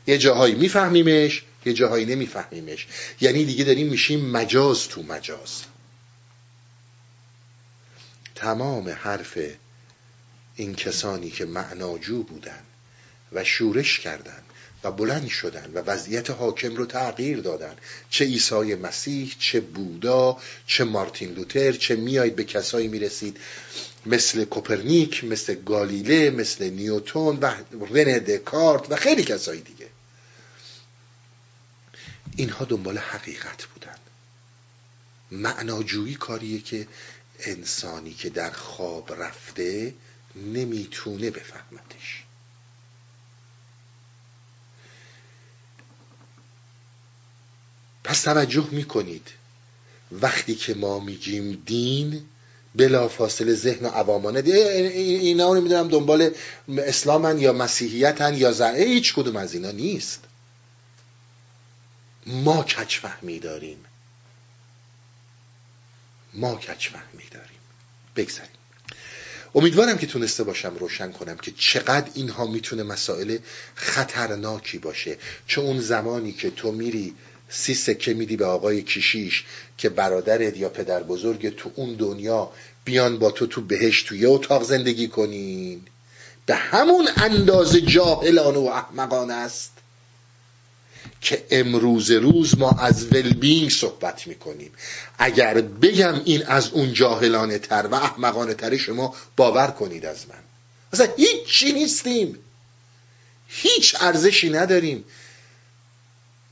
[0.06, 2.86] یه جاهایی میفهمیمش یه جاهایی نمیفهمیمش.
[3.20, 5.62] یعنی دیگه داریم میشیم مجاز تو مجاز.
[8.34, 9.38] تمام حرف
[10.56, 12.62] این کسانی که معناجو بودن
[13.32, 14.45] و شورش کردند
[14.84, 17.76] و بلند شدن و وضعیت حاکم رو تغییر دادن.
[18.10, 23.36] چه عیسی مسیح چه بودا چه مارتین لوتر چه میایید به کسایی می‌رسید
[24.06, 27.54] مثل کوپرنیک مثل گالیله مثل نیوتون و
[27.90, 29.86] رنه دکارت و خیلی کسایی دیگه.
[32.36, 33.96] اینها دنبال حقیقت بودن.
[35.30, 36.86] معناجویی کاریه که
[37.40, 39.94] انسانی که در خواب رفته
[40.36, 42.25] نمی‌تونه بفهمتش.
[48.06, 49.28] پس توجه می‌کنید.
[50.12, 52.22] وقتی که ما میگیم دین
[52.74, 56.30] بلا فاصله ذهن و عوامانه اینا رو نمی‌دونم دنبال
[56.68, 60.20] اسلامن یا مسیحیتن یا زعه هیچ کدوم از اینا نیست.
[62.26, 63.84] ما کچ فهمی داریم؟
[66.34, 67.60] ما کچ فهمی داریم؟
[68.16, 68.50] بگذاریم.
[69.54, 73.38] امیدوارم که تونسته باشم روشن کنم که چقدر اینها می‌تونه مسائل
[73.74, 75.18] خطرناکی باشه.
[75.46, 77.14] چه اون زمانی که تو میری
[77.48, 79.44] سی سکه میدی به آقای کشیش
[79.78, 82.50] که برادرت یا پدر بزرگ تو اون دنیا
[82.84, 85.82] بیان با تو تو بهش تو یه اتاق زندگی کنین.
[86.46, 89.72] به همون اندازه جاهلانه و احمقانه است
[91.20, 94.70] که امروز روز ما از ولبینگ صحبت می‌کنیم.
[95.18, 100.42] اگر بگم این از اون جاهلانه تر و احمقانه تر شما باور کنید از من.
[100.92, 102.38] مثلا هیچی نیستیم.
[103.48, 105.04] هیچ ارزشی نداریم.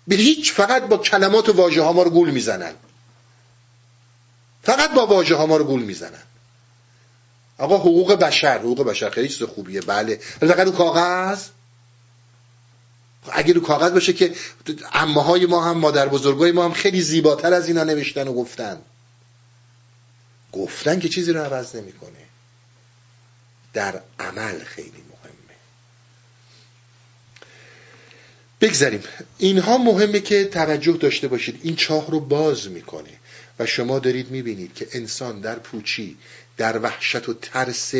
[0.09, 2.74] به هیچ فقط با کلمات و واژه ها ما رو گول می‌زنن.
[4.62, 6.22] فقط با واژه ها ما رو گول می‌زنن.
[7.59, 9.81] آقا حقوق بشر حقوق بشر خیلی چیز خوبیه.
[9.81, 10.20] بله.
[10.43, 11.48] ولی فقط رو کاغذ؟
[13.32, 14.35] اگه رو کاغذ باشه که
[14.93, 18.82] امه ما هم مادر بزرگای ما هم خیلی زیباتر از اینا نوشتن و گفتن.
[20.52, 22.24] گفتن که چیزی رو عوض نمی‌کنه.
[23.72, 25.56] در عمل خیلی مهمه
[28.65, 29.03] بگذاریم.
[29.39, 31.61] اینها مهمه که توجه داشته باشید.
[31.62, 33.11] این چاه رو باز می‌کنه
[33.59, 36.16] و شما دارید می‌بینید که انسان در پوچی
[36.57, 37.95] در وحشت و ترس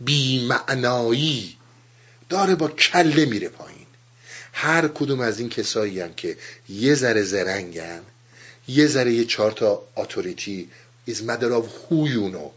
[0.00, 1.56] بیمعنایی
[2.28, 3.86] داره با کله میره پایین.
[4.52, 6.36] هر کدوم از این کسایی هم که
[6.68, 8.02] یه ذره زرنگن
[8.68, 10.68] یه ذره یه چهار تا اتوریتی
[11.08, 11.22] از
[11.68, 12.50] خویونو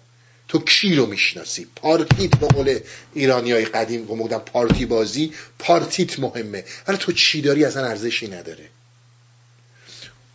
[0.54, 2.80] تو کی رو می‌شناسی؟ پارتیت به قول
[3.14, 6.66] ایرانی های قدیم گمودن پارتی بازی پارتیت مهمه.
[6.88, 8.70] ولی تو چی داری؟ اصلا ارزشی نداره.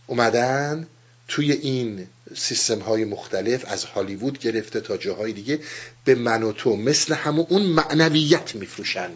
[0.07, 0.87] اومدن
[1.27, 5.59] توی این سیستم های مختلف از هالیوود گرفته تا جاهای دیگه
[6.05, 9.09] به من و تو مثل همون اون معنویت میفروشن.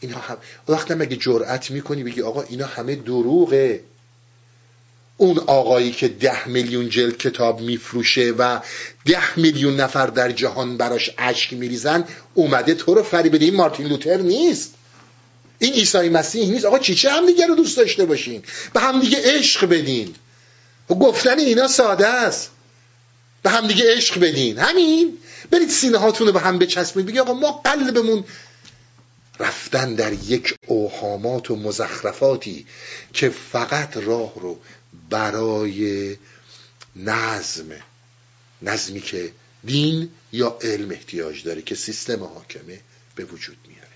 [0.00, 0.36] اینا هم
[0.68, 3.80] وقتی مگه جرأت می‌کنی بگی آقا اینا همه دروغه؟
[5.16, 8.60] اون آقایی که ده میلیون جلد کتاب میفروشه و
[9.06, 13.44] ده میلیون نفر در جهان براش اشک میریزن اومده تو رو فری بده.
[13.44, 14.74] این مارتین لوتر نیست.
[15.58, 16.64] این عیسی مسیح نیست.
[16.64, 20.14] آقا چیچه هم دیگه رو دوست داشته باشین؟ به هم دیگه عشق بدین.
[20.90, 22.50] و گفتن اینا ساده است.
[23.42, 24.58] به هم دیگه عشق بدین.
[24.58, 25.18] همین.
[25.50, 28.24] برید سینه هاتون رو به هم بچسبید بگی آقا ما قلبمون
[29.40, 32.66] رفتن در یک اوهامات و مزخرفاتی
[33.12, 34.58] که فقط راه رو
[35.10, 36.16] برای
[36.96, 37.66] نظم
[38.62, 39.32] نظمی که
[39.64, 42.80] دین یا علم احتیاج داره که سیستم حاکمه
[43.14, 43.86] به وجود میاره.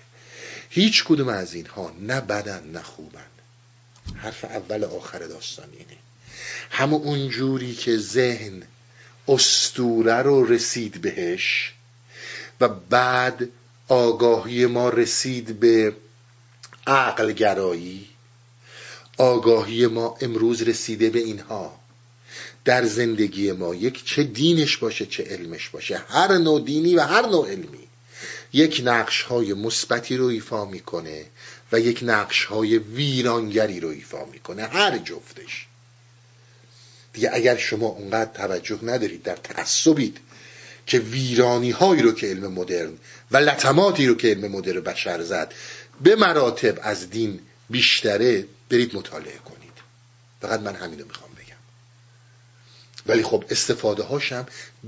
[0.69, 3.25] هیچ کدوم از اینها نه بدن نه خوبن.
[4.15, 5.97] حرف اول آخر داستان اینه.
[6.69, 8.63] همون اونجوری که ذهن
[9.27, 11.73] استوره رو رسید بهش
[12.61, 13.49] و بعد
[13.87, 15.95] آگاهی ما رسید به
[16.87, 18.10] عقل گرایی
[19.21, 21.79] آگاهی ما امروز رسیده به اینها.
[22.65, 25.97] در زندگی ما یک چه دینش باشه چه علمش باشه.
[25.97, 27.87] هر نوع دینی و هر نوع علمی
[28.53, 31.25] یک نقش های مثبتی رو ایفا می‌کنه
[31.71, 34.63] و یک نقش های ویرانگری رو ایفا می‌کنه.
[34.63, 35.67] هر جفتش.
[37.13, 40.17] دیگه اگر شما اونقدر توجه ندارید در تعصبید
[40.85, 42.93] که ویرانی هایی رو که علم مدرن
[43.31, 45.53] و لطماتی رو که علم مدرن بشر زد
[46.03, 47.39] به مراتب از دین
[47.69, 49.71] بیشتره برید مطالعه کنید.
[50.41, 51.61] فقط من همینو می‌خوام بگم.
[53.05, 54.45] ولی خب استفاده هاشم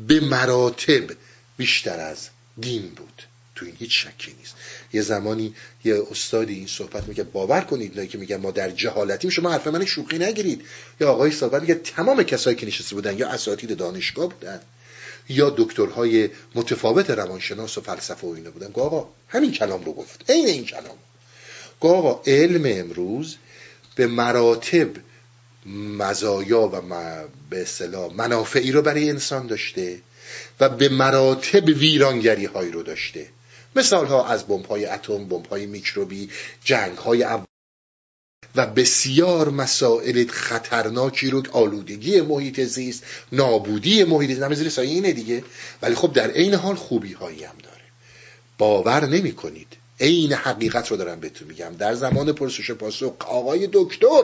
[0.08, 1.12] به مراتب
[1.58, 2.30] بیشتر از
[2.60, 3.24] دین بود.
[3.56, 4.56] تو این هیچ شکی نیست.
[4.94, 9.52] یه زمانی یه استادی این صحبت میگه باور کنید که میگن ما در جهالتیم شما
[9.52, 10.66] حرف من شوخی نگیرید.
[11.00, 14.62] یا آقای صحبت میگه تمام کسایی که نشسته بودن یا اساتید دانشگاه بودن
[15.30, 18.68] یا دکترهای متفاوت روانشناس و فلسفه و اینا بودن.
[18.68, 20.32] گو همین کلام رو گفت.
[20.32, 20.98] عین این کلام.
[21.80, 23.36] گو علم امروز
[23.96, 24.90] به مراتب
[25.98, 26.82] مزایا و
[27.50, 30.00] به اصطلاح منافعی رو برای انسان داشته
[30.60, 33.28] و به مراتب ویرانگری هایی رو داشته.
[33.76, 36.30] مثال ها از بمب های اتم بمب های میکروبی
[36.64, 37.26] جنگ های
[38.56, 45.44] و بسیار مسائل خطرناکی رو آلودگی محیط زیست نابودی محیط زیست همه زیر اینه دیگه.
[45.82, 47.84] ولی خب در عین حال خوبی هایی هم داره.
[48.58, 51.76] باور نمی کنید عین حقیقت رو دارم بهتون میگم.
[51.80, 54.24] در زمان پرسش پاسخ آقای دکتر.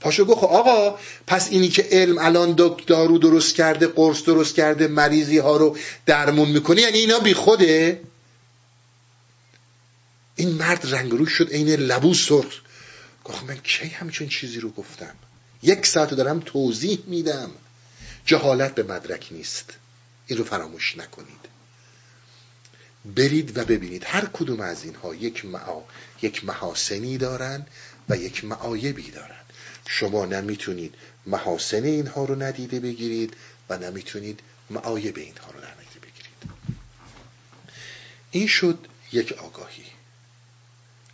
[0.00, 5.38] پاشو گفت آقا پس اینی که علم الان دارو درست کرده قرص درست کرده مریضی
[5.38, 5.76] ها رو
[6.06, 8.00] درمون می‌کنه یعنی اینا بی خوده.
[10.36, 12.60] این مرد رنگ روش شد عین لبو سرخ.
[13.24, 15.14] گفت من کی همچون چیزی رو گفتم؟
[15.62, 17.50] یک ساعت دارم توضیح میدم.
[18.26, 19.70] جهالت به مدرک نیست.
[20.26, 21.41] این رو فراموش نکنید.
[23.04, 24.04] برید و ببینید.
[24.06, 25.82] هر کدوم از اینها یک, معا...
[26.22, 27.66] یک محاسنی دارن
[28.08, 29.40] و یک معایبی دارن.
[29.88, 30.94] شما نمی‌تونید
[31.26, 33.36] محاسن اینها رو ندیده بگیرید
[33.68, 36.32] و نمی‌تونید معایب اینها رو ندیده بگیرید.
[38.30, 38.78] این شد
[39.12, 39.84] یک آگاهی.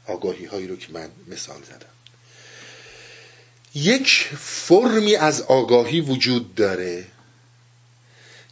[0.06, 1.86] آگاهی هایی رو که من مثال زدم.
[3.74, 7.06] یک فرمی از آگاهی وجود داره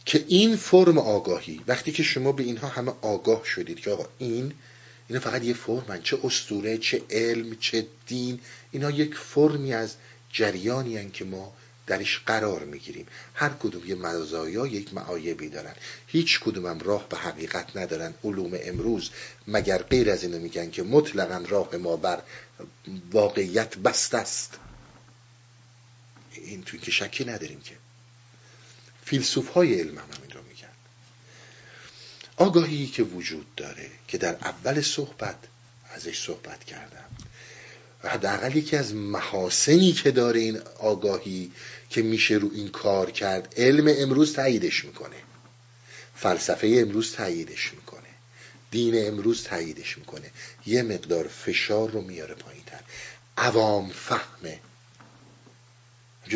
[0.07, 4.53] که این فرم آگاهی وقتی که شما به اینها همه آگاه شدید که آقا این
[5.07, 8.39] اینا فقط یه فرمن چه استوره چه علم چه دین
[8.71, 9.95] اینا یک فرمی از
[10.31, 11.53] جریانی هن که ما
[11.87, 13.07] درش قرار می‌گیریم.
[13.33, 15.73] هر کدوم یه مزایا یک معایبی دارن.
[16.07, 18.13] هیچ کدومم راه به حقیقت ندارن.
[18.23, 19.09] علوم امروز
[19.47, 22.21] مگر غیر از اینو میگن که مطلقا راه ما بر
[23.11, 24.59] واقعیت بست است.
[26.33, 27.86] این توی که شکی نداریم که.
[29.07, 30.67] فیلسوف های علم هم همین رو میگن
[32.37, 35.35] آگاهی که وجود داره که در اول صحبت
[35.95, 37.05] ازش صحبت کردم.
[38.03, 41.51] حداقل یکی از محاسنی که داره این آگاهی
[41.89, 45.15] که میشه رو این کار کرد علم امروز تاییدش می‌کنه.
[46.15, 48.09] فلسفه امروز تاییدش می‌کنه.
[48.71, 50.31] دین امروز تاییدش می‌کنه.
[50.65, 52.79] یه مقدار فشار رو میاره پایین تر
[53.37, 54.59] عوام فهمه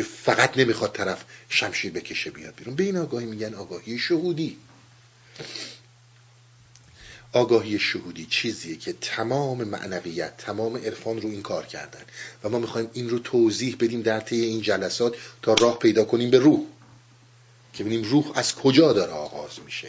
[0.00, 2.74] فقط نمی‌خواد طرف شمشیر بکشه بیاد بیرون.
[2.74, 4.58] به این آگاهی میگن آگاهی شهودی.
[7.32, 12.02] آگاهی شهودی چیزیه که تمام معنویت تمام عرفان رو این کار کردن.
[12.44, 16.30] و ما می‌خوایم این رو توضیح بدیم در طی این جلسات تا راه پیدا کنیم
[16.30, 16.60] به روح.
[17.72, 19.88] که ببینیم روح از کجا داره آغاز میشه.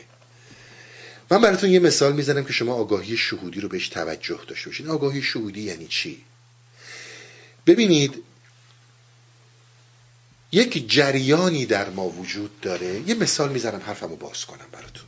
[1.32, 5.22] من براتون یه مثال می‌زنم که شما آگاهی شهودی رو بهش توجه داشته باشید آگاهی
[5.22, 6.24] شهودی یعنی چی؟
[7.66, 8.24] ببینید
[10.54, 13.02] یک جریانی در ما وجود داره.
[13.08, 15.06] یه مثال می‌زنم حرفمو باز کنم براتون.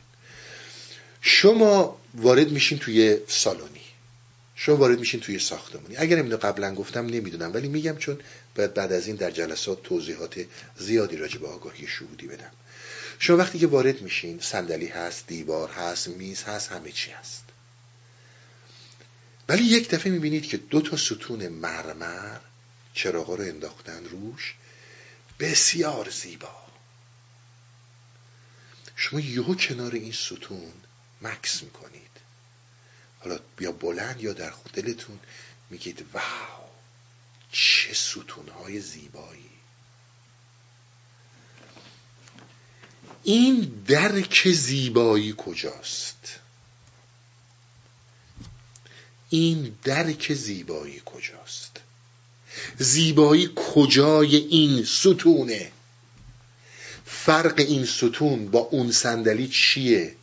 [1.20, 3.80] شما وارد میشین توی سالونی
[4.54, 5.96] شما وارد میشین توی ساختمونی.
[5.96, 8.18] اگر اینو قبلا گفتم نمی‌دونم ولی میگم چون
[8.54, 10.44] باید بعد از این در جلسات توضیحات
[10.78, 12.50] زیادی راجع به آگاهی شهودی بدم.
[13.18, 17.44] شما وقتی که وارد میشین صندلی هست دیوار هست میز هست همه چی هست.
[19.48, 22.38] ولی یک دفعه می‌بینید که دو تا ستون مرمر
[22.94, 24.54] چراغا رو انداختن روش
[25.38, 26.66] بسیار زیبا.
[28.96, 30.72] شما یهو کنار این ستون
[31.22, 32.10] مکس می‌کنید.
[33.20, 35.18] حالا یا بلند یا در دلتون
[35.70, 36.68] میگید واو
[37.52, 39.50] چه ستونهای زیبایی.
[43.22, 46.38] این درک زیبایی کجاست؟
[49.30, 51.65] این درک زیبایی کجاست؟
[52.78, 55.72] زیبایی کجای این ستونه؟
[57.06, 60.14] فرق این ستون با اون صندلی چیه؟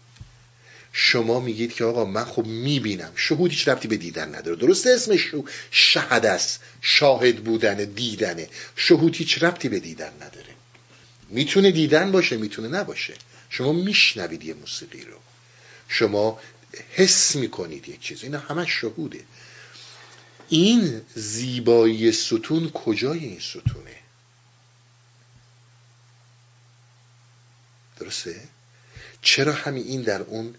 [0.93, 3.11] شما میگید که آقا من خب می‌بینم.
[3.15, 4.55] شهود هیچ ربطی به دیدن نداره.
[4.57, 5.31] درسته اسمش
[5.71, 6.59] شهد است.
[6.81, 10.53] شاهد بودن دیدنه شهود هیچ ربطی به دیدن نداره.
[11.29, 13.13] می‌تونه دیدن باشه می‌تونه نباشه.
[13.49, 15.17] شما میشنوید یه موسیقی رو.
[15.87, 16.39] شما
[16.93, 18.23] حس می‌کنید یک چیز.
[18.23, 19.19] اینا همه شهوده.
[20.49, 23.95] این زیبایی ستون کجای این ستونه؟
[27.99, 28.47] درسته؟
[29.21, 30.55] چرا همین این در اون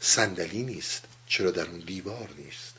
[0.00, 2.74] صندلی نیست؟ چرا در اون دیوار نیست؟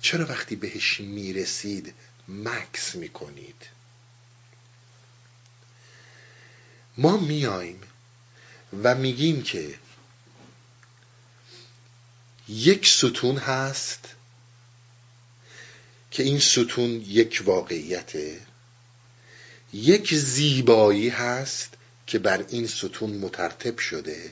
[0.00, 1.94] چرا وقتی بهش می‌رسید
[2.28, 3.66] مکس می‌کنید؟
[6.96, 7.80] ما میایم
[8.82, 9.78] و میگیم که
[12.48, 14.08] یک ستون هست
[16.10, 18.40] که این ستون یک واقعیته.
[19.72, 21.68] یک زیبایی هست
[22.06, 24.30] که بر این ستون مترتب شده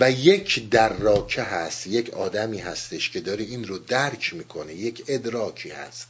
[0.00, 5.70] و یک دراکه هست یک آدمی هستش که داره این رو درک می‌کنه یک ادراکی
[5.70, 6.08] هست.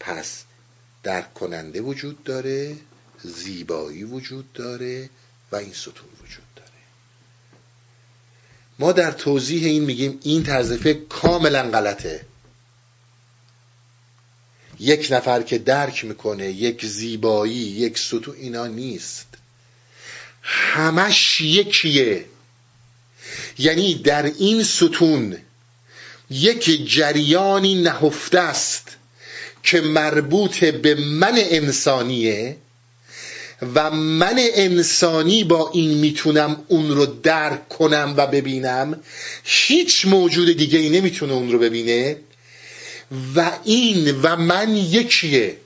[0.00, 0.42] پس
[1.02, 2.76] درک کننده وجود داره
[3.24, 5.10] زیبایی وجود داره
[5.52, 6.70] و این ستون وجود داره.
[8.78, 12.26] ما در توضیح این میگیم این طرز فکر کاملا غلطه.
[14.80, 19.26] یک نفر که درک می‌کنه یک زیبایی یک ستون اینا نیست.
[20.42, 22.24] همش یکیه.
[23.58, 25.36] یعنی در این ستون
[26.30, 28.96] یک جریانی نهفته است
[29.62, 32.56] که مربوط به من انسانیه
[33.74, 39.00] و من انسانی با این می‌تونم اون رو درک کنم و ببینم.
[39.44, 42.16] هیچ موجود دیگه ای نمی‌تونه اون رو ببینه.
[43.36, 45.56] و این و من یکیه.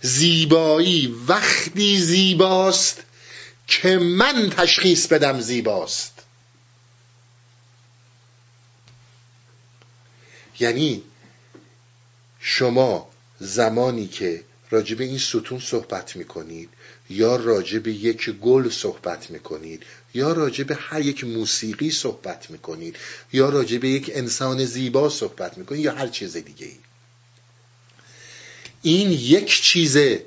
[0.00, 3.02] زیبایی وقتی زیباست
[3.66, 6.12] که من تشخیص بدم زیباست.
[10.60, 11.02] یعنی
[12.40, 13.10] شما
[13.40, 16.68] زمانی که راجب این ستون صحبت می‌کنید
[17.10, 19.82] یا راجب یک گل صحبت می‌کنید
[20.14, 22.96] یا راجب هر یک موسیقی صحبت می‌کنید
[23.32, 26.78] یا راجب یک انسان زیبا صحبت می‌کنید یا هر چیز دیگه ای
[28.82, 30.26] این یک چیزه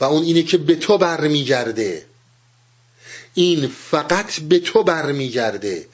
[0.00, 2.06] و اون اینه که به تو برمیگرده.
[3.34, 5.88] این فقط به تو برمیگرده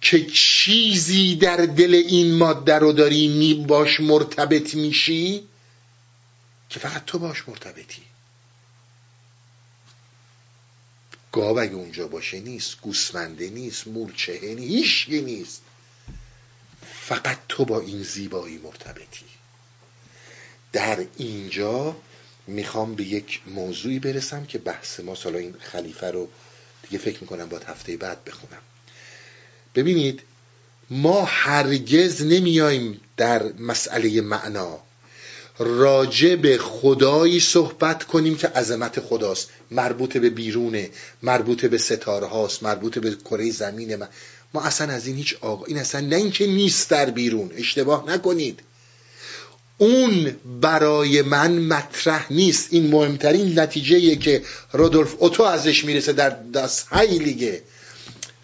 [0.00, 5.42] که چیزی در دل این ماده رو داری می باش مرتبط میشی
[6.68, 8.02] که فقط تو باش مرتبطی.
[11.36, 15.62] گاو اگه اونجا باشه نیست گوسمنده نیست مورچهه نیست نیست.
[16.82, 19.24] فقط تو با این زیبایی مرتبطی.
[20.72, 21.96] در اینجا
[22.46, 26.28] می‌خوام به یک موضوعی برسم که بحث ما سالا این خلیفه رو
[26.82, 28.62] دیگه فکر می‌کنم باید هفته بعد بخونم.
[29.74, 30.22] ببینید
[30.90, 34.85] ما هرگز نمیاییم در مسئله معنا.
[35.58, 39.48] راجع به خدایی صحبت کنیم که عظمت خداست.
[39.70, 40.90] مربوط به بیرونه
[41.22, 44.08] مربوط به ستاره هاست مربوط به کره زمین ما,
[44.54, 47.50] ما اصلا از این هیچ آقا این اصلا نه اینکه نیست در بیرون.
[47.56, 48.60] اشتباه نکنید.
[49.78, 52.68] اون برای من مطرح نیست.
[52.70, 54.42] این مهمترین نتیجه که
[54.72, 56.86] رودولف اوتو ازش می‌رسه در دست.
[56.86, 57.62] هایلیگه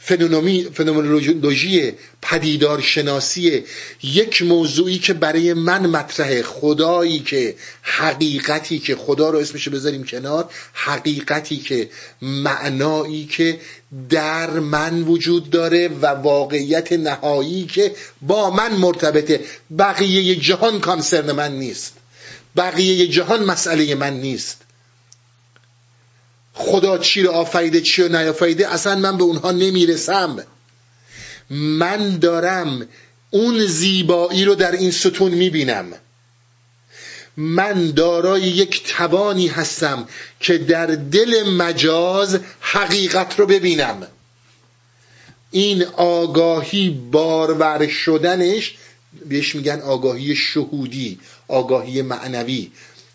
[0.05, 1.93] فنومنولوژی
[2.23, 3.65] پدیدار شناسی
[4.03, 10.51] یک موضوعی که برای من مطرحه خدایی که حقیقتی که خدا رو اسمش بذاریم کنار
[10.73, 11.91] حقیقتی که
[12.23, 13.61] معنایی که
[14.09, 19.41] در من وجود داره و واقعیت نهایی که با من مرتبطه.
[19.79, 21.95] بقیه جهان کانسرن من نیست.
[22.57, 24.62] بقیه جهان مسئله من نیست.
[26.55, 30.45] خدا چی رو آفریده چی رو نیافریده اصلا من به اونها نمی‌رسم.
[31.51, 32.89] من دارم
[33.31, 35.93] اون زیبایی رو در این ستون می‌بینم.
[37.37, 40.09] من دارای یک توانی هستم
[40.41, 44.07] که در دل مجاز حقیقت رو ببینم.
[45.51, 48.75] این آگاهی بارور شدنش
[49.29, 51.19] بهش میگن آگاهی شهودی
[51.49, 52.71] آگاهی معنوی.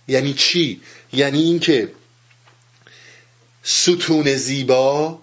[0.08, 0.82] یعنی چی؟
[1.14, 1.92] یعنی اینکه
[3.70, 5.20] ستون زیبا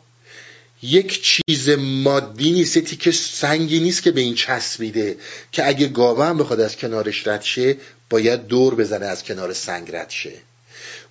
[0.83, 5.17] یک چیز مادی نیست که سنگی نیست که به این چسبیده
[5.53, 7.77] که اگه گاوه هم بخواد از کنارش رد شه
[8.11, 10.33] باید دور بزنه از کنار سنگ رد شه.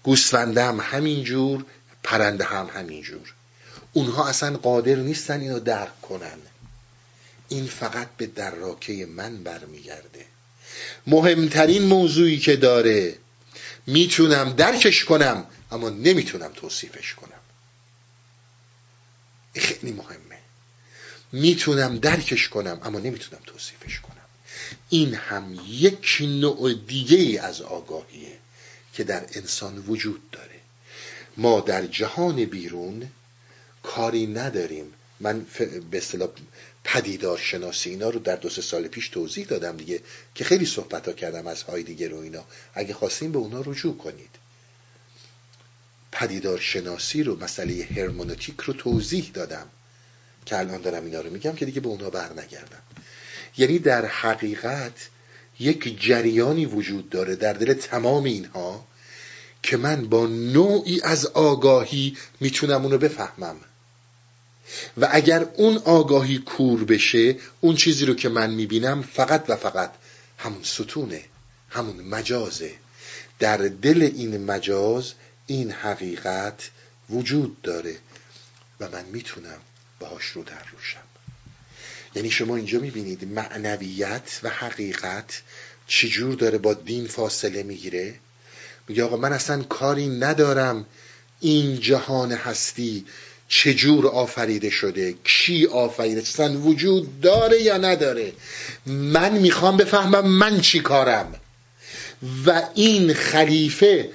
[0.04, 1.66] گوسفنده هم همینجور
[2.04, 3.34] پرنده هم همینجور.
[3.94, 6.38] اونها اصلا قادر نیستن اینو درک کنن.
[7.50, 10.26] این فقط به دراکه من برمیگرده.
[11.08, 13.16] مهمترین موضوعی که داره
[13.88, 15.46] می‌تونم درکش کنم.
[15.74, 17.40] اما نمی‌تونم توصیفش کنم.
[19.56, 20.38] خیلی مهمه.
[21.32, 24.14] می‌تونم درکش کنم اما نمی‌تونم توصیفش کنم.
[24.90, 28.38] این هم یک نوع دیگه از آگاهیه
[28.94, 30.60] که در انسان وجود داره.
[31.38, 33.10] ما در جهان بیرون
[33.84, 34.94] کاری نداریم.
[35.20, 35.46] من
[35.92, 36.30] به اصطلاح
[36.84, 40.02] پدیدار شناسی اینا رو در دو سه سال پیش توضیح دادم دیگه
[40.36, 42.44] که خیلی صحبت ها کردم از دیگه رو اینا.
[42.74, 44.43] اگه خواستیم به اونا رجوع کنید.
[46.14, 49.68] پدیدار شناسی رو مسئله هرمونوتیک رو توضیح دادم.
[50.46, 52.82] که الان دارم اینا رو میگم که دیگه به اونا بر نگردم
[53.58, 55.10] یعنی در حقیقت
[55.60, 58.86] یک جریانی وجود داره در دل تمام اینها
[59.64, 63.56] که من با نوعی از آگاهی می‌تونم اونو بفهمم.
[64.98, 69.92] و اگر اون آگاهی کور بشه اون چیزی رو که من می‌بینم فقط و فقط
[70.38, 71.22] همون ستونه
[71.70, 72.72] همون مجازه.
[73.40, 75.14] در دل این مجاز
[75.72, 76.70] حقیقت
[77.10, 77.96] وجود داره
[78.80, 79.58] و من می‌تونم
[80.00, 81.04] باهاش رو در روشم.
[82.16, 85.42] یعنی شما اینجا می‌بینید معنویت و حقیقت
[85.88, 88.16] چجور داره با دین فاصله می‌گیره؟
[88.88, 90.86] میگه آقا من اصلا کاری ندارم
[91.40, 93.06] این جهان هستی
[93.48, 98.34] چجور آفریده شده کی آفریده اصلا وجود داره یا نداره؟
[98.86, 101.36] من می‌خوام بفهمم من چی کارم.
[102.46, 104.10] و این خلیفه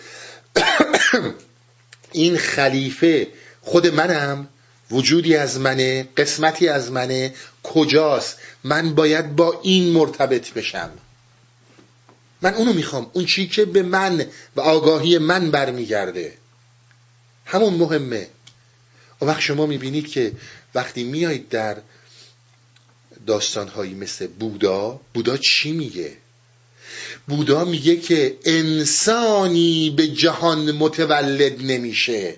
[2.13, 3.27] این خلیفه
[3.61, 4.49] خود منم؟
[4.91, 10.91] وجودی از منه؟ قسمتی از منه؟ کجاست؟ من باید با این مرتبط بشم.
[12.43, 13.11] من اونو می‌خوام.
[13.13, 14.27] اون چی که به من
[14.57, 16.35] و آگاهی من برمیگرده.
[17.45, 18.29] همون مهمه.
[19.21, 20.33] و وقت شما می‌بینید که
[20.75, 21.77] وقتی میایید در
[23.27, 26.17] داستانهایی مثل بودا بودا چی میگه؟
[27.29, 32.37] بودا میگه که انسانی به جهان متولد نمیشه.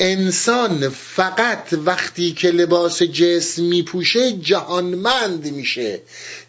[0.00, 6.00] انسان فقط وقتی که لباس جسم میپوشه جهانمند میشه.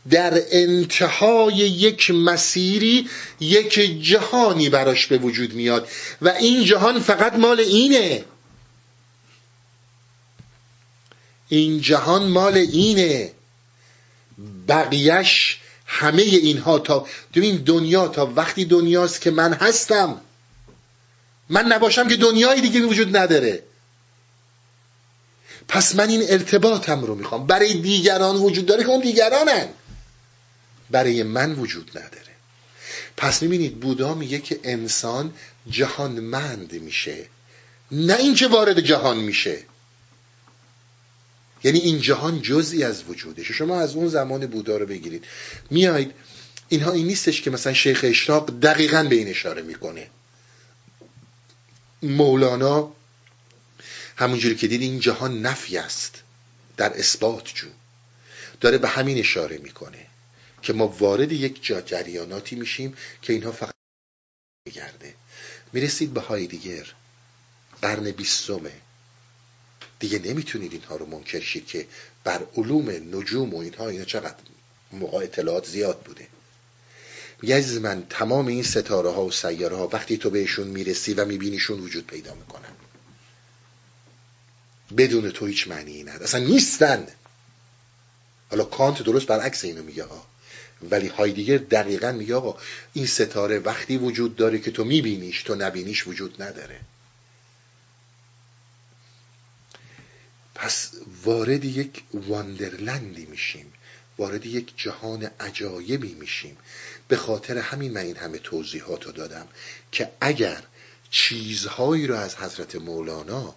[0.09, 5.87] در انتهای یک مسیری یک جهانی براش به وجود میاد.
[6.21, 8.25] و این جهان فقط مال اینه.
[11.49, 13.31] این جهان مال اینه.
[14.67, 15.60] بقیهش
[15.93, 20.21] همه اینها تا این دنیا تا وقتی دنیاست که من هستم.
[21.49, 23.63] من نباشم که دنیای دیگه وجود نداره.
[25.67, 27.47] پس من این ارتباطم رو می‌خوام.
[27.47, 29.67] برای دیگران وجود داره که اون دیگرانن.
[30.91, 32.35] برای من وجود نداره.
[33.17, 35.33] پس می‌بینید بودا میگه که انسان
[35.69, 37.25] جهانمند میشه.
[37.91, 39.57] نه اینکه وارد جهان میشه.
[41.63, 45.25] یعنی این جهان جزئی از وجودشه شما از اون زمان بودا رو بگیرید.
[45.69, 46.13] میایید
[46.69, 50.09] اینها این نیستش که مثلا شیخ اشراق دقیقا به این اشاره می‌کنه.
[52.03, 52.93] مولانا
[54.15, 56.21] همونجوری که دید این جهان نفی است.
[56.77, 57.67] در اثبات جو.
[58.61, 60.07] داره به همین اشاره می‌کنه
[60.61, 63.73] که ما وارد یک جریاناتی میشیم که اینها فقط
[64.65, 65.13] میگرده.
[65.73, 66.85] می‌رسید به هایدیگر
[67.81, 68.71] قرن بیستمه.
[70.01, 71.87] دیگه نمی‌تونید اینها رو منکر شید که
[72.23, 74.35] بر علوم نجوم و اینها اینا چقدر
[74.91, 76.27] موقع اطلاعات زیاد بوده.
[77.43, 81.79] عزیز من تمام این ستاره ها و سیاره ها وقتی تو بهشون می‌رسی و میبینیشون
[81.79, 82.69] وجود پیدا می‌کنن
[84.97, 86.23] بدون تو هیچ معنی نداره.
[86.23, 87.07] اصلا نیستن.
[88.49, 90.25] حالا کانت درست برعکس اینو میگه ها.
[90.89, 92.59] ولی هایدیگر دقیقا میگه آقا
[92.93, 96.79] این ستاره وقتی وجود داره که تو میبینیش تو نبینیش وجود نداره.
[100.61, 100.91] پس
[101.25, 103.73] وارد یک واندرلندی میشیم
[104.17, 106.57] وارد یک جهان عجایبی میشیم.
[107.07, 109.47] به خاطر همین من این همه توضیحات رو دادم
[109.91, 110.63] که اگر
[111.09, 113.55] چیزهایی رو از حضرت مولانا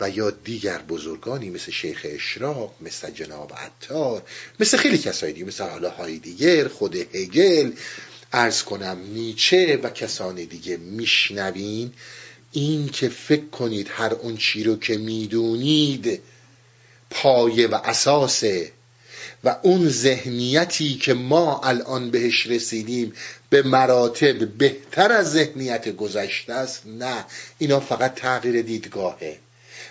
[0.00, 4.22] و یا دیگر بزرگانی مثل شیخ اشراق مثل جناب عطار
[4.60, 7.72] مثل خیلی کسایی دیگه مثل حالا هایدیگر خود هگل
[8.32, 11.92] ارز کنم نیچه و کسان دیگه میشنوین
[12.52, 16.22] این که فکر کنید هر اون چی رو که می‌دونید
[17.14, 18.72] پایه و اساسه
[19.44, 23.12] و اون ذهنیتی که ما الان بهش رسیدیم
[23.50, 27.24] به مراتب بهتر از ذهنیت گذشته است نه.
[27.58, 29.38] اینا فقط تغییر دیدگاهه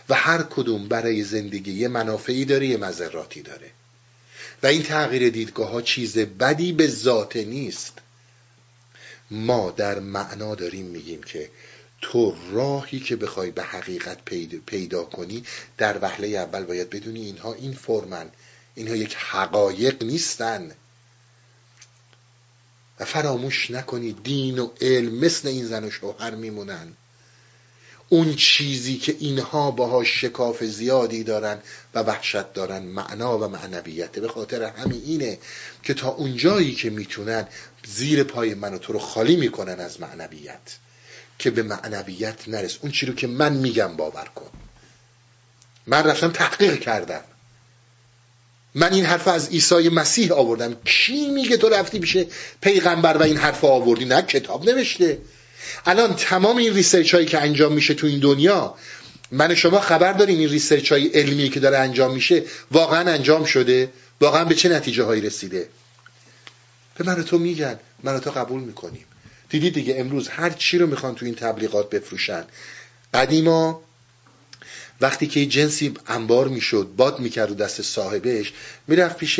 [0.10, 3.72] و هر کدوم برای زندگی یه منافعی داره یه مذراتی داره.
[4.64, 7.94] و این تغییر دیدگاه ها چیز بدی به ذات نیست.
[9.32, 11.50] ما در معنا داریم میگیم که
[12.04, 14.18] تو راهی که بخوای به حقیقت
[14.66, 15.44] پیدا, کنی
[15.78, 18.30] در وهله اول باید بدونی اینها این فرمن.
[18.76, 20.72] اینها یک حقایق نیستن.
[23.00, 26.94] و فراموش نکنی دین و علم مثل این زن و شوهر میمونن.
[28.10, 31.62] اون چیزی که اینها باهاش شکاف زیادی دارن
[31.94, 35.40] و وحشت دارن معنا و معنویته به خاطر همین اینه
[35.84, 37.48] که تا اونجایی که می‌تونن
[37.86, 40.78] زیر پای من و تو رو خالی می‌کنن از معنویت.
[41.40, 42.78] که به معنویت نرس.
[42.82, 44.50] اون چی رو که من میگم باور کن.
[45.88, 47.22] من رفتم تحقیق کردم.
[48.76, 50.76] من این حرف از عیسی مسیح آوردم.
[50.86, 52.28] کی میگه تو رفتی بشه
[52.62, 55.18] پیغمبر و این حرف آوردی؟ نه کتاب نوشته.
[55.86, 58.76] الان تمام این research هایی که انجام میشه تو این دنیا
[59.32, 63.92] من شما خبر داریم این research های علمی که داره انجام میشه واقعا انجام شده
[64.22, 65.70] واقعا به چه نتیجه هایی رسیده؟
[66.98, 67.80] به من تو میگن.
[68.04, 69.06] من تو قبول می‌کنیم.
[69.54, 72.44] دیدی دیگه امروز هر چی رو می‌خوان تو این تبلیغات بفروشن.
[73.14, 73.82] قدیما
[75.02, 78.54] وقتی که جنسی انبار می‌شد باد می‌کرد و دست صاحبش
[78.88, 79.40] می‌رفت پیش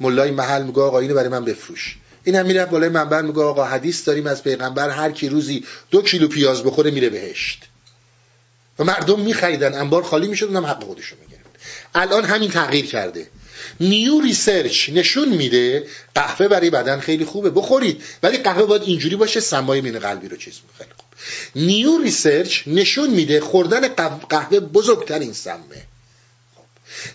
[0.00, 1.96] ملای محل میگه آقا اینو برای من بفروش.
[2.24, 6.02] این هم می‌رفت بالای منبر میگه آقا حدیث داریم از پیغمبر هر کی روزی دو
[6.02, 7.64] کیلو پیاز بخوره میره بهشت.
[8.78, 11.50] و مردم میخریدن انبار خالی می‌شد اونم حق خودشو می‌گرفت.
[11.94, 13.26] الان همین تغییر کرده.
[13.80, 17.50] new research نشون میده قهوه برای بدن خیلی خوبه.
[17.50, 18.02] بخورید.
[18.22, 21.06] ولی قهوه باید اینجوری باشه سمای مین قلبی رو چیز خیلی خوب
[21.56, 23.88] new research نشون میده خوردن
[24.28, 25.82] قهوه بزرگترین سمه.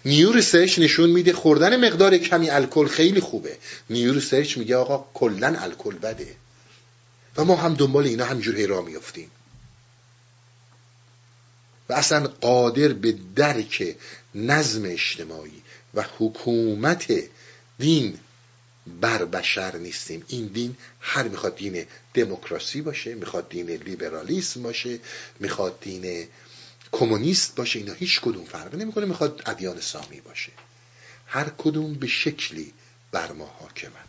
[0.05, 3.57] new research نشون میده خوردن مقدار کمی الکل خیلی خوبه.
[3.89, 6.35] new research میگه آقا کلا الکل بده.
[7.37, 9.31] و ما هم دنبال اینا همینجور هی را میافتیم.
[11.89, 13.95] و اصلا قادر به درک
[14.35, 15.61] نظم اجتماعی
[15.93, 17.13] و حکومت
[17.79, 18.19] دین
[19.01, 20.25] بر بشر نیستیم.
[20.27, 24.99] این دین هر می‌خواد دین دموکراسی باشه می‌خواد دین لیبرالیسم باشه
[25.39, 26.27] می‌خواد دین
[26.91, 30.51] کمونیست باشه اینا هیچ کدوم فرق نمی‌کنه می‌خواد ادیان سامی باشه.
[31.27, 32.73] هر کدوم به شکلی
[33.11, 34.05] بر ما حاکمن.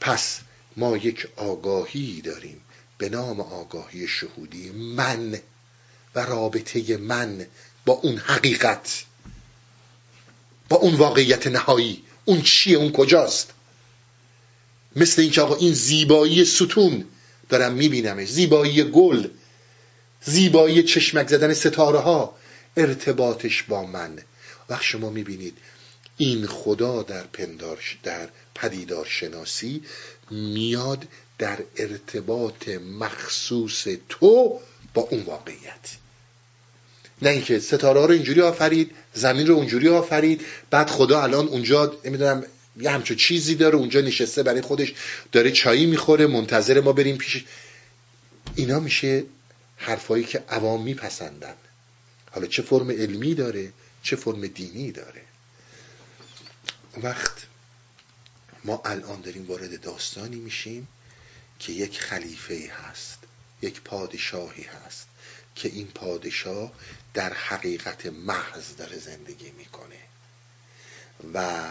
[0.00, 0.40] پس
[0.76, 2.60] ما یک آگاهی داریم
[2.98, 5.38] به نام آگاهی شهودی من
[6.14, 7.46] و رابطه من
[7.86, 9.04] با اون حقیقت.
[10.68, 12.02] با اون واقعیت نهایی.
[12.24, 13.50] اون چیه؟ اون کجاست؟
[14.96, 17.04] مثل اینکه آقا این زیبایی ستون
[17.48, 18.28] دارم میبینمش.
[18.28, 19.28] زیبایی گل.
[20.24, 22.36] زیبایی چشمک زدن ستاره ها
[22.76, 24.18] ارتباطش با من.
[24.68, 25.58] وقت شما می‌بینید
[26.16, 29.82] این خدا در پندار در پدیدار شناسی
[30.30, 31.06] میاد
[31.38, 34.60] در ارتباط مخصوص تو
[34.94, 36.03] با اون واقعیت.
[37.22, 41.96] نه اینکه ستاره ها رو اینجوری آفرید زمین رو اونجوری آفرید بعد خدا الان اونجا
[42.04, 42.44] نمی‌دونم
[42.76, 44.94] یه همچون چیزی داره اونجا نشسته برای خودش
[45.32, 47.44] داره چایی می‌خوره منتظر ما بریم پیش
[48.54, 49.24] اینا میشه
[49.76, 51.54] حرفایی که عوام میپسندن.
[52.30, 53.72] حالا چه فرم علمی داره
[54.02, 55.22] چه فرم دینی داره.
[57.02, 57.46] وقت
[58.64, 60.88] ما الان داریم وارد داستانی میشیم
[61.58, 63.18] که یک خلیفه هست
[63.62, 65.06] یک پادشاهی هست
[65.54, 66.72] که این پادشاه
[67.14, 69.98] در حقیقت محض داره زندگی می‌کنه.
[71.34, 71.68] و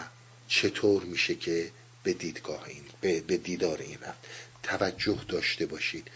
[0.48, 1.70] چطور میشه که
[2.02, 4.18] به دیدگاه این به دیدار این رفت؟
[4.62, 6.10] توجه داشته باشید.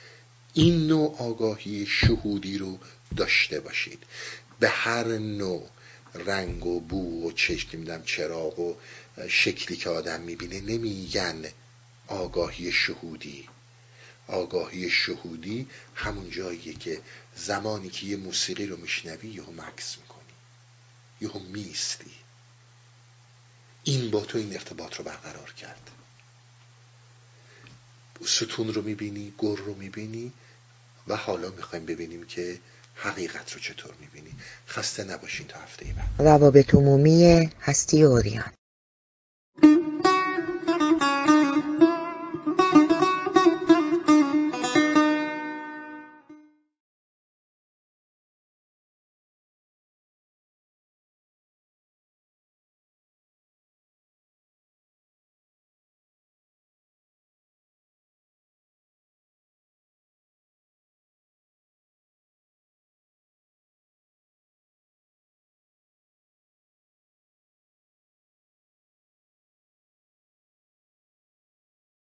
[0.55, 2.79] این نوع آگاهی شهودی رو
[3.17, 4.03] داشته باشید.
[4.61, 5.69] به هر نوع
[6.15, 8.75] رنگ و بو و چشم نمیدم چراغ و
[9.29, 11.45] شکلی که آدم می‌بینه نمیگن
[12.07, 13.49] آگاهی شهودی.
[14.29, 17.01] آگاهی شهودی همون جاییه که
[17.39, 20.19] زمانی که یه موسیقی رو میشنوی یهو مکس می‌کنی.
[21.21, 22.11] یهو میستی
[23.85, 25.91] این با تو این ارتباط رو برقرار کرد.
[28.27, 30.33] ستون رو می‌بینی گر رو می‌بینی
[31.07, 32.61] و حالا می‌خوایم ببینیم که
[32.95, 34.35] حقیقت رو چطور می‌بینی.
[34.69, 36.29] خسته نباشین تا هفته بعد.
[36.29, 38.53] روابط عمومی هستی اوریان.